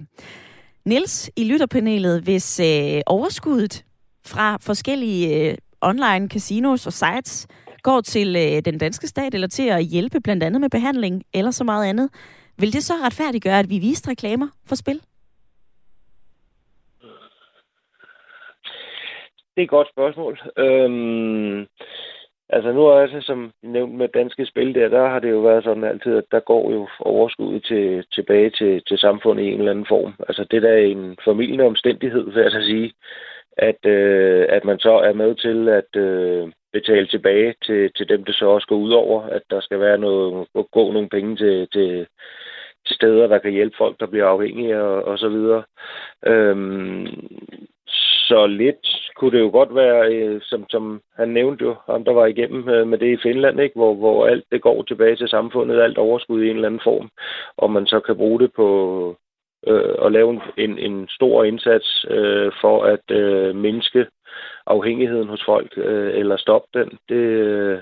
Nils 0.86 1.30
i 1.36 1.44
lytterpanelet, 1.44 2.22
hvis 2.22 2.60
øh, 2.60 3.02
overskuddet 3.06 3.86
fra 4.26 4.58
forskellige 4.62 5.50
øh, 5.50 5.58
online 5.82 6.28
casinos 6.28 6.88
og 6.88 6.94
sites 6.94 7.48
går 7.84 8.02
til 8.02 8.36
øh, 8.36 8.62
den 8.66 8.78
danske 8.78 9.08
stat 9.08 9.34
eller 9.34 9.48
til 9.48 9.64
at 9.64 9.84
hjælpe 9.84 10.20
blandt 10.20 10.44
andet 10.44 10.62
med 10.62 10.70
behandling 10.70 11.24
eller 11.34 11.52
så 11.52 11.64
meget 11.64 11.86
andet, 11.86 12.10
vil 12.58 12.74
det 12.74 12.84
så 12.84 12.94
retfærdiggøre, 13.04 13.60
at 13.60 13.70
vi 13.70 13.80
viste 13.80 14.10
reklamer 14.10 14.48
for 14.66 14.76
spil? 14.76 15.02
Det 19.60 19.64
er 19.64 19.68
et 19.68 19.78
godt 19.80 19.90
spørgsmål. 19.90 20.40
Øhm, 20.58 21.68
altså 22.50 22.72
nu 22.72 22.86
er 22.86 23.22
som 23.22 23.52
nævnt 23.64 23.94
med 23.94 24.08
danske 24.08 24.46
spil 24.46 24.76
der, 24.76 24.88
der 24.88 25.08
har 25.08 25.20
det 25.20 25.32
jo 25.32 25.40
været 25.40 25.64
sådan 25.64 25.84
altid, 25.84 26.18
at 26.18 26.24
der 26.32 26.40
går 26.40 26.72
jo 26.72 26.88
overskud 27.00 27.60
til, 27.60 28.06
tilbage 28.14 28.50
til, 28.50 28.82
til 28.88 28.98
samfundet 28.98 29.44
i 29.44 29.48
en 29.48 29.60
eller 29.60 29.72
anden 29.72 29.86
form. 29.86 30.14
Altså 30.28 30.44
det 30.52 30.62
der 30.62 30.70
er 30.70 30.86
en 30.86 31.18
formidlende 31.24 31.66
omstændighed, 31.66 32.24
vil 32.24 32.42
jeg 32.44 32.52
så 32.52 32.62
sige, 32.62 32.94
at, 33.58 33.86
øh, 33.86 34.46
at 34.50 34.66
man 34.66 34.80
så 34.80 34.92
er 34.92 35.14
med 35.14 35.36
til 35.36 35.70
at 35.70 36.02
øh, 36.02 36.52
betale 36.74 37.08
tilbage 37.08 37.56
til, 37.66 37.92
til 37.96 38.10
dem, 38.10 38.26
det 38.26 38.36
så 38.36 38.46
også 38.46 38.68
går 38.68 38.76
ud 38.76 38.92
over, 38.92 39.22
at 39.22 39.42
der 39.50 39.60
skal 39.60 39.80
være 39.80 39.98
noget, 39.98 40.48
gå 40.72 40.92
nogle 40.92 41.10
penge 41.10 41.36
til, 41.36 41.68
til, 41.74 42.08
til 42.88 42.96
steder, 42.96 43.28
der 43.28 43.38
kan 43.38 43.52
hjælpe 43.52 43.78
folk, 43.78 44.00
der 44.00 44.08
bliver 44.08 44.26
afhængige 44.26 44.82
og, 44.82 45.04
og 45.04 45.20
så 45.20 45.30
videre. 45.30 45.64
Øhm, 46.26 47.08
så 48.30 48.48
lidt 48.48 48.86
kunne 49.16 49.32
det 49.32 49.40
jo 49.40 49.50
godt 49.50 49.76
være, 49.76 50.14
øh, 50.14 50.42
som, 50.42 50.66
som 50.70 51.02
han 51.16 51.30
nævnte 51.30 51.66
jo, 51.66 51.76
ham 51.90 52.04
der 52.04 52.14
var 52.14 52.26
igennem 52.26 52.70
øh, 52.70 52.88
med 52.88 52.98
det 52.98 53.10
i 53.14 53.22
Finland, 53.24 53.60
ikke? 53.60 53.76
Hvor, 53.76 53.94
hvor 53.96 54.28
alt 54.28 54.46
det 54.52 54.62
går 54.62 54.84
tilbage 54.84 55.16
til 55.16 55.28
samfundet, 55.28 55.82
alt 55.82 55.98
overskud 55.98 56.44
i 56.44 56.50
en 56.50 56.56
eller 56.56 56.68
anden 56.68 56.82
form, 56.84 57.10
og 57.58 57.72
man 57.72 57.86
så 57.88 58.00
kan 58.00 58.16
bruge 58.16 58.40
det 58.40 58.54
på 58.54 58.68
øh, 59.68 59.96
at 60.06 60.12
lave 60.12 60.42
en, 60.58 60.80
en 60.80 61.08
stor 61.10 61.44
indsats 61.44 62.06
øh, 62.10 62.52
for 62.62 62.84
at 62.84 63.06
øh, 63.12 63.56
mindske 63.56 64.08
afhængigheden 64.66 65.30
hos 65.30 65.44
folk, 65.46 65.72
øh, 65.78 66.20
eller 66.20 66.38
stoppe 66.38 66.80
den. 66.80 66.90
Det, 67.10 67.16
øh, 67.16 67.80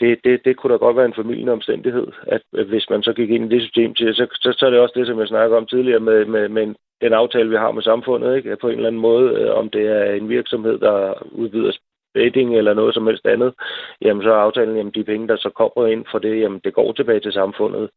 det, 0.00 0.18
det, 0.24 0.44
det 0.44 0.56
kunne 0.56 0.72
da 0.72 0.78
godt 0.78 0.96
være 0.96 1.06
en 1.06 1.20
familien 1.20 1.48
omstændighed, 1.48 2.06
at 2.22 2.42
hvis 2.68 2.90
man 2.90 3.02
så 3.02 3.12
gik 3.12 3.30
ind 3.30 3.52
i 3.52 3.54
det 3.54 3.62
system 3.62 3.94
til, 3.94 4.14
så, 4.14 4.26
så, 4.34 4.54
så 4.58 4.66
er 4.66 4.70
det 4.70 4.80
også 4.80 4.94
det, 4.98 5.06
som 5.06 5.18
jeg 5.18 5.28
snakker 5.28 5.56
om 5.56 5.66
tidligere 5.66 6.00
med, 6.00 6.24
med, 6.24 6.48
med 6.48 6.74
den 7.00 7.12
aftale, 7.12 7.50
vi 7.50 7.56
har 7.56 7.72
med 7.72 7.82
samfundet, 7.82 8.36
ikke? 8.36 8.56
på 8.56 8.68
en 8.68 8.74
eller 8.74 8.86
anden 8.86 9.00
måde, 9.00 9.40
øh, 9.40 9.54
om 9.54 9.70
det 9.70 9.86
er 9.86 10.12
en 10.12 10.28
virksomhed, 10.28 10.78
der 10.78 11.14
udbyder 11.32 11.72
betting 12.14 12.56
eller 12.56 12.74
noget 12.74 12.94
som 12.94 13.06
helst 13.06 13.26
andet, 13.26 13.54
jamen 14.00 14.22
så 14.22 14.30
er 14.30 14.36
aftalen, 14.46 14.76
jamen 14.76 14.92
de 14.92 15.04
penge, 15.04 15.28
der 15.28 15.36
så 15.36 15.50
kommer 15.50 15.86
ind 15.86 16.04
for 16.10 16.18
det, 16.18 16.40
jamen 16.40 16.60
det 16.64 16.74
går 16.74 16.92
tilbage 16.92 17.20
til 17.20 17.32
samfundet. 17.32 17.90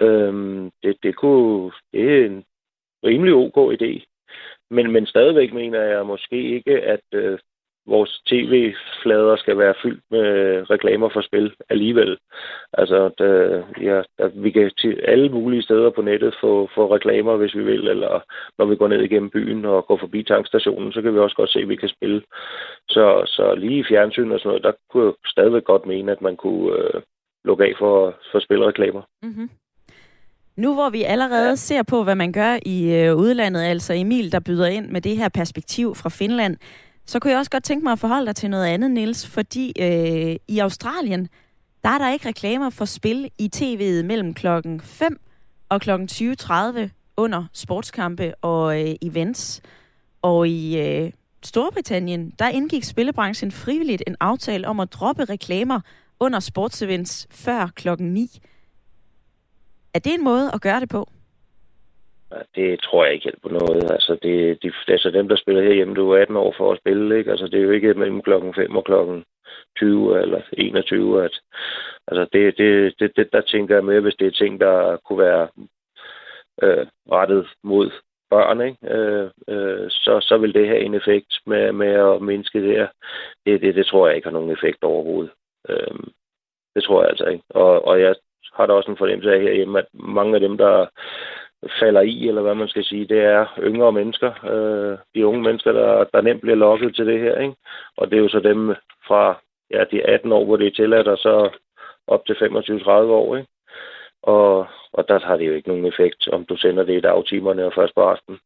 Øhm, 0.00 0.70
det, 0.82 0.96
det, 1.02 1.16
kunne, 1.16 1.72
det 1.92 2.02
er 2.20 2.26
en 2.26 2.44
rimelig 3.04 3.34
ok 3.34 3.58
idé. 3.76 3.92
Men, 4.70 4.92
men 4.92 5.06
stadigvæk 5.06 5.52
mener 5.52 5.80
jeg 5.82 6.06
måske 6.06 6.36
ikke, 6.56 6.80
at 6.80 7.06
øh, 7.14 7.38
vores 7.86 8.22
tv-flader 8.26 9.36
skal 9.36 9.58
være 9.58 9.74
fyldt 9.82 10.04
med 10.10 10.26
reklamer 10.70 11.08
for 11.08 11.20
spil 11.20 11.52
alligevel. 11.70 12.18
Altså, 12.72 13.10
der, 13.18 13.62
ja, 13.80 14.02
der, 14.18 14.28
vi 14.34 14.50
kan 14.50 14.70
til 14.78 15.00
alle 15.04 15.28
mulige 15.28 15.62
steder 15.62 15.90
på 15.90 16.02
nettet 16.02 16.34
få, 16.40 16.68
få 16.74 16.94
reklamer, 16.94 17.36
hvis 17.36 17.54
vi 17.54 17.64
vil, 17.64 17.88
eller 17.88 18.20
når 18.58 18.64
vi 18.64 18.76
går 18.76 18.88
ned 18.88 19.00
igennem 19.00 19.30
byen 19.30 19.64
og 19.64 19.86
går 19.86 19.96
forbi 19.96 20.22
tankstationen, 20.22 20.92
så 20.92 21.02
kan 21.02 21.14
vi 21.14 21.18
også 21.18 21.36
godt 21.36 21.50
se, 21.50 21.58
at 21.58 21.68
vi 21.68 21.76
kan 21.76 21.88
spille. 21.88 22.22
Så, 22.88 23.22
så 23.26 23.54
lige 23.54 23.78
i 23.78 23.84
fjernsyn 23.88 24.32
og 24.32 24.38
sådan 24.38 24.48
noget, 24.48 24.62
der 24.62 24.72
kunne 24.90 25.04
jeg 25.06 25.12
stadigvæk 25.26 25.64
godt 25.64 25.86
mene, 25.86 26.12
at 26.12 26.22
man 26.22 26.36
kunne 26.36 26.72
øh, 26.76 27.02
lukke 27.44 27.64
af 27.64 27.72
for, 27.78 28.14
for 28.32 28.40
spilreklamer. 28.40 29.02
Mm-hmm. 29.22 29.50
Nu 30.56 30.74
hvor 30.74 30.90
vi 30.90 31.02
allerede 31.02 31.56
ser 31.56 31.82
på, 31.82 32.04
hvad 32.04 32.14
man 32.14 32.32
gør 32.32 32.58
i 32.66 32.94
øh, 32.94 33.16
udlandet, 33.16 33.62
altså 33.62 33.92
Emil, 33.94 34.32
der 34.32 34.40
byder 34.40 34.66
ind 34.66 34.86
med 34.88 35.00
det 35.00 35.16
her 35.16 35.28
perspektiv 35.28 35.94
fra 35.94 36.10
Finland, 36.10 36.56
så 37.10 37.18
kunne 37.18 37.30
jeg 37.30 37.38
også 37.38 37.50
godt 37.50 37.64
tænke 37.64 37.84
mig 37.84 37.92
at 37.92 37.98
forholde 37.98 38.26
dig 38.26 38.36
til 38.36 38.50
noget 38.50 38.66
andet, 38.66 38.90
Nils, 38.90 39.26
fordi 39.26 39.72
øh, 39.80 40.36
i 40.48 40.58
Australien, 40.58 41.28
der 41.84 41.88
er 41.88 41.98
der 41.98 42.12
ikke 42.12 42.28
reklamer 42.28 42.70
for 42.70 42.84
spil 42.84 43.30
i 43.38 43.50
tv'et 43.56 44.06
mellem 44.06 44.34
klokken 44.34 44.80
5 44.80 45.20
og 45.68 45.80
klokken 45.80 46.08
20.30 46.12 47.12
under 47.16 47.44
sportskampe 47.52 48.34
og 48.34 48.80
øh, 48.80 48.94
events. 49.02 49.60
Og 50.22 50.48
i 50.48 50.78
øh, 50.80 51.12
Storbritannien, 51.42 52.30
der 52.38 52.48
indgik 52.48 52.84
spillebranchen 52.84 53.52
frivilligt 53.52 54.02
en 54.06 54.16
aftale 54.20 54.68
om 54.68 54.80
at 54.80 54.92
droppe 54.92 55.24
reklamer 55.24 55.80
under 56.20 56.40
sportsevents 56.40 57.26
før 57.30 57.68
klokken 57.74 58.12
9. 58.12 58.38
Er 59.94 59.98
det 59.98 60.14
en 60.14 60.24
måde 60.24 60.50
at 60.54 60.60
gøre 60.60 60.80
det 60.80 60.88
på? 60.88 61.08
Det 62.54 62.80
tror 62.80 63.04
jeg 63.04 63.14
ikke 63.14 63.24
hjælper 63.24 63.48
noget. 63.48 63.90
Altså, 63.90 64.18
det, 64.22 64.62
de, 64.62 64.72
altså 64.88 65.10
dem, 65.10 65.28
der 65.28 65.36
spiller 65.36 65.62
herhjemme, 65.62 65.94
du 65.94 66.10
er 66.10 66.20
18 66.20 66.36
år 66.36 66.54
for 66.56 66.72
at 66.72 66.78
spille, 66.78 67.18
ikke? 67.18 67.30
Altså, 67.30 67.46
det 67.46 67.54
er 67.54 67.64
jo 67.64 67.70
ikke 67.70 67.94
mellem 67.94 68.22
klokken 68.22 68.54
5 68.54 68.76
og 68.76 68.84
klokken 68.84 69.24
20 69.76 70.22
eller 70.22 70.42
21. 70.52 71.24
At, 71.24 71.40
altså, 72.06 72.26
det, 72.32 72.58
det, 72.58 72.94
det, 72.98 73.16
det, 73.16 73.32
der 73.32 73.40
tænker 73.40 73.74
jeg 73.74 73.84
mere, 73.84 74.00
hvis 74.00 74.14
det 74.14 74.26
er 74.26 74.30
ting, 74.30 74.60
der 74.60 74.96
kunne 74.96 75.18
være 75.18 75.48
øh, 76.62 76.86
rettet 77.12 77.48
mod 77.62 77.90
børn, 78.30 78.60
ikke? 78.60 78.94
Øh, 78.94 79.30
øh, 79.48 79.90
så, 79.90 80.20
så 80.20 80.38
vil 80.38 80.54
det 80.54 80.68
have 80.68 80.80
en 80.80 80.94
effekt 80.94 81.32
med, 81.46 81.72
med 81.72 81.92
at 81.92 82.22
mindske 82.22 82.62
det 82.62 82.76
her. 82.76 82.88
Det, 83.46 83.60
det, 83.60 83.74
det 83.74 83.86
tror 83.86 84.06
jeg 84.06 84.16
ikke 84.16 84.26
har 84.26 84.32
nogen 84.32 84.50
effekt 84.50 84.84
overhovedet. 84.84 85.32
Øh, 85.68 85.98
det 86.74 86.84
tror 86.84 87.00
jeg 87.02 87.10
altså 87.10 87.24
ikke. 87.24 87.44
Og, 87.48 87.84
og 87.84 88.00
jeg 88.00 88.14
har 88.54 88.66
da 88.66 88.72
også 88.72 88.90
en 88.90 88.96
fornemmelse 88.96 89.32
af 89.32 89.40
herhjemme, 89.40 89.78
at 89.78 89.86
mange 89.92 90.34
af 90.34 90.40
dem, 90.40 90.56
der 90.58 90.86
falder 91.80 92.00
i, 92.00 92.28
eller 92.28 92.42
hvad 92.42 92.54
man 92.54 92.68
skal 92.68 92.84
sige, 92.84 93.06
det 93.06 93.18
er 93.18 93.46
yngre 93.58 93.92
mennesker. 93.92 94.30
Øh, 94.52 94.98
de 95.14 95.26
unge 95.26 95.42
mennesker, 95.42 95.72
der, 95.72 96.04
der 96.04 96.20
nemt 96.20 96.40
bliver 96.40 96.56
lokket 96.56 96.94
til 96.96 97.06
det 97.06 97.20
her. 97.20 97.38
Ikke? 97.38 97.54
Og 97.96 98.10
det 98.10 98.16
er 98.16 98.22
jo 98.22 98.28
så 98.28 98.40
dem 98.40 98.74
fra 99.06 99.40
ja, 99.70 99.84
de 99.92 100.02
18 100.02 100.32
år, 100.32 100.44
hvor 100.44 100.56
det 100.56 100.66
er 100.66 100.70
tilladt, 100.70 101.08
og 101.08 101.18
så 101.18 101.50
op 102.06 102.26
til 102.26 102.32
25-30 102.34 102.90
år. 102.90 103.36
Ikke? 103.36 103.48
Og, 104.22 104.66
og 104.92 105.08
der 105.08 105.20
har 105.20 105.36
det 105.36 105.46
jo 105.46 105.52
ikke 105.52 105.68
nogen 105.68 105.86
effekt, 105.86 106.28
om 106.28 106.44
du 106.44 106.56
sender 106.56 106.84
det 106.84 106.96
i 106.96 107.00
dagtimerne 107.00 107.66
og 107.66 107.72
først 107.74 107.94
på 107.94 108.00
aftenen. 108.00 108.40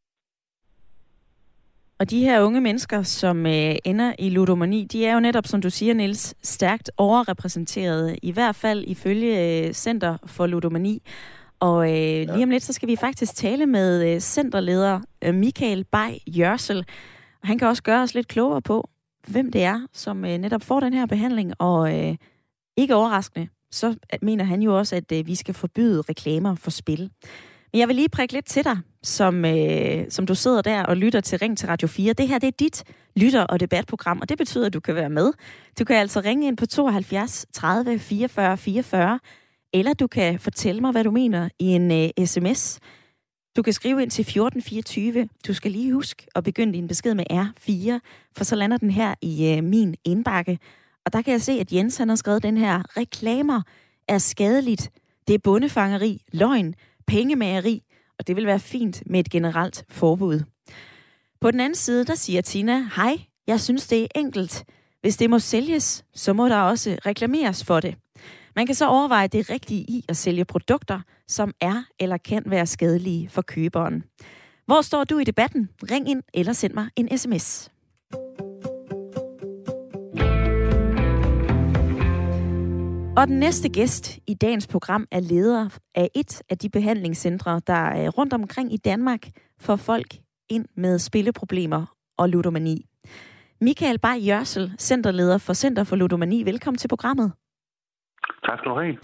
Og 1.98 2.10
de 2.10 2.24
her 2.24 2.42
unge 2.42 2.60
mennesker, 2.60 3.02
som 3.02 3.46
øh, 3.46 3.74
ender 3.84 4.12
i 4.18 4.30
ludomani, 4.30 4.84
de 4.84 5.06
er 5.06 5.14
jo 5.14 5.20
netop, 5.20 5.46
som 5.46 5.62
du 5.62 5.70
siger, 5.70 5.94
Niels, 5.94 6.34
stærkt 6.42 6.90
overrepræsenteret, 6.98 8.18
i 8.22 8.32
hvert 8.32 8.54
fald 8.54 8.84
ifølge 8.86 9.66
øh, 9.66 9.72
Center 9.72 10.16
for 10.26 10.46
Ludomani. 10.46 11.02
Og 11.64 11.88
øh, 11.88 12.34
lige 12.34 12.44
om 12.44 12.50
lidt, 12.50 12.62
så 12.62 12.72
skal 12.72 12.88
vi 12.88 12.96
faktisk 12.96 13.34
tale 13.34 13.66
med 13.66 14.14
øh, 14.14 14.20
centerleder 14.20 15.00
øh, 15.24 15.34
Michael 15.34 15.84
Bay 15.84 16.10
Jørsel. 16.26 16.78
Og 17.42 17.48
han 17.48 17.58
kan 17.58 17.68
også 17.68 17.82
gøre 17.82 18.02
os 18.02 18.14
lidt 18.14 18.28
klogere 18.28 18.62
på, 18.62 18.88
hvem 19.28 19.52
det 19.52 19.64
er, 19.64 19.86
som 19.92 20.24
øh, 20.24 20.38
netop 20.38 20.62
får 20.62 20.80
den 20.80 20.92
her 20.92 21.06
behandling. 21.06 21.52
Og 21.58 21.98
øh, 21.98 22.16
ikke 22.76 22.94
overraskende, 22.94 23.48
så 23.70 23.96
mener 24.22 24.44
han 24.44 24.62
jo 24.62 24.78
også, 24.78 24.96
at 24.96 25.12
øh, 25.12 25.26
vi 25.26 25.34
skal 25.34 25.54
forbyde 25.54 26.02
reklamer 26.02 26.54
for 26.54 26.70
spil. 26.70 27.10
Jeg 27.74 27.88
vil 27.88 27.96
lige 27.96 28.08
prikke 28.08 28.34
lidt 28.34 28.46
til 28.46 28.64
dig, 28.64 28.78
som, 29.02 29.44
øh, 29.44 30.04
som 30.10 30.26
du 30.26 30.34
sidder 30.34 30.62
der 30.62 30.82
og 30.82 30.96
lytter 30.96 31.20
til 31.20 31.38
Ring 31.38 31.58
til 31.58 31.68
Radio 31.68 31.88
4. 31.88 32.12
Det 32.12 32.28
her 32.28 32.38
det 32.38 32.46
er 32.46 32.56
dit 32.58 32.84
lytter- 33.16 33.44
og 33.44 33.60
debatprogram, 33.60 34.18
og 34.20 34.28
det 34.28 34.38
betyder, 34.38 34.66
at 34.66 34.74
du 34.74 34.80
kan 34.80 34.94
være 34.94 35.10
med. 35.10 35.32
Du 35.78 35.84
kan 35.84 35.96
altså 35.96 36.20
ringe 36.20 36.46
ind 36.46 36.56
på 36.56 36.66
72 36.66 37.46
30 37.52 37.98
44 37.98 38.56
44, 38.56 39.20
eller 39.74 39.94
du 39.94 40.06
kan 40.06 40.38
fortælle 40.38 40.80
mig, 40.80 40.92
hvad 40.92 41.04
du 41.04 41.10
mener 41.10 41.48
i 41.58 41.64
en 41.64 41.92
øh, 41.92 42.26
sms. 42.26 42.80
Du 43.56 43.62
kan 43.62 43.72
skrive 43.72 44.02
ind 44.02 44.10
til 44.10 44.22
1424. 44.22 45.28
Du 45.46 45.54
skal 45.54 45.70
lige 45.70 45.92
huske 45.92 46.26
at 46.34 46.44
begynde 46.44 46.72
din 46.72 46.88
besked 46.88 47.14
med 47.14 47.24
R4, 47.30 48.00
for 48.36 48.44
så 48.44 48.56
lander 48.56 48.76
den 48.76 48.90
her 48.90 49.14
i 49.22 49.52
øh, 49.52 49.64
min 49.64 49.94
indbakke. 50.04 50.58
Og 51.06 51.12
der 51.12 51.22
kan 51.22 51.32
jeg 51.32 51.40
se, 51.42 51.52
at 51.52 51.72
Jens 51.72 51.96
han 51.96 52.08
har 52.08 52.16
skrevet 52.16 52.42
den 52.42 52.56
her, 52.56 52.96
reklamer 52.96 53.62
er 54.08 54.18
skadeligt. 54.18 54.90
Det 55.28 55.34
er 55.34 55.38
bundefangeri, 55.38 56.22
løgn, 56.32 56.74
pengemageri, 57.06 57.82
og 58.18 58.26
det 58.26 58.36
vil 58.36 58.46
være 58.46 58.60
fint 58.60 59.02
med 59.06 59.20
et 59.20 59.30
generelt 59.30 59.84
forbud. 59.90 60.40
På 61.40 61.50
den 61.50 61.60
anden 61.60 61.76
side, 61.76 62.04
der 62.04 62.14
siger 62.14 62.40
Tina, 62.40 62.88
hej, 62.96 63.20
jeg 63.46 63.60
synes, 63.60 63.86
det 63.86 64.02
er 64.02 64.06
enkelt. 64.14 64.64
Hvis 65.00 65.16
det 65.16 65.30
må 65.30 65.38
sælges, 65.38 66.04
så 66.14 66.32
må 66.32 66.48
der 66.48 66.56
også 66.56 66.96
reklameres 67.06 67.64
for 67.64 67.80
det. 67.80 67.94
Man 68.56 68.66
kan 68.66 68.74
så 68.74 68.88
overveje 68.88 69.28
det 69.28 69.50
rigtige 69.50 69.80
i 69.80 70.04
at 70.08 70.16
sælge 70.16 70.44
produkter, 70.44 71.00
som 71.28 71.52
er 71.60 71.82
eller 72.00 72.16
kan 72.16 72.42
være 72.46 72.66
skadelige 72.66 73.28
for 73.28 73.42
køberen. 73.42 74.04
Hvor 74.66 74.80
står 74.80 75.04
du 75.04 75.18
i 75.18 75.24
debatten? 75.24 75.68
Ring 75.90 76.08
ind 76.08 76.22
eller 76.34 76.52
send 76.52 76.74
mig 76.74 76.88
en 76.96 77.18
sms. 77.18 77.70
Og 83.16 83.26
den 83.26 83.38
næste 83.38 83.68
gæst 83.68 84.18
i 84.26 84.34
dagens 84.34 84.66
program 84.66 85.06
er 85.10 85.20
leder 85.20 85.68
af 85.94 86.10
et 86.14 86.42
af 86.50 86.58
de 86.58 86.70
behandlingscentre, 86.70 87.60
der 87.66 87.72
er 87.74 88.08
rundt 88.08 88.32
omkring 88.32 88.72
i 88.72 88.76
Danmark 88.76 89.28
for 89.60 89.76
folk 89.76 90.16
ind 90.48 90.66
med 90.76 90.98
spilleproblemer 90.98 91.96
og 92.18 92.28
ludomani. 92.28 92.86
Michael 93.60 93.98
Bay 93.98 94.26
Jørsel, 94.26 94.72
centerleder 94.78 95.38
for 95.38 95.52
Center 95.52 95.84
for 95.84 95.96
Ludomani. 95.96 96.42
Velkommen 96.42 96.78
til 96.78 96.88
programmet. 96.88 97.32
Tak 98.46 98.58
skal 98.58 98.70
du 98.70 98.78
have. 98.80 98.96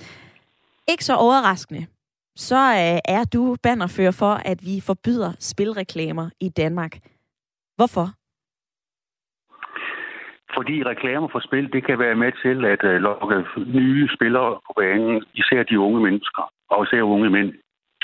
Ikke 0.89 1.05
så 1.05 1.15
overraskende, 1.15 1.87
så 2.37 2.57
øh, 2.57 3.17
er 3.17 3.25
du 3.35 3.57
bannerfører 3.63 4.17
for, 4.23 4.35
at 4.53 4.59
vi 4.63 4.81
forbyder 4.87 5.33
spilreklamer 5.39 6.31
i 6.41 6.49
Danmark. 6.49 6.93
Hvorfor? 7.77 8.07
Fordi 10.57 10.77
reklamer 10.93 11.29
for 11.33 11.41
spil, 11.49 11.73
det 11.73 11.87
kan 11.87 11.99
være 11.99 12.15
med 12.15 12.33
til 12.45 12.59
at 12.65 12.83
uh, 12.85 12.97
lokke 13.07 13.45
nye 13.81 14.09
spillere 14.17 14.51
på 14.67 14.73
banen, 14.81 15.25
især 15.35 15.63
de 15.63 15.81
unge 15.81 16.01
mennesker, 16.01 16.45
og 16.71 16.85
især 16.85 17.03
unge 17.03 17.31
mænd. 17.31 17.53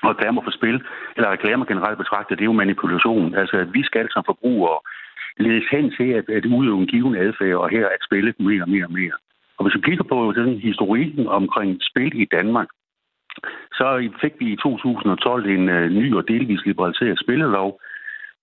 Og 0.02 0.10
reklamer 0.10 0.42
for 0.42 0.50
spil, 0.50 0.76
eller 1.16 1.30
reklamer 1.30 1.64
generelt 1.64 1.98
betragtet, 1.98 2.38
det 2.38 2.44
er 2.44 2.52
jo 2.52 2.62
manipulation. 2.62 3.34
Altså, 3.34 3.56
at 3.56 3.74
vi 3.74 3.82
skal 3.84 4.06
som 4.10 4.22
forbrugere 4.26 4.78
ledes 5.38 5.68
hen 5.70 5.86
til 5.98 6.08
at, 6.18 6.26
at 6.28 6.44
udøve 6.46 6.78
en 6.78 6.86
given 6.86 7.16
adfærd, 7.16 7.54
og 7.64 7.68
her 7.70 7.86
at 7.86 8.02
spille 8.08 8.34
mere 8.38 8.62
og 8.62 8.70
mere 8.70 8.84
og 8.84 8.92
mere. 8.92 9.16
Og 9.56 9.64
hvis 9.64 9.76
vi 9.76 9.80
kigger 9.80 10.04
på 10.04 10.32
den 10.36 10.58
historikken 10.58 11.26
omkring 11.28 11.78
spil 11.90 12.20
i 12.20 12.24
Danmark, 12.24 12.68
så 13.72 14.10
fik 14.20 14.32
vi 14.38 14.46
i 14.52 14.56
2012 14.56 15.46
en 15.46 15.68
øh, 15.68 15.90
ny 15.90 16.14
og 16.14 16.28
delvis 16.28 16.66
liberaliseret 16.66 17.20
spillelov, 17.24 17.80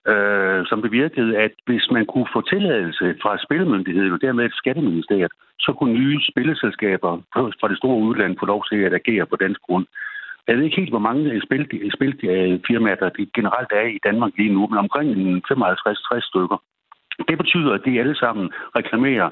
øh, 0.08 0.66
som 0.66 0.82
bevirkede, 0.82 1.38
at 1.38 1.52
hvis 1.66 1.86
man 1.92 2.06
kunne 2.06 2.28
få 2.34 2.42
tilladelse 2.42 3.16
fra 3.22 3.38
Spillemyndigheden 3.46 4.14
og 4.14 4.22
dermed 4.22 4.50
Skatteministeriet, 4.50 5.32
så 5.60 5.74
kunne 5.74 5.94
nye 5.94 6.20
spilleselskaber 6.32 7.12
fra 7.60 7.68
det 7.68 7.78
store 7.78 7.98
udland 8.08 8.38
få 8.40 8.46
lov 8.46 8.66
til 8.72 8.80
at 8.88 8.94
agere 8.94 9.26
på 9.26 9.36
dansk 9.36 9.62
grund. 9.62 9.86
Jeg 10.48 10.58
ved 10.58 10.64
ikke 10.64 10.82
helt, 10.82 10.96
hvor 10.96 11.08
mange 11.10 11.42
spil, 11.46 11.92
spilfirmaer, 11.96 12.96
øh, 12.96 13.00
der 13.00 13.26
generelt 13.36 13.72
er 13.72 13.88
i 13.98 14.00
Danmark 14.04 14.32
lige 14.38 14.54
nu, 14.54 14.68
men 14.68 14.78
omkring 14.78 15.10
55-60 15.52 16.28
stykker. 16.32 16.58
Det 17.30 17.38
betyder, 17.38 17.74
at 17.74 17.86
de 17.86 18.00
alle 18.00 18.16
sammen 18.16 18.52
reklamerer 18.76 19.30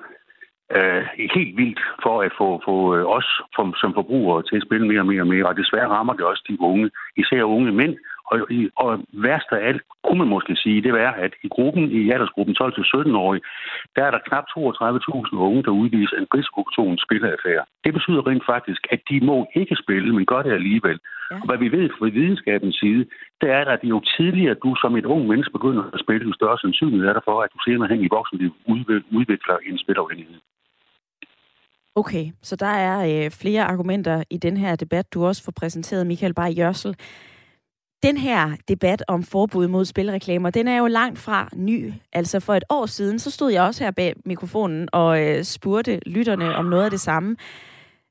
øh, 0.78 1.03
helt 1.36 1.57
vildt 1.57 1.80
for 2.03 2.22
at 2.22 2.32
få, 2.38 2.61
få 2.65 2.76
øh, 2.95 3.05
os 3.17 3.30
som, 3.55 3.74
som 3.82 3.93
forbrugere 3.93 4.43
til 4.43 4.55
at 4.55 4.65
spille 4.67 4.88
mere 4.88 4.99
og 4.99 5.09
mere 5.11 5.22
og 5.22 5.28
mere. 5.28 5.45
Og 5.45 5.57
desværre 5.57 5.93
rammer 5.95 6.13
det 6.13 6.26
også 6.26 6.43
de 6.49 6.61
unge, 6.61 6.89
især 7.17 7.43
unge 7.43 7.72
mænd. 7.72 7.95
Og, 8.32 8.39
og 8.84 8.91
værst 9.26 9.49
af 9.51 9.67
alt, 9.67 9.82
kunne 10.03 10.19
man 10.19 10.34
måske 10.36 10.55
sige, 10.55 10.82
det 10.82 10.91
er, 11.07 11.13
at 11.26 11.34
i 11.43 11.47
gruppen, 11.55 11.84
i 11.91 12.11
aldersgruppen 12.11 12.55
12-17-årige, 12.61 13.43
der 13.95 14.03
er 14.03 14.11
der 14.11 14.26
knap 14.28 14.45
32.000 14.57 15.36
unge, 15.47 15.63
der 15.63 15.80
udviser 15.82 16.17
en 16.17 16.28
risikobeton 16.36 16.97
spilleaffære. 17.05 17.63
Det 17.84 17.93
betyder 17.93 18.28
rent 18.28 18.45
faktisk, 18.53 18.82
at 18.89 19.01
de 19.09 19.17
må 19.30 19.38
ikke 19.55 19.76
spille, 19.84 20.15
men 20.15 20.26
gør 20.26 20.41
det 20.41 20.51
alligevel. 20.51 20.99
Ja. 21.32 21.36
Og 21.41 21.45
hvad 21.47 21.57
vi 21.57 21.72
ved 21.78 21.89
fra 21.89 22.05
videnskabens 22.05 22.76
side, 22.76 23.05
det 23.41 23.49
er, 23.49 23.65
at 23.76 23.80
jo 23.84 24.01
tidligere 24.17 24.55
du 24.63 24.76
som 24.82 24.95
et 24.95 25.05
ung 25.05 25.28
menneske 25.28 25.51
begynder 25.51 25.84
at 25.93 25.99
spille, 25.99 26.28
jo 26.28 26.34
større 26.34 26.57
sandsynlighed 26.57 27.07
er 27.07 27.13
der 27.13 27.28
for, 27.30 27.41
at 27.41 27.49
du 27.53 27.59
senere 27.67 27.89
hen 27.91 28.01
i 28.03 28.13
voksenlivet 28.17 28.53
udvikler 29.17 29.57
en 29.69 29.78
spilafhængighed. 29.78 30.39
Okay, 31.96 32.26
så 32.42 32.56
der 32.56 32.66
er 32.66 33.26
øh, 33.26 33.32
flere 33.32 33.64
argumenter 33.64 34.24
i 34.30 34.38
den 34.38 34.58
her 34.58 34.76
debat, 34.76 35.14
du 35.14 35.26
også 35.26 35.44
får 35.44 35.52
præsenteret, 35.52 36.08
Michael 36.08 36.34
Bay 36.34 36.58
Jørsel. 36.58 36.96
Den 38.04 38.18
her 38.18 38.52
debat 38.68 39.04
om 39.08 39.24
forbud 39.24 39.68
mod 39.68 39.86
spilreklamer, 39.86 40.50
den 40.50 40.68
er 40.68 40.78
jo 40.78 40.88
langt 40.88 41.20
fra 41.20 41.50
ny. 41.56 41.94
Altså 42.14 42.39
for 42.39 42.54
et 42.54 42.64
år 42.70 42.86
siden, 42.86 43.20
så 43.20 43.32
stod 43.32 43.52
jeg 43.52 43.64
også 43.64 43.84
her 43.84 43.92
bag 43.92 44.14
mikrofonen 44.26 44.89
og 44.94 45.24
øh, 45.24 45.44
spurgte 45.44 46.00
lytterne 46.06 46.56
om 46.56 46.66
noget 46.66 46.84
af 46.84 46.92
det 46.92 47.00
samme. 47.00 47.36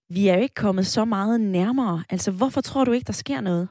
Vi 0.08 0.28
er 0.28 0.34
jo 0.34 0.42
ikke 0.42 0.54
kommet 0.54 0.86
så 0.86 1.04
meget 1.04 1.40
nærmere. 1.40 2.02
Altså 2.10 2.32
hvorfor 2.38 2.60
tror 2.60 2.84
du 2.84 2.92
ikke, 2.92 3.06
der 3.06 3.12
sker 3.12 3.40
noget? 3.40 3.68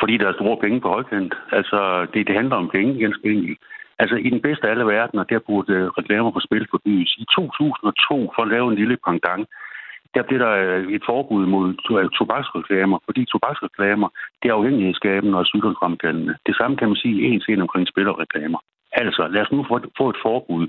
Fordi 0.00 0.16
der 0.16 0.28
er 0.28 0.34
store 0.34 0.58
penge 0.60 0.80
på 0.80 0.88
højkant. 0.88 1.34
Altså 1.52 2.06
det, 2.14 2.26
det 2.26 2.34
handler 2.34 2.56
om 2.56 2.70
penge, 2.74 2.98
ganske 2.98 3.28
enkelt. 3.32 3.58
Altså 3.98 4.16
i 4.16 4.30
den 4.30 4.40
bedste 4.46 4.66
af 4.66 4.70
alle 4.70 4.86
verdener, 4.86 5.24
der 5.24 5.38
burde 5.38 5.72
øh, 5.72 5.86
reklamer 5.98 6.30
på 6.30 6.40
spil 6.40 6.66
forbydes. 6.70 7.12
I 7.22 7.24
2002, 7.36 8.32
for 8.34 8.42
at 8.42 8.48
lave 8.48 8.66
en 8.68 8.78
lille 8.80 8.96
pangdang, 9.06 9.46
der 10.14 10.22
blev 10.22 10.38
der 10.38 10.54
øh, 10.64 10.92
et 10.96 11.02
forbud 11.06 11.46
mod 11.46 11.68
øh, 11.98 12.08
tobaksreklamer, 12.18 12.98
fordi 13.04 13.24
tobaksreklamer, 13.24 14.08
det 14.42 14.48
er 14.48 14.54
afhængighedsskabende 14.54 15.38
og 15.38 15.46
sygdomsfremkaldende. 15.46 16.34
Det 16.46 16.54
samme 16.56 16.76
kan 16.76 16.88
man 16.88 16.96
sige 16.96 17.22
en 17.26 17.40
til 17.40 17.62
omkring 17.62 17.88
spillerreklamer. 17.88 18.58
Altså, 18.92 19.22
lad 19.34 19.42
os 19.42 19.52
nu 19.52 19.66
få 19.98 20.06
et 20.14 20.22
forbud. 20.26 20.66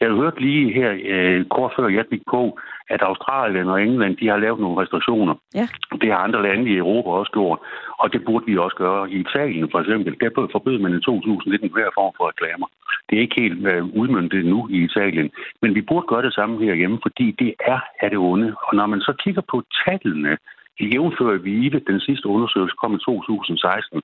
Jeg 0.00 0.08
har 0.08 0.16
hørt 0.16 0.40
lige 0.40 0.72
her 0.72 0.90
øh, 1.14 1.44
kort 1.54 1.72
før 1.76 1.88
jeg 1.88 2.04
gik 2.10 2.24
på, 2.30 2.58
at 2.94 3.02
Australien 3.02 3.68
og 3.68 3.82
England, 3.82 4.16
de 4.16 4.28
har 4.28 4.36
lavet 4.36 4.60
nogle 4.60 4.80
restriktioner. 4.82 5.34
Ja. 5.54 5.66
Det 6.00 6.08
har 6.12 6.18
andre 6.26 6.42
lande 6.42 6.70
i 6.70 6.76
Europa 6.76 7.08
også 7.10 7.32
gjort, 7.32 7.58
og 7.98 8.12
det 8.12 8.24
burde 8.24 8.46
vi 8.46 8.56
også 8.56 8.76
gøre. 8.76 9.10
I 9.10 9.16
Italien 9.26 9.68
for 9.70 9.80
eksempel, 9.80 10.12
der 10.20 10.48
forbød 10.52 10.78
man 10.78 10.92
i 10.98 11.00
2019 11.00 11.72
hver 11.72 11.90
form 11.98 12.12
for 12.16 12.24
reklamer. 12.28 12.66
Det 13.06 13.16
er 13.16 13.20
ikke 13.20 13.40
helt 13.42 13.66
øh, 13.72 13.84
udmyndtet 14.00 14.44
nu 14.46 14.68
i 14.68 14.78
Italien, 14.88 15.30
men 15.62 15.74
vi 15.74 15.82
burde 15.82 16.06
gøre 16.06 16.22
det 16.22 16.34
samme 16.34 16.64
herhjemme, 16.64 16.98
fordi 17.02 17.26
det 17.38 17.54
er 17.60 17.80
af 18.02 18.10
det 18.10 18.18
onde. 18.18 18.48
Og 18.66 18.72
når 18.78 18.86
man 18.86 19.00
så 19.00 19.12
kigger 19.24 19.42
på 19.52 19.62
tallene, 19.84 20.36
jævnfører 20.80 21.38
VIVE, 21.38 21.80
den 21.90 22.00
sidste 22.00 22.26
undersøgelse 22.26 22.76
kom 22.82 22.94
i 22.94 22.98
2016, 22.98 24.02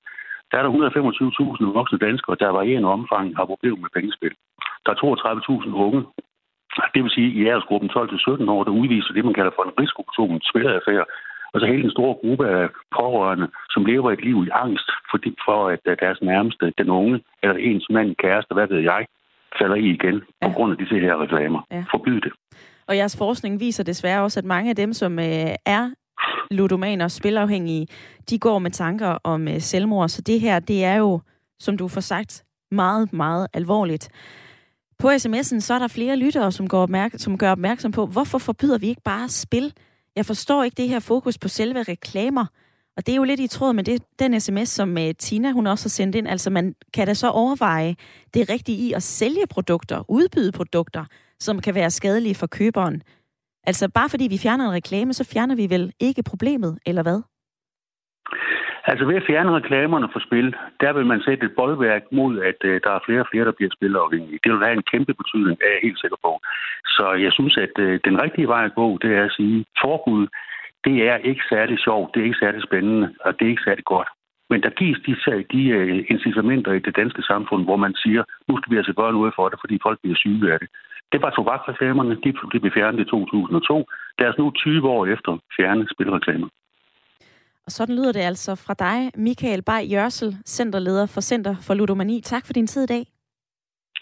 der 0.51 0.59
er 0.59 0.63
der 0.63 0.71
125.000 0.71 1.79
voksne 1.79 1.99
danskere, 1.99 2.37
der 2.41 2.63
i 2.63 2.75
en 2.75 2.85
omfang 2.85 3.37
har 3.37 3.45
problemer 3.45 3.79
med 3.85 3.91
pengespil. 3.97 4.35
Der 4.87 4.93
er 4.93 5.01
32.000 5.03 5.75
unge, 5.87 6.01
det 6.95 7.03
vil 7.03 7.17
sige 7.17 7.31
i 7.39 7.41
aldersgruppen 7.47 7.91
12-17 7.91 8.51
år, 8.55 8.65
der 8.65 8.79
udviser 8.81 9.13
det, 9.15 9.25
man 9.25 9.39
kalder 9.39 9.53
for 9.55 9.65
en 9.65 9.77
risikobetonget 9.81 10.43
spilleaffære. 10.51 11.05
Og 11.53 11.61
så 11.61 11.67
hele 11.67 11.85
en 11.85 11.97
stor 11.97 12.11
gruppe 12.23 12.45
af 12.49 12.69
pårørende, 12.99 13.49
som 13.71 13.85
lever 13.85 14.11
et 14.13 14.25
liv 14.29 14.39
i 14.47 14.51
angst 14.65 14.89
for, 15.11 15.19
de, 15.19 15.35
for 15.47 15.69
at 15.69 15.81
deres 16.03 16.19
nærmeste, 16.23 16.73
den 16.79 16.89
unge, 16.91 17.21
eller 17.43 17.57
ens 17.57 17.87
mand, 17.91 18.17
kæreste, 18.17 18.55
hvad 18.55 18.69
ved 18.69 18.81
jeg, 18.93 19.07
falder 19.59 19.77
i 19.77 19.89
igen 19.99 20.23
ja. 20.43 20.49
på 20.49 20.53
grund 20.55 20.73
af 20.73 20.79
disse 20.79 20.99
her 21.01 21.23
reklamer. 21.23 21.61
Ja. 21.73 21.85
Forbyd 21.91 22.21
det. 22.21 22.33
Og 22.89 22.97
jeres 22.97 23.19
forskning 23.19 23.61
viser 23.61 23.85
desværre 23.85 24.23
også, 24.23 24.41
at 24.41 24.45
mange 24.45 24.71
af 24.71 24.77
dem, 24.77 24.93
som 24.93 25.19
øh, 25.19 25.55
er 25.67 25.91
ludomaner, 26.51 27.09
spilafhængige, 27.09 27.87
de 28.31 28.39
går 28.39 28.59
med 28.59 28.71
tanker 28.71 29.19
om 29.25 29.49
øh, 29.49 29.61
selvmord. 29.61 30.09
Så 30.09 30.23
det 30.23 30.41
her, 30.41 30.59
det 30.61 30.85
er 30.85 30.97
jo, 30.97 31.21
som 31.59 31.77
du 31.77 31.89
får 31.89 32.01
sagt, 32.01 32.45
meget, 32.71 33.13
meget 33.13 33.47
alvorligt. 33.55 34.11
På 34.99 35.11
sms'en 35.11 35.61
så 35.61 35.75
er 35.75 35.79
der 35.79 35.89
flere 35.89 36.17
lyttere, 36.17 36.53
som, 36.53 36.69
går 36.69 36.83
opmærk- 36.83 37.19
som 37.19 37.39
gør 37.39 37.51
opmærksom 37.51 37.93
på, 37.93 38.07
hvorfor 38.07 38.39
forbyder 38.39 38.79
vi 38.79 38.89
ikke 38.89 39.03
bare 39.03 39.29
spil? 39.29 39.73
Jeg 40.17 40.27
forstår 40.27 40.65
ikke 40.65 40.75
det 40.75 40.89
her 40.89 41.01
fokus 41.01 41.39
på 41.39 41.49
selve 41.49 41.83
reklamer. 41.83 42.47
Og 42.97 43.07
det 43.07 43.13
er 43.13 43.17
jo 43.17 43.25
lidt 43.25 43.41
i 43.41 43.47
tråd 43.47 43.73
med 43.73 43.85
det, 43.85 44.03
den 44.19 44.41
sms, 44.41 44.69
som 44.69 44.97
uh, 44.97 45.11
Tina 45.19 45.53
hun 45.53 45.67
også 45.67 45.85
har 45.85 45.89
sendt 45.89 46.15
ind. 46.15 46.29
Altså 46.29 46.51
man 46.51 46.75
kan 46.95 47.07
da 47.07 47.15
så 47.15 47.31
overveje 47.31 47.97
det 48.35 48.51
rigtige 48.51 48.79
i 48.79 48.93
at 48.93 49.03
sælge 49.03 49.47
produkter, 49.51 50.11
udbyde 50.11 50.53
produkter, 50.53 51.05
som 51.41 51.61
kan 51.61 51.75
være 51.75 51.91
skadelige 51.91 52.35
for 52.35 52.47
køberen. 52.47 53.03
Altså 53.67 53.89
bare 53.89 54.09
fordi 54.09 54.27
vi 54.27 54.39
fjerner 54.39 54.65
en 54.65 54.73
reklame, 54.73 55.15
så 55.15 55.25
fjerner 55.25 55.55
vi 55.55 55.71
vel 55.71 55.93
ikke 56.01 56.23
problemet, 56.23 56.79
eller 56.87 57.03
hvad? 57.03 57.23
Altså 58.91 59.05
ved 59.05 59.17
at 59.21 59.29
fjerne 59.31 59.57
reklamerne 59.59 60.09
for 60.13 60.21
spil, 60.27 60.49
der 60.81 60.93
vil 60.93 61.07
man 61.07 61.21
sætte 61.21 61.47
et 61.47 61.57
boldværk 61.59 62.03
mod, 62.13 62.33
at 62.51 62.61
øh, 62.65 62.81
der 62.85 62.91
er 62.91 63.05
flere 63.07 63.21
og 63.21 63.29
flere, 63.31 63.45
der 63.45 63.59
bliver 63.59 63.73
spilafhængige. 63.77 64.39
Det 64.45 64.53
vil 64.53 64.67
have 64.67 64.79
en 64.81 64.91
kæmpe 64.93 65.15
betydning, 65.21 65.57
er 65.61 65.71
jeg 65.75 65.81
helt 65.83 66.01
sikker 66.01 66.19
på. 66.25 66.33
Så 66.97 67.07
jeg 67.25 67.33
synes, 67.33 67.57
at 67.57 67.75
øh, 67.79 68.01
den 68.05 68.23
rigtige 68.23 68.49
vej 68.49 68.65
at 68.65 68.75
gå, 68.75 68.99
det 69.03 69.11
er 69.19 69.25
at 69.25 69.37
sige, 69.39 69.65
forbud, 69.83 70.27
det 70.85 70.97
er 71.11 71.17
ikke 71.17 71.45
særlig 71.49 71.79
sjovt, 71.79 72.15
det 72.15 72.21
er 72.21 72.25
ikke 72.25 72.45
særlig 72.45 72.63
spændende, 72.63 73.15
og 73.25 73.31
det 73.37 73.45
er 73.45 73.51
ikke 73.55 73.69
særlig 73.69 73.85
godt. 73.85 74.09
Men 74.51 74.63
der 74.63 74.71
gives 74.71 74.99
de, 75.07 75.13
de 75.53 75.63
øh, 75.69 76.05
incitamenter 76.09 76.73
i 76.73 76.79
det 76.87 76.97
danske 76.97 77.23
samfund, 77.23 77.65
hvor 77.65 77.77
man 77.77 77.95
siger, 77.95 78.23
nu 78.49 78.57
skal 78.57 78.73
vi 78.73 78.77
altså 78.77 78.93
gøre 78.93 79.13
noget 79.13 79.33
for 79.37 79.49
det, 79.49 79.59
fordi 79.63 79.79
folk 79.83 79.99
bliver 80.03 80.17
syge 80.17 80.53
af 80.53 80.59
det. 80.61 80.69
Det 81.13 81.23
var 81.23 81.31
tobaksreklamerne, 81.31 82.15
de, 82.25 82.33
de 82.53 82.61
blev 82.61 82.73
fjernet 82.73 83.01
i 83.01 83.05
2002. 83.05 83.87
Lad 84.19 84.29
os 84.29 84.39
nu 84.39 84.51
20 84.51 84.89
år 84.89 85.07
efter 85.07 85.39
fjerne 85.57 85.87
spilreklamer. 85.95 86.49
Og 87.67 87.73
sådan 87.73 87.95
lyder 87.95 88.13
det 88.13 88.21
altså 88.21 88.55
fra 88.55 88.75
dig, 88.75 89.11
Michael 89.15 89.63
Bay 89.63 89.91
Jørsel, 89.93 90.37
centerleder 90.47 91.07
for 91.07 91.21
Center 91.21 91.57
for 91.61 91.75
Ludomani. 91.75 92.21
Tak 92.21 92.47
for 92.47 92.53
din 92.53 92.67
tid 92.67 92.83
i 92.83 92.87
dag. 92.87 93.07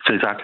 Selv 0.06 0.20
tak. 0.20 0.36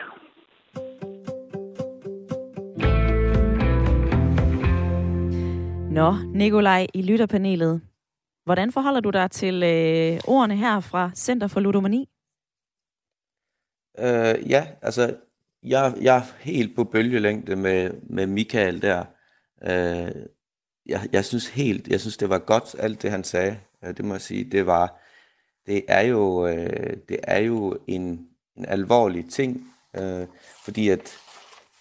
Nå, 5.91 6.15
Nikolaj 6.35 6.87
i 6.95 7.03
lytterpanelet. 7.03 7.81
Hvordan 8.45 8.73
forholder 8.73 9.01
du 9.01 9.11
dig 9.11 9.31
til 9.31 9.63
øh, 9.63 10.21
ordene 10.29 10.57
her 10.57 10.81
fra 10.81 11.11
Center 11.15 11.47
for 11.47 11.61
Ludomani? 11.61 12.09
Øh, 13.99 14.51
ja, 14.51 14.67
altså, 14.83 15.17
jeg, 15.63 15.95
jeg 16.01 16.17
er 16.17 16.23
helt 16.41 16.77
på 16.77 16.85
bølgelængde 16.85 17.57
med, 17.57 17.91
med 18.03 18.27
Michael 18.27 18.83
der. 18.83 19.05
Øh, 19.63 20.27
jeg, 20.87 21.09
jeg 21.13 21.25
synes 21.25 21.49
helt, 21.49 21.89
jeg 21.89 22.01
synes 22.01 22.17
det 22.17 22.29
var 22.29 22.39
godt 22.39 22.77
alt 22.79 23.03
det 23.03 23.11
han 23.11 23.25
sagde. 23.25 23.59
Det 23.83 24.05
må 24.05 24.15
jeg 24.15 24.21
sige. 24.21 24.45
Det 24.45 24.67
var, 24.67 25.01
det 25.67 25.85
er 25.89 26.01
jo, 26.01 26.47
øh, 26.47 26.97
det 27.09 27.19
er 27.23 27.39
jo 27.39 27.79
en, 27.87 28.29
en 28.57 28.65
alvorlig 28.65 29.31
ting, 29.31 29.67
øh, 29.97 30.27
fordi 30.65 30.89
at 30.89 31.19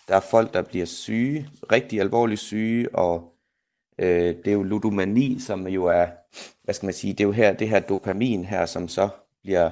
der 0.07 0.15
er 0.15 0.19
folk, 0.19 0.53
der 0.53 0.61
bliver 0.61 0.85
syge, 0.85 1.49
rigtig 1.71 1.99
alvorligt 1.99 2.39
syge, 2.39 2.95
og 2.95 3.33
øh, 3.99 4.35
det 4.35 4.47
er 4.47 4.51
jo 4.51 4.63
ludomani, 4.63 5.39
som 5.39 5.67
jo 5.67 5.85
er, 5.85 6.07
hvad 6.63 6.73
skal 6.73 6.87
man 6.87 6.93
sige, 6.93 7.13
det 7.13 7.19
er 7.19 7.27
jo 7.27 7.31
her, 7.31 7.53
det 7.53 7.69
her 7.69 7.79
dopamin 7.79 8.45
her, 8.45 8.65
som 8.65 8.87
så 8.87 9.09
bliver, 9.41 9.71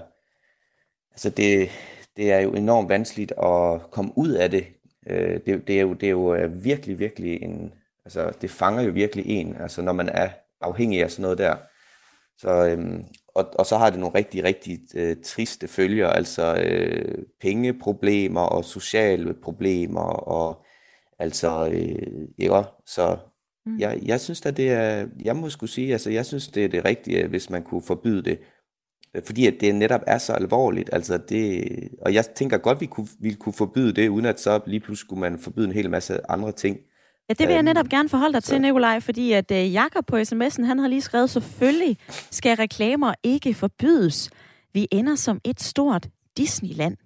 altså 1.11 1.30
det, 1.30 1.69
det 2.17 2.32
er 2.32 2.39
jo 2.39 2.53
enormt 2.53 2.89
vanskeligt 2.89 3.32
at 3.32 3.91
komme 3.91 4.11
ud 4.15 4.30
af 4.30 4.51
det. 4.51 4.65
Øh, 5.07 5.39
det, 5.45 5.67
det, 5.67 5.78
er 5.78 5.82
jo, 5.82 5.93
det 5.93 6.07
er 6.07 6.11
jo 6.11 6.36
øh, 6.36 6.63
virkelig, 6.63 6.99
virkelig 6.99 7.43
en, 7.43 7.73
altså 8.08 8.32
det 8.41 8.49
fanger 8.51 8.82
jo 8.82 8.91
virkelig 8.91 9.26
en, 9.28 9.55
altså 9.60 9.82
når 9.82 9.93
man 9.93 10.10
er 10.10 10.30
afhængig 10.62 11.03
af 11.03 11.12
sådan 11.12 11.22
noget 11.22 11.38
der. 11.38 11.55
Så, 12.38 12.68
øhm, 12.68 13.03
og, 13.28 13.45
og 13.60 13.66
så 13.66 13.78
har 13.78 13.89
det 13.89 13.99
nogle 13.99 14.16
rigtig, 14.16 14.43
rigtig 14.43 14.80
øh, 14.95 15.16
triste 15.24 15.68
følger, 15.68 16.08
altså 16.08 16.55
øh, 16.55 17.24
pengeproblemer 17.41 18.41
og 18.41 18.66
sociale 18.66 19.34
problemer, 19.43 20.10
og 20.10 20.66
altså, 21.20 21.70
øh, 21.72 22.28
ja, 22.39 22.64
så 22.86 23.18
mm. 23.66 23.80
jeg, 23.80 23.99
jeg 24.05 24.20
synes 24.22 24.45
at 24.45 24.58
det 24.58 24.72
er, 24.72 25.08
jeg 25.24 25.36
må 25.36 25.49
skulle 25.49 25.70
sige, 25.70 25.91
altså 25.91 26.10
jeg 26.10 26.26
synes 26.26 26.47
det 26.47 26.66
er 26.66 26.70
det 26.70 26.86
rigtige, 26.86 27.28
hvis 27.28 27.49
man 27.49 27.64
kunne 27.64 27.84
forbyde 27.88 28.24
det, 28.24 28.39
fordi 29.26 29.47
at 29.47 29.53
det 29.62 29.76
netop 29.76 30.01
er 30.08 30.18
så 30.18 30.34
alvorligt, 30.34 30.89
altså 30.93 31.18
det, 31.18 31.68
og 32.01 32.14
jeg 32.14 32.26
tænker 32.26 32.58
godt, 32.58 32.82
vi 32.82 32.86
kunne, 32.86 33.08
vi 33.20 33.34
kunne 33.34 33.53
forbyde 33.53 33.93
det, 33.93 34.10
uden 34.10 34.26
at 34.26 34.39
så 34.39 34.60
lige 34.68 34.80
pludselig 34.80 35.05
skulle 35.05 35.20
man 35.20 35.39
forbyde 35.39 35.66
en 35.66 35.74
hel 35.74 35.89
masse 35.89 36.32
andre 36.32 36.51
ting. 36.51 36.78
Ja, 37.30 37.34
det 37.34 37.47
vil 37.47 37.53
jeg 37.53 37.63
netop 37.63 37.86
gerne 37.86 38.09
forholde 38.09 38.34
dig 38.34 38.43
så. 38.43 38.49
til, 38.49 38.61
Nikolaj, 38.61 38.99
fordi 38.99 39.32
at 39.32 39.51
uh, 39.51 39.73
Jakob 39.73 40.05
på 40.05 40.15
sms'en, 40.17 40.63
han 40.63 40.80
har 40.80 40.88
lige 40.88 41.01
skrevet, 41.01 41.30
selvfølgelig 41.30 41.97
skal 42.32 42.57
reklamer 42.57 43.13
ikke 43.23 43.53
forbydes. 43.53 44.30
Vi 44.73 44.88
ender 44.91 45.15
som 45.15 45.41
et 45.43 45.61
stort 45.61 46.07
Disneyland. 46.38 46.97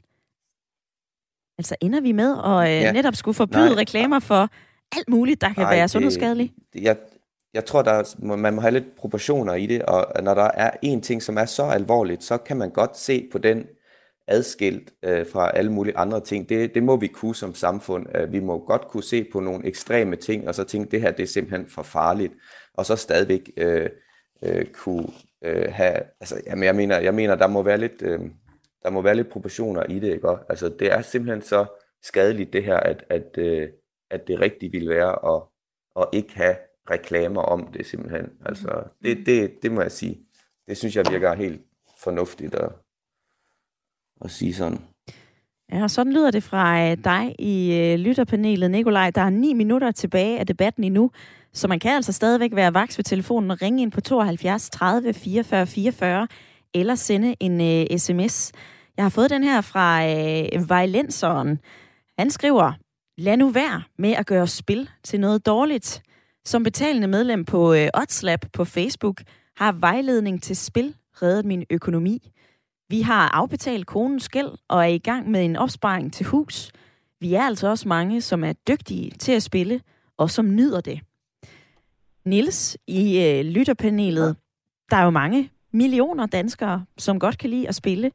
Altså 1.58 1.76
ender 1.82 2.02
vi 2.02 2.12
med 2.12 2.32
at 2.32 2.80
uh, 2.80 2.84
ja. 2.84 2.92
netop 2.92 3.16
skulle 3.16 3.36
forbyde 3.36 3.70
Nej. 3.70 3.76
reklamer 3.76 4.20
for 4.20 4.50
alt 4.98 5.10
muligt, 5.10 5.42
der 5.42 5.54
kan 5.54 5.64
Nej, 5.64 5.76
være 5.76 5.88
sundhedsskadeligt? 5.88 6.54
Jeg, 6.76 6.98
jeg 7.54 7.66
tror, 7.66 7.82
der 7.82 7.92
er, 7.92 8.36
man 8.36 8.54
må 8.54 8.62
have 8.62 8.72
lidt 8.72 8.96
proportioner 8.96 9.54
i 9.54 9.66
det, 9.66 9.82
og 9.82 10.24
når 10.24 10.34
der 10.34 10.52
er 10.54 10.72
en 10.82 11.02
ting, 11.02 11.24
som 11.24 11.38
er 11.38 11.46
så 11.46 11.64
alvorligt, 11.64 12.24
så 12.24 12.38
kan 12.38 12.58
man 12.58 12.70
godt 12.70 12.98
se 12.98 13.28
på 13.32 13.38
den 13.38 13.66
adskilt 14.32 14.94
øh, 15.04 15.26
fra 15.28 15.52
alle 15.58 15.72
mulige 15.72 15.98
andre 15.98 16.20
ting. 16.20 16.50
Det, 16.50 16.76
det 16.76 16.84
må 16.84 16.96
vi 16.96 17.08
kunne 17.08 17.36
som 17.36 17.54
samfund. 17.54 18.06
Øh, 18.16 18.32
vi 18.32 18.40
må 18.40 18.66
godt 18.66 18.88
kunne 18.88 19.04
se 19.04 19.24
på 19.32 19.40
nogle 19.40 19.68
ekstreme 19.68 20.16
ting, 20.16 20.48
og 20.48 20.56
så 20.56 20.64
tænke, 20.64 20.92
det 20.92 21.02
her 21.02 21.12
det 21.12 21.24
er 21.24 21.28
simpelthen 21.28 21.68
for 21.68 21.84
farligt, 21.84 22.34
og 22.74 22.86
så 22.86 22.96
stadigvæk 22.96 23.52
øh, 23.58 23.90
øh, 24.44 24.66
kunne 24.66 25.08
øh, 25.44 25.72
have, 25.72 25.98
altså, 26.20 26.42
jamen, 26.46 26.64
jeg 26.64 26.76
mener, 26.76 27.00
jeg 27.00 27.14
mener, 27.14 27.36
der 27.36 27.48
må 27.48 27.64
være 27.64 27.78
lidt, 27.78 28.02
øh, 28.02 28.20
der 28.84 28.90
må 28.90 29.02
være 29.02 29.16
lidt 29.16 29.30
proportioner 29.30 29.84
i 29.84 30.00
det, 30.00 30.14
ikke? 30.14 30.30
Altså, 30.50 30.70
det 30.80 30.92
er 30.92 31.02
simpelthen 31.02 31.42
så 31.42 31.66
skadeligt 32.04 32.54
det 32.54 32.64
her, 32.64 32.78
at, 32.78 33.04
at, 33.10 33.38
øh, 33.38 33.70
at 34.12 34.28
det 34.28 34.40
rigtige 34.40 34.72
ville 34.72 34.90
være 34.90 35.36
at, 35.36 35.42
at 35.98 36.08
ikke 36.14 36.34
have 36.36 36.56
reklamer 36.90 37.42
om 37.42 37.68
det 37.74 37.86
simpelthen. 37.86 38.30
Altså, 38.46 38.84
det, 39.04 39.26
det, 39.26 39.64
det 39.64 39.72
må 39.72 39.82
jeg 39.82 39.92
sige. 39.92 40.20
Det 40.68 40.78
synes 40.78 40.96
jeg 40.96 41.06
virker 41.12 41.34
helt 41.34 41.62
fornuftigt 42.04 42.56
og 42.56 42.74
at 44.22 44.32
sige 44.32 44.54
sådan. 44.54 44.80
Ja, 45.72 45.84
og 45.84 45.92
sådan 45.92 46.14
lyder 46.14 46.32
det 46.32 46.44
fra 46.44 46.90
øh, 46.90 46.98
dig 47.04 47.36
i 47.40 47.74
øh, 47.74 48.00
lytterpanelet, 48.00 48.72
Nikolaj. 48.72 49.12
Der 49.12 49.22
er 49.22 49.30
ni 49.30 49.54
minutter 49.54 49.92
tilbage 49.92 50.40
af 50.40 50.48
debatten 50.48 50.84
endnu, 50.84 51.12
så 51.54 51.68
man 51.68 51.80
kan 51.80 51.92
altså 51.92 52.12
stadigvæk 52.12 52.56
være 52.56 52.74
vaks 52.74 52.98
ved 52.98 53.04
telefonen 53.04 53.52
og 53.52 53.62
ringe 53.62 53.82
ind 53.82 53.92
på 53.92 54.02
72 54.02 54.70
30 54.70 55.14
44 55.14 55.68
44 55.68 56.28
eller 56.74 56.96
sende 56.96 57.36
en 57.40 57.62
øh, 57.62 57.86
uh, 57.92 57.98
sms. 57.98 58.52
Jeg 58.98 59.06
har 59.06 59.10
fået 59.10 59.30
den 59.30 59.44
her 59.44 59.62
fra 59.62 60.06
uh, 60.56 60.70
Vejlenseren. 60.70 61.60
Han 62.20 62.30
skriver, 62.30 62.74
lad 63.18 63.38
nu 63.38 63.50
være 63.50 63.84
med 63.98 64.12
at 64.12 64.26
gøre 64.26 64.48
spil 64.48 64.90
til 65.04 65.20
noget 65.20 65.46
dårligt. 65.46 66.04
Som 66.46 66.64
betalende 66.64 67.08
medlem 67.08 67.46
på 67.46 67.72
uh, 67.72 67.88
Odslab 67.94 68.40
på 68.54 68.66
Facebook 68.66 69.22
har 69.58 69.72
vejledning 69.72 70.44
til 70.44 70.56
spil 70.56 70.96
reddet 71.22 71.46
min 71.46 71.66
økonomi. 71.70 72.32
Vi 72.92 73.02
har 73.02 73.30
afbetalt 73.30 73.88
konens 73.88 74.30
gæld 74.30 74.52
og 74.70 74.80
er 74.80 74.94
i 74.94 74.98
gang 74.98 75.32
med 75.32 75.46
en 75.46 75.56
opsparing 75.56 76.14
til 76.14 76.26
hus. 76.26 76.72
Vi 77.22 77.34
er 77.34 77.42
altså 77.42 77.68
også 77.68 77.88
mange, 77.88 78.22
som 78.22 78.44
er 78.44 78.54
dygtige 78.68 79.12
til 79.12 79.32
at 79.32 79.44
spille 79.44 79.82
og 80.18 80.30
som 80.30 80.56
nyder 80.56 80.82
det. 80.82 81.00
Nils 82.26 82.78
i 82.88 83.02
øh, 83.26 83.46
lytterpanelet, 83.46 84.36
der 84.90 84.98
er 84.98 85.04
jo 85.04 85.10
mange 85.10 85.50
millioner 85.74 86.26
danskere, 86.26 86.86
som 86.98 87.20
godt 87.20 87.38
kan 87.38 87.50
lide 87.50 87.68
at 87.68 87.76
spille. 87.76 88.12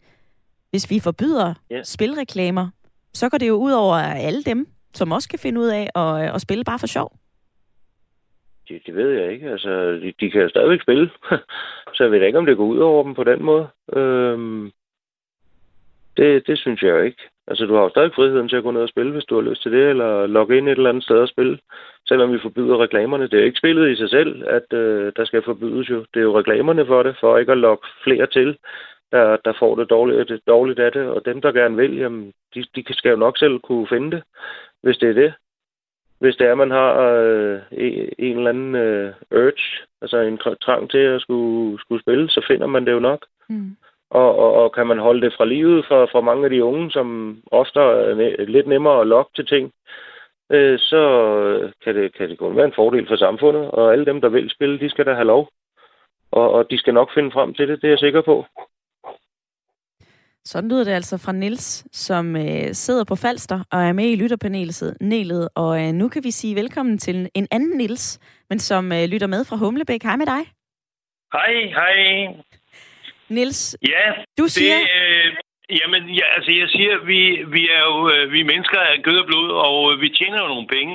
Hvis 0.70 0.90
vi 0.90 1.00
forbyder 1.00 1.54
yeah. 1.72 1.84
spilreklamer, 1.84 2.68
så 3.14 3.28
går 3.28 3.38
det 3.38 3.48
jo 3.48 3.54
ud 3.54 3.72
over 3.72 3.96
alle 3.96 4.42
dem, 4.42 4.66
som 4.94 5.12
også 5.12 5.28
kan 5.28 5.38
finde 5.38 5.60
ud 5.60 5.68
af 5.68 5.90
at, 5.94 6.34
at 6.34 6.40
spille 6.40 6.64
bare 6.64 6.78
for 6.78 6.86
sjov. 6.86 7.16
Det, 8.68 8.82
det 8.86 8.94
ved 8.94 9.10
jeg 9.10 9.32
ikke. 9.32 9.50
Altså, 9.50 10.00
de, 10.02 10.12
de 10.20 10.30
kan 10.30 10.48
stadigvæk 10.48 10.82
spille. 10.82 11.10
så 11.94 12.02
jeg 12.04 12.12
ved 12.12 12.22
ikke, 12.22 12.38
om 12.38 12.46
det 12.46 12.56
går 12.56 12.64
ud 12.64 12.78
over 12.78 13.02
dem 13.02 13.14
på 13.14 13.24
den 13.24 13.42
måde. 13.42 13.68
Øhm, 13.92 14.72
det, 16.16 16.46
det 16.46 16.58
synes 16.58 16.82
jeg 16.82 16.90
jo 16.90 16.98
ikke. 16.98 17.22
Altså, 17.48 17.66
du 17.66 17.74
har 17.74 17.82
jo 17.82 17.88
stadig 17.88 18.12
friheden 18.14 18.48
til 18.48 18.56
at 18.56 18.62
gå 18.62 18.70
ned 18.70 18.80
og 18.80 18.88
spille, 18.88 19.12
hvis 19.12 19.24
du 19.24 19.34
har 19.34 19.42
lyst 19.42 19.62
til 19.62 19.72
det, 19.72 19.90
eller 19.90 20.26
logge 20.26 20.58
ind 20.58 20.68
et 20.68 20.76
eller 20.76 20.90
andet 20.90 21.04
sted 21.04 21.18
og 21.18 21.28
spille. 21.28 21.58
Selvom 22.08 22.32
vi 22.32 22.38
forbyder 22.42 22.82
reklamerne. 22.82 23.24
Det 23.24 23.34
er 23.34 23.38
jo 23.38 23.44
ikke 23.44 23.58
spillet 23.58 23.90
i 23.90 23.96
sig 23.96 24.10
selv, 24.10 24.44
at 24.48 24.72
øh, 24.72 25.12
der 25.16 25.24
skal 25.24 25.42
forbydes 25.42 25.90
jo. 25.90 25.98
Det 26.14 26.20
er 26.20 26.24
jo 26.24 26.38
reklamerne 26.38 26.86
for 26.86 27.02
det, 27.02 27.16
for 27.20 27.38
ikke 27.38 27.52
at 27.52 27.58
lokke 27.58 27.86
flere 28.04 28.26
til, 28.26 28.58
der, 29.12 29.36
der 29.44 29.52
får 29.58 29.76
det 29.76 29.90
dårligt, 29.90 30.28
det 30.28 30.40
dårligt 30.46 30.78
af 30.78 30.92
det. 30.92 31.08
Og 31.08 31.24
dem, 31.24 31.40
der 31.40 31.52
gerne 31.52 31.76
vil, 31.76 31.96
jamen, 31.96 32.32
de, 32.54 32.64
de 32.76 32.94
skal 32.94 33.10
jo 33.10 33.16
nok 33.16 33.38
selv 33.38 33.58
kunne 33.58 33.88
finde 33.88 34.10
det, 34.16 34.22
hvis 34.82 34.98
det 34.98 35.08
er 35.08 35.14
det 35.14 35.32
hvis 36.18 36.36
det 36.36 36.46
er, 36.46 36.54
man 36.54 36.70
har 36.70 37.00
øh, 37.00 37.60
en 38.18 38.36
eller 38.36 38.50
anden 38.50 38.74
øh, 38.74 39.12
urge, 39.30 39.86
altså 40.02 40.18
en 40.18 40.38
trang 40.38 40.90
til 40.90 40.98
at 40.98 41.20
skulle, 41.20 41.80
skulle 41.80 42.02
spille, 42.02 42.30
så 42.30 42.44
finder 42.48 42.66
man 42.66 42.86
det 42.86 42.92
jo 42.92 42.98
nok. 42.98 43.26
Mm. 43.48 43.76
Og, 44.10 44.38
og, 44.38 44.52
og 44.52 44.72
kan 44.72 44.86
man 44.86 44.98
holde 44.98 45.20
det 45.20 45.34
fra 45.36 45.44
livet 45.44 45.84
for, 45.88 46.08
for 46.12 46.20
mange 46.20 46.44
af 46.44 46.50
de 46.50 46.64
unge, 46.64 46.90
som 46.90 47.38
ofte 47.52 47.80
er 47.80 48.44
lidt 48.44 48.66
nemmere 48.66 49.00
at 49.00 49.06
lokke 49.06 49.30
til 49.34 49.46
ting, 49.46 49.72
øh, 50.52 50.78
så 50.78 51.02
kan 51.84 51.94
det, 51.94 52.14
kan 52.14 52.28
det 52.28 52.38
kun 52.38 52.56
være 52.56 52.66
en 52.66 52.76
fordel 52.76 53.08
for 53.08 53.16
samfundet. 53.16 53.70
Og 53.70 53.92
alle 53.92 54.06
dem, 54.06 54.20
der 54.20 54.28
vil 54.28 54.50
spille, 54.50 54.78
de 54.78 54.90
skal 54.90 55.06
da 55.06 55.14
have 55.14 55.26
lov. 55.26 55.48
Og, 56.30 56.52
og 56.52 56.70
de 56.70 56.78
skal 56.78 56.94
nok 56.94 57.14
finde 57.14 57.30
frem 57.30 57.54
til 57.54 57.68
det, 57.68 57.82
det 57.82 57.88
er 57.88 57.92
jeg 57.92 57.98
sikker 57.98 58.20
på. 58.20 58.46
Sådan 60.52 60.70
lyder 60.70 60.84
det 60.84 60.92
altså 60.92 61.16
fra 61.24 61.32
Nils, 61.32 61.86
som 61.92 62.36
øh, 62.36 62.68
sidder 62.72 63.04
på 63.04 63.16
Falster 63.16 63.58
og 63.72 63.80
er 63.82 63.92
med 63.92 64.08
i 64.10 64.16
lytterpanelet. 64.16 65.48
Og 65.54 65.72
øh, 65.82 65.92
nu 66.00 66.08
kan 66.08 66.24
vi 66.24 66.30
sige 66.30 66.54
velkommen 66.56 66.98
til 66.98 67.30
en 67.34 67.48
anden 67.50 67.76
Nils, 67.76 68.20
men 68.50 68.58
som 68.58 68.92
øh, 68.92 69.04
lytter 69.12 69.26
med 69.26 69.44
fra 69.44 69.56
Humlebæk. 69.56 70.02
Hej 70.02 70.16
med 70.16 70.26
dig. 70.26 70.42
Hej, 71.36 71.52
hej. 71.78 71.96
Nils, 73.28 73.76
ja, 73.92 74.04
du 74.38 74.44
siger... 74.48 74.78
Det, 74.78 74.88
øh, 74.96 75.28
jamen, 75.80 76.02
ja, 76.18 76.26
altså 76.36 76.50
jeg 76.52 76.68
siger, 76.68 77.04
vi, 77.04 77.20
vi 77.56 77.62
er 77.78 77.82
jo 77.90 78.10
øh, 78.12 78.32
vi 78.32 78.40
er 78.40 78.50
mennesker 78.52 78.80
af 78.80 79.02
kød 79.02 79.18
og 79.18 79.26
blod, 79.26 79.50
og 79.66 79.92
øh, 79.92 80.00
vi 80.00 80.08
tjener 80.08 80.38
jo 80.42 80.48
nogle 80.48 80.68
penge 80.76 80.94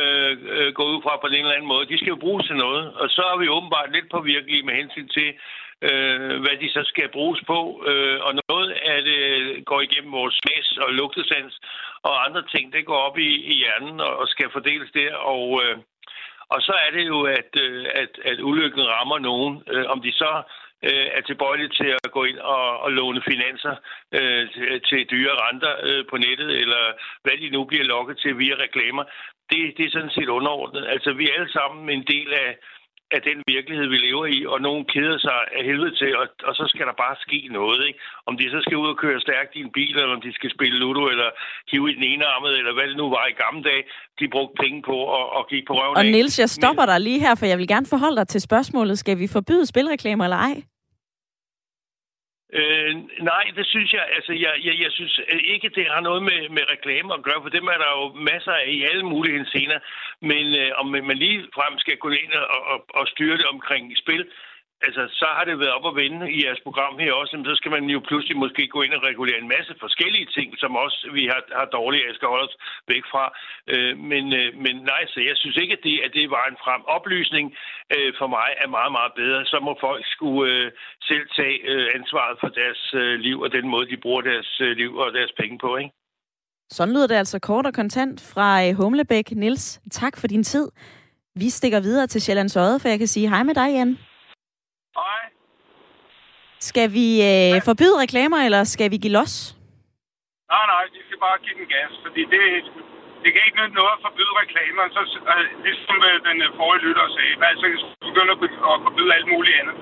øh, 0.00 0.32
øh, 0.56 0.68
går 0.76 0.86
ud 0.92 1.02
fra 1.04 1.14
på 1.20 1.26
en 1.26 1.44
eller 1.44 1.56
anden 1.56 1.72
måde. 1.72 1.90
De 1.92 1.98
skal 1.98 2.14
jo 2.14 2.24
bruges 2.24 2.46
til 2.46 2.56
noget, 2.56 2.84
og 3.00 3.06
så 3.16 3.22
er 3.32 3.36
vi 3.38 3.54
åbenbart 3.56 3.92
lidt 3.92 4.08
påvirkelige 4.10 4.66
med 4.66 4.74
hensyn 4.80 5.08
til, 5.08 5.28
øh, 5.82 6.40
hvad 6.42 6.56
de 6.60 6.68
så 6.70 6.82
skal 6.84 7.08
bruges 7.08 7.40
på. 7.46 7.84
Øh, 7.86 8.20
og 8.20 8.32
noget 8.48 8.70
af 8.70 9.02
det 9.02 9.22
går 9.64 9.80
igennem 9.80 10.12
vores 10.12 10.34
smags- 10.34 10.78
og 10.78 10.92
lugtesans, 10.92 11.60
og 12.02 12.24
andre 12.26 12.42
ting, 12.42 12.72
det 12.72 12.86
går 12.86 12.96
op 12.96 13.18
i, 13.18 13.30
i 13.50 13.54
hjernen 13.54 14.00
og, 14.00 14.16
og 14.16 14.28
skal 14.28 14.50
fordeles 14.52 14.90
der. 14.94 15.14
Og, 15.14 15.62
øh, 15.64 15.76
Og 16.54 16.60
så 16.62 16.74
er 16.86 16.90
det 16.96 17.04
jo, 17.06 17.18
at, 17.22 17.50
øh, 17.64 17.86
at, 18.02 18.12
at 18.30 18.38
ulykken 18.40 18.82
rammer 18.94 19.18
nogen. 19.18 19.62
Øh, 19.72 19.86
om 19.92 19.98
de 20.02 20.12
så 20.12 20.32
øh, 20.88 21.06
er 21.16 21.20
tilbøjelige 21.20 21.68
til 21.68 21.90
at 22.04 22.10
gå 22.16 22.24
ind 22.24 22.38
og, 22.38 22.64
og 22.84 22.92
låne 22.92 23.22
finanser 23.30 23.74
øh, 24.12 24.50
til, 24.52 24.80
til 24.88 25.10
dyre 25.12 25.34
renter 25.44 25.74
øh, 25.88 26.04
på 26.10 26.16
nettet, 26.16 26.50
eller 26.62 26.82
hvad 27.22 27.36
de 27.42 27.50
nu 27.50 27.64
bliver 27.64 27.84
lokket 27.84 28.18
til 28.18 28.38
via 28.38 28.54
reklamer, 28.54 29.04
det, 29.50 29.60
det 29.76 29.86
er 29.86 29.90
sådan 29.90 30.16
set 30.16 30.28
underordnet. 30.28 30.84
Altså, 30.94 31.12
vi 31.12 31.24
er 31.28 31.34
alle 31.34 31.52
sammen 31.52 31.90
en 31.90 32.04
del 32.14 32.32
af, 32.32 32.50
af 33.10 33.20
den 33.28 33.38
virkelighed, 33.54 33.86
vi 33.94 33.98
lever 34.06 34.26
i, 34.26 34.38
og 34.52 34.58
nogen 34.60 34.84
keder 34.94 35.18
sig 35.18 35.38
af 35.56 35.62
helvede 35.68 35.94
til, 36.00 36.10
og, 36.20 36.26
og 36.48 36.54
så 36.54 36.64
skal 36.72 36.86
der 36.86 36.96
bare 37.04 37.16
ske 37.26 37.48
noget. 37.50 37.80
Ikke? 37.88 37.98
Om 38.28 38.34
de 38.38 38.50
så 38.54 38.58
skal 38.62 38.76
ud 38.82 38.88
og 38.94 38.98
køre 39.04 39.20
stærkt 39.20 39.52
i 39.56 39.60
en 39.66 39.72
bil, 39.78 39.94
eller 39.98 40.16
om 40.18 40.20
de 40.26 40.32
skal 40.38 40.50
spille 40.56 40.78
Ludo, 40.78 41.04
eller 41.12 41.28
hive 41.70 41.90
i 41.90 41.94
den 41.98 42.04
ene 42.12 42.24
armede, 42.24 42.58
eller 42.58 42.74
hvad 42.74 42.86
det 42.90 42.96
nu 42.96 43.06
var 43.16 43.24
i 43.26 43.34
gamle 43.44 43.62
dage, 43.70 43.82
de 44.20 44.28
brugte 44.34 44.56
penge 44.62 44.82
på 44.82 44.96
og, 45.18 45.24
og 45.36 45.42
gik 45.50 45.64
på 45.66 45.74
røven 45.80 45.96
Og 45.96 46.04
Nils, 46.04 46.38
jeg 46.38 46.50
stopper 46.50 46.82
Men... 46.82 46.88
dig 46.92 47.00
lige 47.00 47.20
her, 47.20 47.34
for 47.34 47.46
jeg 47.46 47.58
vil 47.58 47.68
gerne 47.68 47.86
forholde 47.86 48.16
dig 48.16 48.28
til 48.28 48.40
spørgsmålet. 48.40 48.98
Skal 48.98 49.18
vi 49.18 49.26
forbyde 49.36 49.66
spilreklamer 49.66 50.24
eller 50.24 50.36
ej? 50.36 50.56
Øh, 52.60 52.90
nej, 53.32 53.44
det 53.56 53.66
synes 53.66 53.92
jeg. 53.92 54.04
Altså, 54.16 54.32
jeg, 54.32 54.52
jeg, 54.64 54.74
jeg 54.84 54.92
synes 54.92 55.20
øh, 55.32 55.40
ikke, 55.54 55.68
det 55.68 55.86
har 55.92 56.00
noget 56.00 56.22
med, 56.22 56.48
med 56.48 56.64
reklamer 56.74 57.14
at 57.14 57.22
gøre, 57.22 57.42
for 57.42 57.48
dem 57.48 57.66
er 57.66 57.78
der 57.82 57.90
jo 57.98 58.04
masser 58.30 58.52
af 58.52 58.66
i 58.68 58.82
alle 58.90 59.02
mulige 59.12 59.46
scener. 59.46 59.78
Men 60.20 60.44
øh, 60.62 60.70
om 60.76 60.86
man 60.86 61.16
lige 61.16 61.40
frem 61.54 61.78
skal 61.78 61.96
gå 61.96 62.08
ind 62.08 62.32
og, 62.32 62.66
og, 62.72 62.78
og 62.94 63.08
styre 63.08 63.36
det 63.36 63.46
omkring 63.46 63.98
spil, 63.98 64.24
altså, 64.86 65.02
så 65.20 65.26
har 65.36 65.44
det 65.44 65.58
været 65.58 65.76
op 65.78 65.86
at 65.90 65.96
vende 66.02 66.32
i 66.36 66.38
jeres 66.44 66.62
program 66.66 66.98
her 66.98 67.12
også, 67.12 67.32
Jamen, 67.32 67.50
så 67.50 67.54
skal 67.60 67.70
man 67.76 67.84
jo 67.94 68.00
pludselig 68.08 68.36
måske 68.36 68.62
gå 68.74 68.82
ind 68.82 68.94
og 68.98 69.02
regulere 69.10 69.38
en 69.38 69.52
masse 69.56 69.74
forskellige 69.84 70.28
ting, 70.36 70.48
som 70.62 70.76
også 70.76 70.98
vi 71.12 71.24
har, 71.32 71.42
har 71.58 71.68
dårlige 71.78 72.06
af 72.08 72.14
skal 72.14 72.28
holde 72.28 72.48
os 72.48 72.56
væk 72.92 73.04
fra. 73.12 73.24
Øh, 73.72 73.94
men, 74.10 74.24
øh, 74.40 74.48
men 74.64 74.74
nej, 74.92 75.02
så 75.12 75.18
jeg 75.28 75.36
synes 75.36 75.56
ikke, 75.62 75.76
at 75.78 75.84
det, 75.86 75.96
at 76.06 76.12
det 76.18 76.30
var 76.36 76.44
en 76.46 76.62
frem. 76.64 76.82
Oplysning 76.96 77.46
øh, 77.94 78.10
for 78.18 78.28
mig 78.36 78.48
er 78.62 78.68
meget, 78.78 78.92
meget 78.98 79.12
bedre. 79.20 79.40
Så 79.52 79.56
må 79.66 79.72
folk 79.86 80.02
skulle 80.16 80.52
øh, 80.52 80.72
selv 81.08 81.26
tage 81.38 81.56
øh, 81.72 81.86
ansvaret 81.98 82.36
for 82.42 82.50
deres 82.60 82.82
øh, 82.94 83.14
liv 83.26 83.36
og 83.44 83.50
den 83.56 83.66
måde, 83.72 83.86
de 83.92 84.02
bruger 84.04 84.22
deres 84.30 84.50
øh, 84.60 84.76
liv 84.76 84.92
og 84.96 85.12
deres 85.18 85.32
penge 85.40 85.58
på, 85.58 85.76
ikke? 85.76 85.92
Sådan 86.70 86.94
lyder 86.94 87.06
det 87.06 87.14
altså 87.14 87.38
kort 87.38 87.66
og 87.66 87.74
kontant 87.74 88.32
fra 88.34 88.48
øh, 88.66 88.74
Humlebæk. 88.74 89.30
Nils, 89.30 89.80
tak 89.90 90.16
for 90.20 90.26
din 90.26 90.44
tid. 90.44 90.68
Vi 91.34 91.48
stikker 91.50 91.80
videre 91.80 92.06
til 92.06 92.22
Sjællands 92.22 92.56
Øde, 92.56 92.80
for 92.80 92.88
jeg 92.88 92.98
kan 92.98 93.08
sige 93.08 93.28
hej 93.28 93.42
med 93.42 93.54
dig, 93.54 93.70
Jan. 93.72 93.98
Skal 96.70 96.88
vi 96.98 97.08
øh, 97.30 97.54
forbyde 97.68 97.96
reklamer, 98.04 98.38
eller 98.46 98.62
skal 98.74 98.88
vi 98.92 98.98
give 99.04 99.14
los? 99.18 99.34
Nej, 100.52 100.64
nej, 100.72 100.82
vi 100.96 101.00
skal 101.06 101.18
bare 101.26 101.38
give 101.44 101.56
den 101.60 101.68
gas, 101.74 101.92
fordi 102.04 102.22
det, 102.32 102.42
det 103.22 103.28
kan 103.32 103.42
ikke 103.46 103.58
nytte 103.60 103.76
noget 103.80 103.92
at 103.96 104.00
forbyde 104.06 104.34
reklamer. 104.42 104.82
Så, 104.96 105.00
øh, 105.32 105.46
ligesom 105.66 105.98
øh, 106.08 106.16
den 106.28 106.36
øh, 106.46 106.50
forrige 106.58 106.82
lytter 106.86 107.04
sagde, 107.16 107.32
altså 107.50 107.66
begynde 108.08 108.32
at, 108.36 108.40
at 108.72 108.78
forbyde 108.86 109.10
alt 109.16 109.28
muligt 109.34 109.56
andet. 109.60 109.76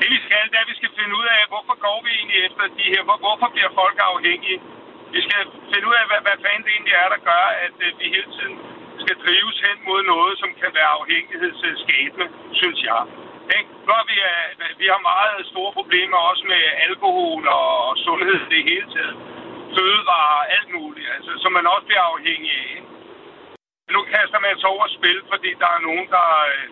Det 0.00 0.08
vi 0.14 0.18
skal, 0.26 0.42
det 0.50 0.56
er, 0.58 0.64
at 0.66 0.72
vi 0.72 0.78
skal 0.80 0.92
finde 0.98 1.14
ud 1.20 1.26
af, 1.36 1.42
hvorfor 1.52 1.74
går 1.86 1.98
vi 2.04 2.10
egentlig 2.18 2.38
efter 2.48 2.64
de 2.78 2.86
her, 2.92 3.02
hvor, 3.06 3.18
hvorfor 3.24 3.48
bliver 3.54 3.70
folk 3.80 3.96
afhængige? 4.12 4.58
Vi 5.14 5.20
skal 5.26 5.40
finde 5.72 5.86
ud 5.90 5.96
af, 6.00 6.04
hvad, 6.10 6.20
hvad 6.26 6.36
fanden 6.44 6.64
det 6.66 6.72
egentlig 6.76 6.96
er, 7.02 7.08
der 7.14 7.20
gør, 7.30 7.44
at 7.66 7.76
øh, 7.86 7.90
vi 8.00 8.06
hele 8.16 8.30
tiden 8.36 8.54
skal 9.02 9.16
drives 9.24 9.56
hen 9.66 9.76
mod 9.88 10.00
noget, 10.12 10.32
som 10.42 10.50
kan 10.60 10.70
være 10.78 10.90
afhængighedsskabende, 11.00 12.26
synes 12.60 12.80
jeg. 12.90 13.00
Ikke? 13.58 13.70
Nu 13.86 13.90
har 13.98 14.06
vi, 14.10 14.16
vi 14.82 14.86
har 14.92 15.08
meget 15.12 15.46
store 15.52 15.72
problemer 15.78 16.18
også 16.30 16.44
med 16.52 16.62
alkohol 16.88 17.42
og 17.48 17.98
sundhed 18.06 18.40
det 18.52 18.62
hele 18.70 18.88
taget. 18.94 19.16
Fødevarer, 19.76 20.42
alt 20.56 20.70
muligt, 20.78 21.08
altså, 21.16 21.32
som 21.42 21.52
man 21.52 21.66
også 21.66 21.86
bliver 21.88 22.04
afhængig 22.12 22.52
af. 22.66 22.82
Nu 23.94 24.00
kaster 24.14 24.40
man 24.46 24.54
sig 24.58 24.68
over 24.74 24.86
spil, 24.98 25.18
fordi 25.32 25.50
der 25.62 25.70
er 25.76 25.80
nogen, 25.88 26.06
der, 26.16 26.28
øh, 26.52 26.66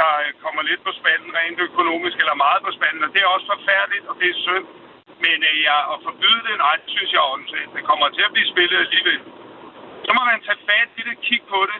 der 0.00 0.10
øh, 0.24 0.30
kommer 0.44 0.62
lidt 0.62 0.82
på 0.84 0.92
spanden 1.00 1.30
rent 1.38 1.60
økonomisk, 1.68 2.16
eller 2.22 2.42
meget 2.44 2.60
på 2.66 2.70
spanden, 2.78 3.04
og 3.06 3.10
det 3.14 3.20
er 3.22 3.34
også 3.34 3.46
forfærdeligt, 3.54 4.06
og 4.10 4.14
det 4.20 4.28
er 4.30 4.42
synd. 4.46 4.66
Men 5.24 5.38
øh, 5.50 5.56
ja, 5.68 5.78
at 5.92 5.98
forbyde 6.08 6.42
det, 6.46 6.54
nej, 6.64 6.74
det 6.82 6.90
synes 6.96 7.12
jeg 7.12 7.22
også, 7.32 7.56
det 7.76 7.82
kommer 7.90 8.08
til 8.08 8.22
at 8.26 8.32
blive 8.34 8.52
spillet 8.52 8.78
alligevel. 8.84 9.20
Så 10.06 10.10
må 10.16 10.22
man 10.30 10.40
tage 10.46 10.64
fat 10.70 10.88
i 11.00 11.02
det, 11.08 11.24
kigge 11.28 11.46
på 11.54 11.60
det, 11.70 11.78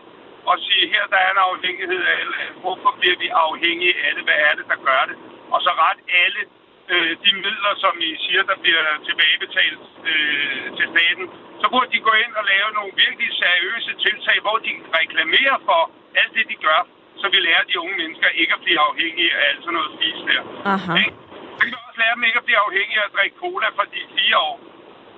og 0.51 0.57
sige, 0.67 0.85
her 0.95 1.05
der 1.13 1.21
er 1.27 1.31
en 1.37 1.43
afhængighed 1.51 2.03
af, 2.15 2.21
hvorfor 2.63 2.91
bliver 3.01 3.17
vi 3.23 3.29
afhængige 3.47 3.95
af 4.07 4.11
det, 4.17 4.25
hvad 4.29 4.39
er 4.49 4.53
det, 4.59 4.67
der 4.73 4.79
gør 4.89 5.03
det, 5.11 5.17
og 5.55 5.59
så 5.67 5.71
ret 5.85 6.01
alle 6.23 6.43
øh, 6.93 7.13
de 7.25 7.31
midler, 7.45 7.73
som 7.85 7.95
I 8.09 8.11
siger, 8.25 8.43
der 8.51 8.57
bliver 8.63 8.85
tilbagebetalt 9.07 9.83
øh, 10.11 10.67
til 10.77 10.87
staten, 10.95 11.27
så 11.61 11.67
burde 11.73 11.91
de 11.95 12.01
gå 12.09 12.13
ind 12.25 12.33
og 12.41 12.45
lave 12.53 12.69
nogle 12.79 12.93
virkelig 13.05 13.29
seriøse 13.43 13.93
tiltag, 14.05 14.37
hvor 14.47 14.57
de 14.67 14.73
reklamerer 15.01 15.59
for 15.69 15.81
alt 16.21 16.33
det, 16.37 16.45
de 16.53 16.57
gør, 16.69 16.81
så 17.21 17.27
vi 17.35 17.39
lærer 17.47 17.65
de 17.71 17.81
unge 17.83 17.97
mennesker 18.03 18.29
ikke 18.41 18.53
at 18.59 18.63
blive 18.65 18.81
afhængige 18.89 19.31
af 19.37 19.43
alt 19.49 19.61
sådan 19.65 19.75
noget 19.79 19.91
spis 19.97 20.21
der. 20.31 20.43
Aha. 20.75 20.95
Så 21.57 21.63
kan 21.65 21.73
vi 21.75 21.77
også 21.89 21.99
lære 22.03 22.15
dem 22.17 22.25
ikke 22.29 22.41
at 22.43 22.47
blive 22.49 22.61
afhængige 22.67 22.99
af 23.03 23.07
at 23.09 23.15
drikke 23.17 23.37
cola 23.45 23.69
for 23.77 23.85
de 23.95 24.01
fire 24.17 24.39
år. 24.51 24.59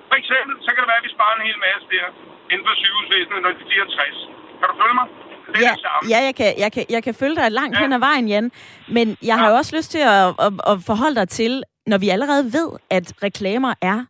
For 0.09 0.17
eksempel, 0.21 0.53
så 0.65 0.69
kan 0.71 0.79
det 0.81 0.89
være, 0.91 1.01
at 1.03 1.07
vi 1.07 1.13
sparer 1.17 1.35
en 1.39 1.47
hel 1.49 1.59
masse 1.67 1.85
der 1.93 2.07
inden 2.51 2.65
for 2.67 2.75
sygehusvæsenet, 2.81 3.41
når 3.45 3.51
de 3.59 3.63
bliver 3.71 3.85
60. 3.85 4.38
Kan 4.59 4.67
du 4.71 4.75
følge 4.81 4.95
mig? 4.99 5.07
Det 5.53 5.61
ja, 5.61 5.73
ja 6.09 6.25
jeg, 6.25 6.35
kan, 6.35 6.53
jeg, 6.57 6.71
kan, 6.71 6.85
jeg 6.89 7.03
kan 7.03 7.13
følge 7.13 7.35
dig 7.35 7.51
langt 7.51 7.75
ja. 7.75 7.81
hen 7.81 7.93
ad 7.93 7.99
vejen, 7.99 8.27
Jan. 8.27 8.51
Men 8.89 9.07
jeg 9.09 9.17
ja. 9.23 9.35
har 9.35 9.49
jo 9.49 9.55
også 9.55 9.75
lyst 9.75 9.91
til 9.91 9.99
at, 9.99 10.27
at, 10.39 10.53
at 10.67 10.77
forholde 10.85 11.15
dig 11.15 11.29
til, 11.29 11.63
når 11.87 11.97
vi 11.97 12.09
allerede 12.09 12.53
ved, 12.53 12.69
at 12.89 13.13
reklamer 13.23 13.73
er 13.81 14.05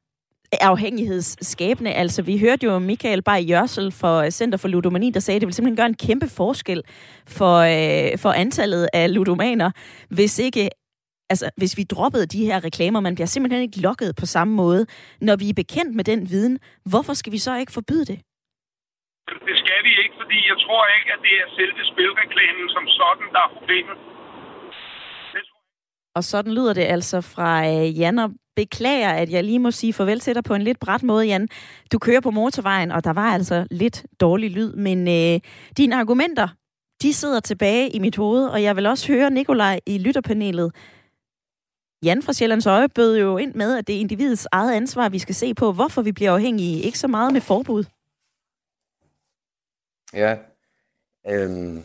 afhængighedsskabende. 0.62 1.92
Altså, 1.92 2.22
vi 2.22 2.38
hørte 2.38 2.66
jo 2.66 2.80
Michael 2.80 3.22
Bay 3.22 3.50
Jørsel 3.50 3.92
for 3.92 4.30
Center 4.30 4.58
for 4.58 4.68
Ludomani, 4.68 5.10
der 5.10 5.20
sagde, 5.20 5.36
at 5.36 5.42
det 5.42 5.48
vil 5.48 5.54
simpelthen 5.54 5.78
gøre 5.78 5.86
en 5.86 5.94
kæmpe 5.94 6.28
forskel 6.28 6.84
for, 7.28 7.58
øh, 7.58 8.18
for 8.18 8.32
antallet 8.32 8.90
af 8.94 9.14
ludomaner, 9.14 9.72
hvis 10.10 10.40
ikke 10.40 10.70
altså, 11.30 11.50
hvis 11.58 11.78
vi 11.78 11.84
droppede 11.84 12.26
de 12.26 12.46
her 12.46 12.64
reklamer, 12.64 13.00
man 13.00 13.16
bliver 13.16 13.28
simpelthen 13.28 13.62
ikke 13.62 13.80
lokket 13.82 14.16
på 14.16 14.26
samme 14.26 14.54
måde. 14.54 14.86
Når 15.22 15.36
vi 15.36 15.50
er 15.50 15.54
bekendt 15.54 15.96
med 15.96 16.04
den 16.04 16.30
viden, 16.30 16.60
hvorfor 16.86 17.14
skal 17.14 17.32
vi 17.32 17.38
så 17.38 17.58
ikke 17.58 17.72
forbyde 17.72 18.06
det? 18.06 18.20
Det 19.48 19.56
skal 19.64 19.80
vi 19.88 19.94
ikke, 20.04 20.16
fordi 20.22 20.40
jeg 20.52 20.58
tror 20.66 20.84
ikke, 20.98 21.10
at 21.16 21.22
det 21.26 21.34
er 21.44 21.48
selve 21.60 21.82
spilreklamen 21.92 22.68
som 22.76 22.86
sådan, 23.00 23.28
der 23.36 23.42
er 23.48 23.52
problemet. 23.58 23.98
Og 26.18 26.24
sådan 26.24 26.54
lyder 26.54 26.74
det 26.74 26.86
altså 26.96 27.22
fra 27.22 27.52
øh, 27.68 28.00
Jan, 28.00 28.20
og 28.20 28.30
beklager, 28.56 29.10
at 29.10 29.30
jeg 29.32 29.44
lige 29.44 29.60
må 29.60 29.72
sige 29.72 29.94
farvel 29.94 30.20
til 30.20 30.36
dig 30.36 30.44
på 30.44 30.54
en 30.54 30.62
lidt 30.62 30.80
bræt 30.80 31.04
måde, 31.04 31.26
Jan. 31.26 31.48
Du 31.92 32.00
kører 32.00 32.22
på 32.22 32.32
motorvejen, 32.32 32.92
og 32.92 33.04
der 33.04 33.14
var 33.14 33.34
altså 33.34 33.68
lidt 33.72 34.06
dårlig 34.20 34.52
lyd, 34.52 34.74
men 34.74 35.08
øh, 35.08 35.40
dine 35.78 35.96
argumenter, 35.96 36.48
de 37.02 37.14
sidder 37.14 37.40
tilbage 37.40 37.90
i 37.90 38.00
mit 38.00 38.16
hoved, 38.16 38.48
og 38.48 38.64
jeg 38.64 38.76
vil 38.76 38.86
også 38.86 39.14
høre 39.14 39.30
Nikolaj 39.30 39.80
i 39.86 39.98
lytterpanelet. 39.98 40.76
Jan 42.06 42.24
fra 42.24 42.34
Sjællands 42.34 42.68
Øje 42.68 42.90
bød 42.90 43.20
jo 43.20 43.38
ind 43.38 43.54
med, 43.56 43.78
at 43.78 43.88
det 43.88 43.96
er 43.96 44.00
individets 44.00 44.48
eget 44.52 44.74
ansvar, 44.74 45.10
vi 45.10 45.20
skal 45.20 45.36
se 45.36 45.54
på, 45.54 45.72
hvorfor 45.72 46.02
vi 46.02 46.12
bliver 46.12 46.34
afhængige. 46.34 46.82
Ikke 46.82 47.00
så 47.00 47.08
meget 47.08 47.34
med 47.34 47.42
forbud. 47.42 47.84
Ja, 50.14 50.38
øhm, 51.30 51.84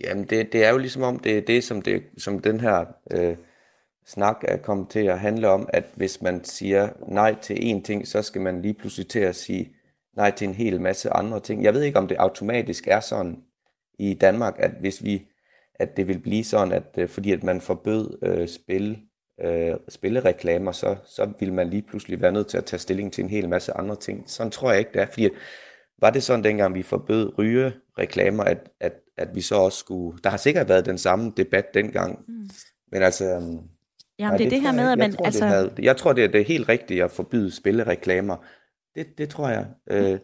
jamen 0.00 0.24
det, 0.24 0.52
det 0.52 0.64
er 0.64 0.70
jo 0.70 0.78
ligesom 0.78 1.02
om, 1.02 1.18
det 1.18 1.38
er 1.38 1.42
det, 1.42 1.64
som, 1.64 1.82
det, 1.82 2.02
som 2.18 2.38
den 2.38 2.60
her 2.60 2.84
øh, 3.10 3.36
snak 4.06 4.36
er 4.42 4.56
kommet 4.56 4.88
til 4.90 5.06
at 5.06 5.20
handle 5.20 5.48
om, 5.48 5.68
at 5.72 5.84
hvis 5.94 6.22
man 6.22 6.44
siger 6.44 6.88
nej 7.08 7.34
til 7.42 7.54
én 7.54 7.82
ting, 7.82 8.08
så 8.08 8.22
skal 8.22 8.40
man 8.40 8.62
lige 8.62 8.74
pludselig 8.74 9.08
til 9.08 9.20
at 9.20 9.36
sige 9.36 9.74
nej 10.16 10.30
til 10.30 10.48
en 10.48 10.54
hel 10.54 10.80
masse 10.80 11.10
andre 11.10 11.40
ting. 11.40 11.64
Jeg 11.64 11.74
ved 11.74 11.82
ikke, 11.82 11.98
om 11.98 12.08
det 12.08 12.16
automatisk 12.16 12.88
er 12.88 13.00
sådan 13.00 13.42
i 13.98 14.14
Danmark, 14.14 14.54
at 14.58 14.70
hvis 14.70 15.04
vi 15.04 15.28
at 15.78 15.96
det 15.96 16.08
vil 16.08 16.18
blive 16.18 16.44
sådan, 16.44 16.72
at 16.72 16.82
øh, 16.98 17.08
fordi 17.08 17.32
at 17.32 17.42
man 17.42 17.60
forbød 17.60 18.18
øh, 18.22 18.48
spil, 18.48 18.98
øh, 19.40 19.74
spillereklamer, 19.88 20.72
så, 20.72 20.96
så 21.06 21.32
vil 21.40 21.52
man 21.52 21.70
lige 21.70 21.82
pludselig 21.82 22.20
være 22.20 22.32
nødt 22.32 22.46
til 22.48 22.58
at 22.58 22.64
tage 22.64 22.80
stilling 22.80 23.12
til 23.12 23.24
en 23.24 23.30
hel 23.30 23.48
masse 23.48 23.72
andre 23.72 23.96
ting. 23.96 24.30
Sådan 24.30 24.50
tror 24.50 24.70
jeg 24.70 24.78
ikke, 24.78 24.90
det 24.94 25.02
er, 25.02 25.06
fordi 25.06 25.28
var 26.00 26.10
det 26.10 26.22
sådan, 26.22 26.44
dengang 26.44 26.74
vi 26.74 26.82
forbød 26.82 27.38
rygereklamer, 27.38 28.44
at, 28.44 28.70
at, 28.80 28.92
at 29.16 29.28
vi 29.34 29.40
så 29.40 29.54
også 29.54 29.78
skulle... 29.78 30.18
Der 30.24 30.30
har 30.30 30.36
sikkert 30.36 30.68
været 30.68 30.86
den 30.86 30.98
samme 30.98 31.32
debat 31.36 31.74
dengang, 31.74 32.24
mm. 32.28 32.48
men 32.92 33.02
altså... 33.02 33.24
Øhm, 33.24 33.60
Jamen, 34.18 34.30
nej, 34.30 34.36
det 34.36 34.46
er 34.46 34.50
det 34.50 34.60
her 34.60 34.72
med, 34.72 34.92
at 34.92 34.98
man... 34.98 35.12
Tror, 35.12 35.24
altså... 35.24 35.46
havde, 35.46 35.72
jeg 35.78 35.96
tror, 35.96 36.12
det 36.12 36.24
er, 36.24 36.28
det 36.28 36.40
er 36.40 36.44
helt 36.44 36.68
rigtigt 36.68 37.04
at 37.04 37.10
forbyde 37.10 37.50
spillereklamer. 37.50 38.36
Det, 38.94 39.18
det 39.18 39.28
tror 39.28 39.48
jeg. 39.48 39.66
Mm. 39.90 39.96
Øh, 39.96 40.18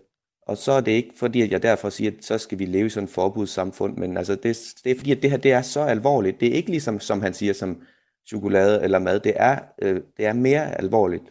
og 0.46 0.56
så 0.56 0.72
er 0.72 0.80
det 0.80 0.92
ikke 0.92 1.14
fordi, 1.16 1.42
at 1.42 1.50
jeg 1.50 1.62
derfor 1.62 1.88
siger, 1.88 2.10
at 2.10 2.24
så 2.24 2.38
skal 2.38 2.58
vi 2.58 2.64
leve 2.64 2.86
i 2.86 2.88
sådan 2.88 3.04
et 3.04 3.10
forbudssamfund, 3.10 3.96
men 3.96 4.16
altså 4.16 4.34
det, 4.34 4.58
det 4.84 4.92
er 4.92 4.96
fordi, 4.96 5.12
at 5.12 5.22
det 5.22 5.30
her 5.30 5.36
det 5.36 5.52
er 5.52 5.62
så 5.62 5.80
alvorligt. 5.80 6.40
Det 6.40 6.48
er 6.48 6.52
ikke 6.52 6.70
ligesom, 6.70 7.00
som 7.00 7.22
han 7.22 7.34
siger, 7.34 7.52
som 7.52 7.82
chokolade 8.28 8.82
eller 8.82 8.98
mad. 8.98 9.20
Det 9.20 9.32
er, 9.36 9.58
øh, 9.82 10.00
det 10.16 10.26
er 10.26 10.32
mere 10.32 10.78
alvorligt. 10.78 11.24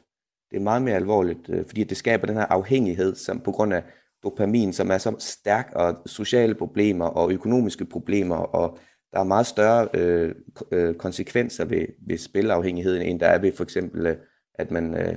Det 0.51 0.57
er 0.57 0.61
meget 0.61 0.81
mere 0.81 0.95
alvorligt, 0.95 1.49
øh, 1.49 1.65
fordi 1.65 1.83
det 1.83 1.97
skaber 1.97 2.27
den 2.27 2.35
her 2.35 2.45
afhængighed, 2.45 3.15
som 3.15 3.39
på 3.39 3.51
grund 3.51 3.73
af 3.73 3.83
dopamin, 4.23 4.73
som 4.73 4.91
er 4.91 4.97
så 4.97 5.15
stærk, 5.19 5.71
og 5.75 5.97
sociale 6.05 6.55
problemer 6.55 7.05
og 7.05 7.31
økonomiske 7.31 7.85
problemer, 7.85 8.35
og 8.35 8.77
der 9.11 9.19
er 9.19 9.23
meget 9.23 9.45
større 9.45 9.87
øh, 9.93 10.35
øh, 10.71 10.95
konsekvenser 10.95 11.65
ved, 11.65 11.85
ved 12.07 12.17
spilafhængigheden, 12.17 13.01
end 13.01 13.19
der 13.19 13.27
er 13.27 13.37
ved 13.37 13.51
for 13.55 13.63
eksempel, 13.63 14.05
øh, 14.05 14.17
at 14.55 14.71
man 14.71 14.95
øh, 14.95 15.15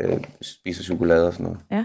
øh, 0.00 0.24
spiser 0.42 0.82
chokolade 0.82 1.26
og 1.26 1.32
sådan 1.32 1.44
noget. 1.44 1.60
Ja. 1.70 1.84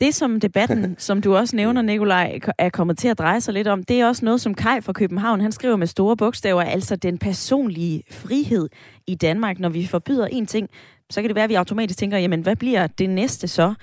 Det, 0.00 0.14
som 0.14 0.40
debatten, 0.40 0.96
som 0.98 1.22
du 1.22 1.36
også 1.36 1.56
nævner, 1.56 1.82
Nikolaj, 1.82 2.38
er 2.58 2.70
kommet 2.70 2.98
til 2.98 3.08
at 3.08 3.18
dreje 3.18 3.40
sig 3.40 3.54
lidt 3.54 3.68
om, 3.68 3.84
det 3.84 4.00
er 4.00 4.06
også 4.06 4.24
noget, 4.24 4.40
som 4.40 4.54
Kai 4.54 4.80
fra 4.80 4.92
København, 4.92 5.40
han 5.40 5.52
skriver 5.52 5.76
med 5.76 5.86
store 5.86 6.16
bogstaver, 6.16 6.62
altså 6.62 6.96
den 6.96 7.18
personlige 7.18 8.02
frihed 8.10 8.68
i 9.06 9.14
Danmark. 9.14 9.58
Når 9.58 9.68
vi 9.68 9.86
forbyder 9.86 10.26
en 10.26 10.46
ting, 10.46 10.70
så 11.10 11.20
kan 11.20 11.28
det 11.28 11.34
være, 11.34 11.44
at 11.44 11.50
vi 11.50 11.54
automatisk 11.54 11.98
tænker, 11.98 12.18
jamen, 12.18 12.40
hvad 12.40 12.56
bliver 12.56 12.86
det 12.86 13.10
næste 13.10 13.48
så? 13.48 13.74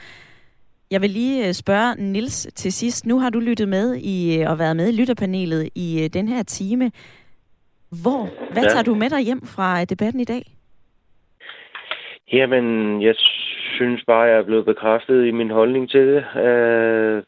Jeg 0.94 1.02
vil 1.02 1.10
lige 1.10 1.48
øh, 1.48 1.54
spørge 1.54 2.12
Nils 2.12 2.48
til 2.56 2.74
sidst. 2.74 3.06
Nu 3.06 3.20
har 3.20 3.30
du 3.30 3.40
lyttet 3.40 3.70
med 3.70 3.96
i, 3.96 4.42
øh, 4.42 4.52
og 4.52 4.60
været 4.60 4.76
med 4.76 4.88
i 4.90 5.00
lytterpanelet 5.00 5.70
i 5.76 6.04
øh, 6.04 6.10
den 6.14 6.28
her 6.28 6.44
time. 6.44 6.92
Hvor, 8.04 8.22
hvad 8.54 8.64
ja. 8.64 8.70
tager 8.70 8.84
du 8.84 8.96
med 8.96 9.10
dig 9.10 9.22
hjem 9.22 9.42
fra 9.56 9.86
debatten 9.86 10.20
i 10.20 10.26
dag? 10.26 10.44
Jamen, 12.34 12.66
jeg 13.02 13.16
synes 13.76 14.04
bare, 14.08 14.22
jeg 14.22 14.38
er 14.38 14.44
blevet 14.44 14.66
bekræftet 14.66 15.26
i 15.26 15.32
min 15.32 15.52
holdning 15.52 15.90
til 15.90 16.08
det. 16.08 16.24
Øh, 16.46 17.24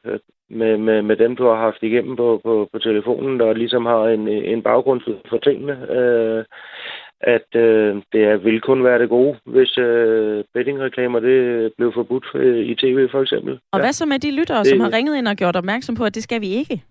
med, 0.49 0.77
med, 0.77 1.01
med 1.01 1.15
dem, 1.15 1.35
du 1.35 1.43
har 1.47 1.55
haft 1.55 1.83
igennem 1.83 2.15
på, 2.15 2.41
på, 2.43 2.69
på 2.71 2.79
telefonen, 2.79 3.39
der 3.39 3.53
ligesom 3.53 3.85
har 3.85 4.03
en, 4.03 4.27
en 4.27 4.61
baggrund 4.61 5.01
for 5.29 5.37
tingene. 5.37 5.91
Øh, 5.91 6.43
at 7.21 7.55
øh, 7.55 7.95
det 8.13 8.23
er, 8.23 8.37
vil 8.37 8.61
kun 8.61 8.83
være 8.83 8.99
det 8.99 9.09
gode, 9.09 9.35
hvis 9.45 9.77
øh, 9.77 10.43
bettingreklamer 10.53 11.19
det 11.19 11.73
blev 11.77 11.93
forbudt 11.93 12.25
øh, 12.35 12.65
i 12.65 12.75
tv 12.75 13.09
for 13.11 13.21
eksempel. 13.21 13.59
Og 13.71 13.79
ja. 13.79 13.83
hvad 13.83 13.93
så 13.93 14.05
med 14.05 14.19
de 14.19 14.35
lyttere, 14.39 14.59
det, 14.59 14.67
som 14.67 14.79
har 14.79 14.93
ringet 14.93 15.17
ind 15.17 15.27
og 15.27 15.35
gjort 15.35 15.55
opmærksom 15.55 15.95
på, 15.95 16.03
at 16.03 16.15
det 16.15 16.23
skal 16.23 16.41
vi 16.41 16.47
ikke? 16.47 16.81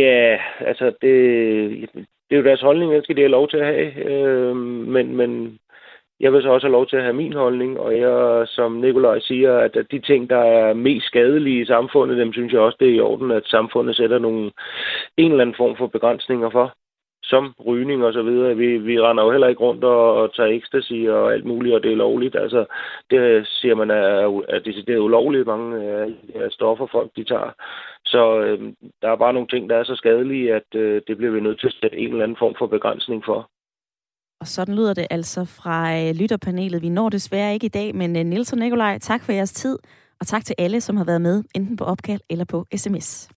Ja, 0.00 0.38
altså 0.60 0.84
det, 1.02 1.90
det 1.94 2.36
er 2.36 2.36
jo 2.36 2.44
deres 2.44 2.60
holdning, 2.60 2.92
det 2.92 3.04
skal 3.04 3.16
de 3.16 3.20
have 3.20 3.30
lov 3.30 3.48
til 3.48 3.56
at 3.56 3.66
have. 3.66 4.04
Øh, 4.04 4.56
men, 4.56 5.16
men 5.16 5.58
jeg 6.20 6.32
vil 6.32 6.42
så 6.42 6.48
også 6.48 6.66
have 6.66 6.72
lov 6.72 6.86
til 6.86 6.96
at 6.96 7.02
have 7.02 7.14
min 7.14 7.32
holdning, 7.32 7.80
og 7.80 7.98
jeg, 7.98 8.48
som 8.48 8.72
Nikolaj 8.72 9.20
siger, 9.20 9.58
at 9.58 9.76
de 9.90 9.98
ting, 9.98 10.30
der 10.30 10.38
er 10.38 10.74
mest 10.74 11.06
skadelige 11.06 11.62
i 11.62 11.66
samfundet, 11.66 12.18
dem 12.18 12.32
synes 12.32 12.52
jeg 12.52 12.60
også, 12.60 12.76
det 12.80 12.88
er 12.88 12.94
i 12.94 13.00
orden, 13.00 13.30
at 13.30 13.46
samfundet 13.46 13.96
sætter 13.96 14.18
nogle, 14.18 14.50
en 15.16 15.30
eller 15.30 15.40
anden 15.40 15.56
form 15.56 15.76
for 15.76 15.86
begrænsninger 15.86 16.50
for 16.50 16.74
som 17.22 17.54
rygning 17.66 18.04
og 18.04 18.12
så 18.12 18.22
videre. 18.22 18.56
Vi, 18.56 18.78
vi 18.78 19.00
render 19.00 19.24
jo 19.24 19.30
heller 19.30 19.48
ikke 19.48 19.60
rundt 19.60 19.84
og, 19.84 20.14
og 20.14 20.34
tager 20.34 20.48
ecstasy 20.48 21.06
og 21.08 21.32
alt 21.32 21.44
muligt, 21.44 21.74
og 21.74 21.82
det 21.82 21.92
er 21.92 21.96
lovligt. 21.96 22.36
Altså, 22.36 22.64
det 23.10 23.46
siger 23.46 23.74
man 23.74 23.90
er, 23.90 24.42
er 24.48 24.58
decideret 24.58 24.98
ulovligt, 24.98 25.46
mange 25.46 25.76
øh, 25.76 26.12
af 26.34 26.50
stoffer, 26.50 26.86
folk 26.86 27.10
de 27.16 27.24
tager. 27.24 27.50
Så 28.04 28.40
øh, 28.40 28.72
der 29.02 29.08
er 29.08 29.16
bare 29.16 29.32
nogle 29.32 29.48
ting, 29.48 29.70
der 29.70 29.76
er 29.76 29.84
så 29.84 29.96
skadelige, 29.96 30.54
at 30.54 30.74
øh, 30.74 31.02
det 31.06 31.16
bliver 31.16 31.32
vi 31.32 31.40
nødt 31.40 31.60
til 31.60 31.66
at 31.66 31.76
sætte 31.80 31.98
en 31.98 32.08
eller 32.08 32.22
anden 32.22 32.36
form 32.38 32.54
for 32.58 32.66
begrænsning 32.66 33.24
for. 33.24 33.50
Og 34.40 34.46
sådan 34.46 34.74
lyder 34.74 34.94
det 34.94 35.06
altså 35.10 35.44
fra 35.44 35.78
øh, 36.00 36.14
lytterpanelet. 36.14 36.82
Vi 36.82 36.88
når 36.88 37.08
desværre 37.08 37.54
ikke 37.54 37.66
i 37.66 37.76
dag, 37.78 37.94
men 37.94 38.16
øh, 38.16 38.24
Niels 38.24 38.52
og 38.52 38.58
Nikolaj, 38.58 38.98
tak 38.98 39.24
for 39.24 39.32
jeres 39.32 39.52
tid, 39.52 39.78
og 40.20 40.26
tak 40.26 40.44
til 40.44 40.54
alle, 40.58 40.80
som 40.80 40.96
har 40.96 41.04
været 41.04 41.20
med, 41.20 41.44
enten 41.54 41.76
på 41.76 41.84
opkald 41.84 42.20
eller 42.30 42.44
på 42.44 42.64
sms. 42.76 43.32